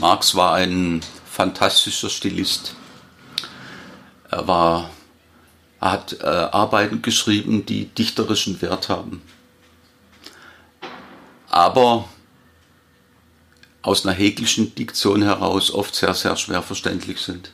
Marx 0.00 0.34
war 0.34 0.54
ein 0.54 1.00
fantastischer 1.26 2.08
Stilist. 2.08 2.74
Er 4.30 4.48
war 4.48 4.90
er 5.80 5.92
hat 5.92 6.16
äh, 6.20 6.26
Arbeiten 6.26 7.02
geschrieben, 7.02 7.64
die 7.64 7.86
dichterischen 7.86 8.60
Wert 8.60 8.88
haben. 8.88 9.22
Aber 11.48 12.08
aus 13.82 14.04
einer 14.04 14.14
hegelischen 14.14 14.74
Diktion 14.74 15.22
heraus 15.22 15.70
oft 15.70 15.94
sehr, 15.94 16.14
sehr 16.14 16.36
schwer 16.36 16.62
verständlich 16.62 17.20
sind. 17.20 17.50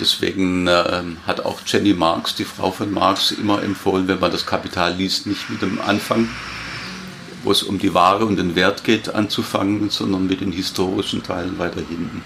Deswegen 0.00 0.66
äh, 0.66 1.02
hat 1.26 1.44
auch 1.44 1.60
Jenny 1.64 1.94
Marx, 1.94 2.34
die 2.34 2.44
Frau 2.44 2.72
von 2.72 2.90
Marx, 2.90 3.30
immer 3.30 3.62
empfohlen, 3.62 4.08
wenn 4.08 4.18
man 4.18 4.32
das 4.32 4.44
Kapital 4.44 4.94
liest, 4.94 5.26
nicht 5.26 5.48
mit 5.48 5.62
dem 5.62 5.80
Anfang, 5.80 6.28
wo 7.44 7.52
es 7.52 7.62
um 7.62 7.78
die 7.78 7.94
Ware 7.94 8.24
und 8.26 8.36
den 8.36 8.56
Wert 8.56 8.82
geht, 8.82 9.14
anzufangen, 9.14 9.90
sondern 9.90 10.26
mit 10.26 10.40
den 10.40 10.50
historischen 10.50 11.22
Teilen 11.22 11.58
weiter 11.58 11.82
hinten. 11.88 12.22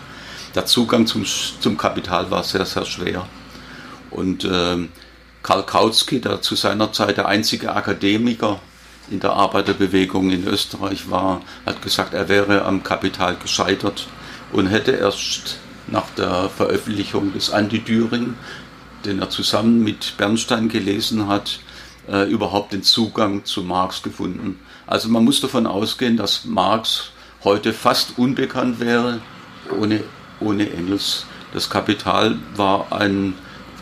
Der 0.54 0.64
Zugang 0.64 1.06
zum, 1.06 1.26
zum 1.26 1.76
Kapital 1.76 2.30
war 2.30 2.42
sehr, 2.44 2.64
sehr 2.64 2.86
schwer. 2.86 3.28
Und 4.10 4.44
äh, 4.44 4.76
Karl 5.42 5.62
Kautsky, 5.64 6.20
der 6.20 6.42
zu 6.42 6.56
seiner 6.56 6.92
Zeit 6.92 7.16
der 7.16 7.26
einzige 7.26 7.74
Akademiker 7.74 8.60
in 9.10 9.20
der 9.20 9.32
Arbeiterbewegung 9.32 10.30
in 10.30 10.46
Österreich 10.46 11.10
war, 11.10 11.42
hat 11.64 11.82
gesagt, 11.82 12.14
er 12.14 12.28
wäre 12.28 12.64
am 12.64 12.82
Kapital 12.82 13.36
gescheitert 13.36 14.08
und 14.52 14.66
hätte 14.66 14.92
erst 14.92 15.58
nach 15.86 16.10
der 16.16 16.48
Veröffentlichung 16.48 17.32
des 17.32 17.50
Anti-Düring, 17.50 18.34
den 19.04 19.20
er 19.20 19.30
zusammen 19.30 19.84
mit 19.84 20.16
Bernstein 20.16 20.68
gelesen 20.68 21.28
hat, 21.28 21.60
äh, 22.08 22.28
überhaupt 22.28 22.72
den 22.72 22.82
Zugang 22.82 23.44
zu 23.44 23.62
Marx 23.62 24.02
gefunden. 24.02 24.58
Also 24.86 25.08
man 25.08 25.24
muss 25.24 25.40
davon 25.40 25.66
ausgehen, 25.66 26.16
dass 26.16 26.44
Marx 26.44 27.10
heute 27.44 27.72
fast 27.72 28.18
unbekannt 28.18 28.80
wäre 28.80 29.20
ohne, 29.78 30.02
ohne 30.40 30.70
Engels. 30.70 31.26
Das 31.52 31.70
Kapital 31.70 32.36
war 32.54 32.92
ein 32.92 33.34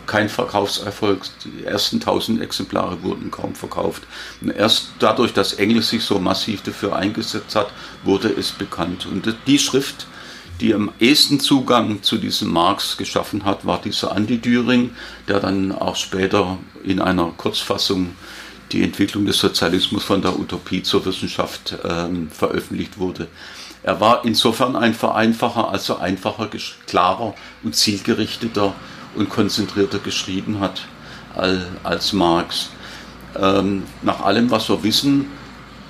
kein 0.05 0.29
Verkaufserfolg. 0.29 1.23
Die 1.43 1.65
ersten 1.65 1.97
1000 1.97 2.41
Exemplare 2.41 3.01
wurden 3.03 3.31
kaum 3.31 3.55
verkauft. 3.55 4.03
Und 4.41 4.49
erst 4.49 4.89
dadurch, 4.99 5.33
dass 5.33 5.53
Engels 5.53 5.89
sich 5.89 6.03
so 6.03 6.19
massiv 6.19 6.61
dafür 6.61 6.95
eingesetzt 6.95 7.55
hat, 7.55 7.67
wurde 8.03 8.29
es 8.29 8.51
bekannt. 8.51 9.05
Und 9.05 9.35
die 9.47 9.59
Schrift, 9.59 10.07
die 10.61 10.73
am 10.73 10.91
ehesten 10.99 11.39
Zugang 11.39 12.01
zu 12.01 12.17
diesem 12.17 12.51
Marx 12.51 12.97
geschaffen 12.97 13.43
hat, 13.45 13.65
war 13.65 13.81
dieser 13.81 14.11
Andi 14.13 14.37
Düring, 14.37 14.91
der 15.27 15.39
dann 15.39 15.71
auch 15.71 15.95
später 15.95 16.57
in 16.83 17.01
einer 17.01 17.31
Kurzfassung 17.37 18.15
die 18.71 18.83
Entwicklung 18.83 19.25
des 19.25 19.37
Sozialismus 19.37 20.03
von 20.03 20.21
der 20.21 20.39
Utopie 20.39 20.81
zur 20.81 21.05
Wissenschaft 21.05 21.75
ähm, 21.83 22.29
veröffentlicht 22.31 22.97
wurde. 22.97 23.27
Er 23.83 23.99
war 23.99 24.25
insofern 24.25 24.75
ein 24.75 24.95
Vereinfacher, 24.95 25.69
also 25.69 25.97
einfacher, 25.97 26.49
klarer 26.87 27.35
und 27.63 27.75
zielgerichteter 27.75 28.73
und 29.15 29.29
konzentrierter 29.29 29.99
geschrieben 29.99 30.59
hat 30.59 30.81
als 31.83 32.13
Marx. 32.13 32.69
Ähm, 33.37 33.83
nach 34.01 34.21
allem, 34.21 34.49
was 34.51 34.69
wir 34.69 34.83
wissen, 34.83 35.25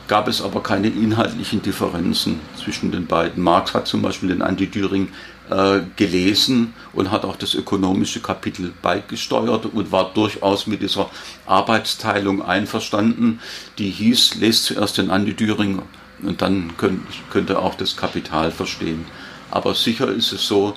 gab 0.08 0.28
es 0.28 0.42
aber 0.42 0.62
keine 0.62 0.88
inhaltlichen 0.88 1.62
Differenzen 1.62 2.40
zwischen 2.62 2.92
den 2.92 3.06
beiden. 3.06 3.44
Marx 3.44 3.74
hat 3.74 3.88
zum 3.88 4.02
Beispiel 4.02 4.30
den 4.30 4.42
Anti-Düring 4.42 5.10
äh, 5.50 5.82
gelesen 5.96 6.74
und 6.94 7.12
hat 7.12 7.26
auch 7.26 7.36
das 7.36 7.54
ökonomische 7.54 8.20
Kapitel 8.20 8.74
beigesteuert 8.82 9.66
und 9.66 9.92
war 9.92 10.12
durchaus 10.14 10.68
mit 10.68 10.82
dieser 10.82 11.10
Arbeitsteilung 11.46 12.42
einverstanden, 12.44 13.40
die 13.78 13.90
hieß, 13.90 14.36
lest 14.36 14.66
zuerst 14.66 14.98
den 14.98 15.12
Anti-Düring 15.12 15.82
und 16.24 16.42
dann 16.42 16.76
könnt, 16.78 17.02
könnt 17.30 17.52
auch 17.52 17.76
das 17.76 17.96
Kapital 17.96 18.52
verstehen. 18.52 19.06
Aber 19.52 19.76
sicher 19.76 20.10
ist 20.10 20.32
es 20.32 20.48
so, 20.48 20.76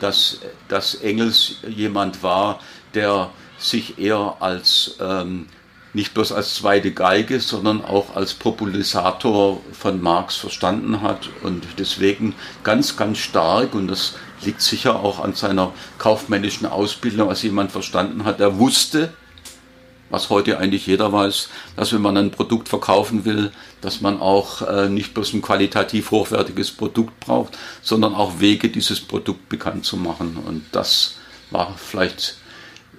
dass, 0.00 0.38
dass 0.68 0.94
Engels 0.96 1.56
jemand 1.66 2.22
war, 2.22 2.60
der 2.94 3.30
sich 3.58 3.98
eher 3.98 4.36
als 4.40 4.96
ähm, 5.00 5.46
nicht 5.94 6.14
bloß 6.14 6.32
als 6.32 6.54
zweite 6.54 6.92
Geige, 6.92 7.40
sondern 7.40 7.84
auch 7.84 8.16
als 8.16 8.34
Popularisator 8.34 9.60
von 9.72 10.00
Marx 10.00 10.36
verstanden 10.36 11.02
hat 11.02 11.28
und 11.42 11.64
deswegen 11.78 12.34
ganz, 12.64 12.96
ganz 12.96 13.18
stark, 13.18 13.74
und 13.74 13.88
das 13.88 14.14
liegt 14.42 14.62
sicher 14.62 15.00
auch 15.00 15.20
an 15.20 15.34
seiner 15.34 15.72
kaufmännischen 15.98 16.66
Ausbildung, 16.66 17.28
als 17.28 17.42
jemand 17.42 17.72
verstanden 17.72 18.24
hat, 18.24 18.40
er 18.40 18.58
wusste, 18.58 19.12
was 20.08 20.30
heute 20.30 20.58
eigentlich 20.58 20.86
jeder 20.86 21.12
weiß, 21.12 21.48
dass 21.76 21.92
wenn 21.92 22.02
man 22.02 22.16
ein 22.16 22.30
Produkt 22.30 22.68
verkaufen 22.68 23.24
will, 23.24 23.50
dass 23.82 24.00
man 24.00 24.20
auch 24.20 24.62
äh, 24.62 24.88
nicht 24.88 25.12
bloß 25.12 25.34
ein 25.34 25.42
qualitativ 25.42 26.10
hochwertiges 26.10 26.70
Produkt 26.70 27.20
braucht, 27.20 27.58
sondern 27.82 28.14
auch 28.14 28.40
Wege, 28.40 28.70
dieses 28.70 29.00
Produkt 29.00 29.48
bekannt 29.48 29.84
zu 29.84 29.96
machen. 29.96 30.38
Und 30.46 30.64
das 30.72 31.16
war 31.50 31.76
vielleicht 31.76 32.36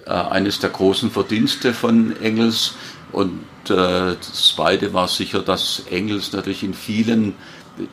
äh, 0.06 0.10
eines 0.10 0.60
der 0.60 0.70
großen 0.70 1.10
Verdienste 1.10 1.74
von 1.74 2.16
Engels. 2.20 2.74
Und 3.10 3.40
äh, 3.68 4.14
das 4.16 4.54
Zweite 4.54 4.92
war 4.92 5.08
sicher, 5.08 5.40
dass 5.40 5.84
Engels 5.90 6.32
natürlich 6.32 6.62
in 6.62 6.74
vielen 6.74 7.34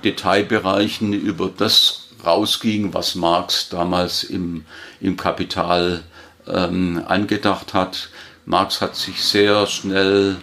Detailbereichen 0.03 1.13
über 1.13 1.49
das 1.55 2.09
rausging, 2.25 2.93
was 2.93 3.15
Marx 3.15 3.69
damals 3.69 4.23
im, 4.23 4.65
im 4.99 5.17
Kapital 5.17 6.03
ähm, 6.47 7.01
angedacht 7.07 7.73
hat. 7.73 8.09
Marx 8.45 8.81
hat 8.81 8.95
sich 8.95 9.23
sehr 9.23 9.65
schnell 9.67 10.37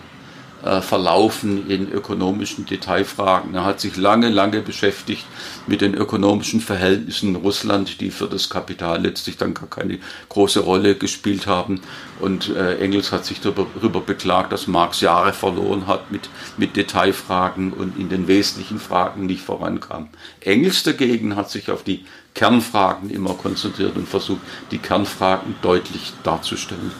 äh, 0.64 0.80
verlaufen 0.80 1.70
in 1.70 1.90
ökonomischen 1.90 2.66
Detailfragen. 2.66 3.54
Er 3.54 3.64
hat 3.64 3.80
sich 3.80 3.96
lange, 3.96 4.28
lange 4.28 4.60
beschäftigt 4.60 5.24
mit 5.66 5.80
den 5.80 5.94
ökonomischen 5.94 6.60
Verhältnissen 6.60 7.30
in 7.30 7.36
Russland, 7.36 8.00
die 8.00 8.10
für 8.10 8.26
das 8.26 8.50
Kapital 8.50 9.02
letztlich 9.02 9.36
dann 9.36 9.54
gar 9.54 9.68
keine 9.68 9.98
große 10.28 10.60
Rolle 10.60 10.96
gespielt 10.96 11.46
haben. 11.46 11.80
Und 12.20 12.48
äh, 12.48 12.78
Engels 12.78 13.12
hat 13.12 13.24
sich 13.24 13.40
darüber 13.40 14.00
beklagt, 14.00 14.52
dass 14.52 14.66
Marx 14.66 15.00
Jahre 15.00 15.32
verloren 15.32 15.86
hat 15.86 16.10
mit, 16.10 16.28
mit 16.56 16.76
Detailfragen 16.76 17.72
und 17.72 17.96
in 17.96 18.08
den 18.08 18.26
wesentlichen 18.26 18.80
Fragen 18.80 19.26
nicht 19.26 19.42
vorankam. 19.42 20.08
Engels 20.40 20.82
dagegen 20.82 21.36
hat 21.36 21.50
sich 21.50 21.70
auf 21.70 21.84
die 21.84 22.04
Kernfragen 22.34 23.10
immer 23.10 23.34
konzentriert 23.34 23.96
und 23.96 24.08
versucht, 24.08 24.40
die 24.70 24.78
Kernfragen 24.78 25.56
deutlich 25.62 26.12
darzustellen. 26.22 26.92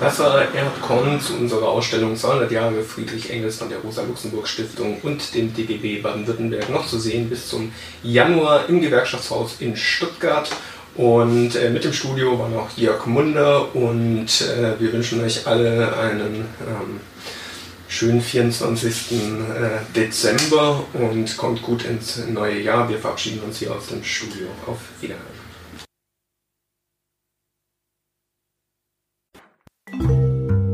Das 0.00 0.18
war 0.18 0.40
Erhard 0.54 0.80
Korn 0.80 1.20
zu 1.20 1.34
unserer 1.34 1.68
Ausstellung 1.68 2.16
200 2.16 2.50
Jahre 2.50 2.82
Friedrich 2.82 3.28
Engels 3.28 3.58
von 3.58 3.68
der 3.68 3.80
Rosa-Luxemburg-Stiftung 3.80 4.98
und 5.02 5.34
dem 5.34 5.52
DGB 5.52 6.00
Baden-Württemberg 6.00 6.70
noch 6.70 6.86
zu 6.86 6.98
sehen 6.98 7.28
bis 7.28 7.50
zum 7.50 7.70
Januar 8.02 8.66
im 8.70 8.80
Gewerkschaftshaus 8.80 9.56
in 9.58 9.76
Stuttgart. 9.76 10.50
Und 10.94 11.54
äh, 11.54 11.68
mit 11.68 11.84
dem 11.84 11.92
Studio 11.92 12.38
war 12.38 12.48
noch 12.48 12.74
Jörg 12.78 13.04
Munder 13.04 13.74
und 13.74 14.40
äh, 14.40 14.80
wir 14.80 14.90
wünschen 14.90 15.22
euch 15.22 15.46
alle 15.46 15.94
einen 15.94 16.46
ähm, 16.66 17.00
schönen 17.86 18.22
24. 18.22 19.12
Äh, 19.12 19.16
Dezember 19.94 20.82
und 20.94 21.36
kommt 21.36 21.60
gut 21.60 21.84
ins 21.84 22.26
neue 22.26 22.58
Jahr. 22.62 22.88
Wir 22.88 22.96
verabschieden 22.96 23.40
uns 23.40 23.58
hier 23.58 23.72
aus 23.72 23.88
dem 23.88 24.02
Studio. 24.02 24.46
Auf 24.66 24.78
Wiedersehen. 25.02 25.39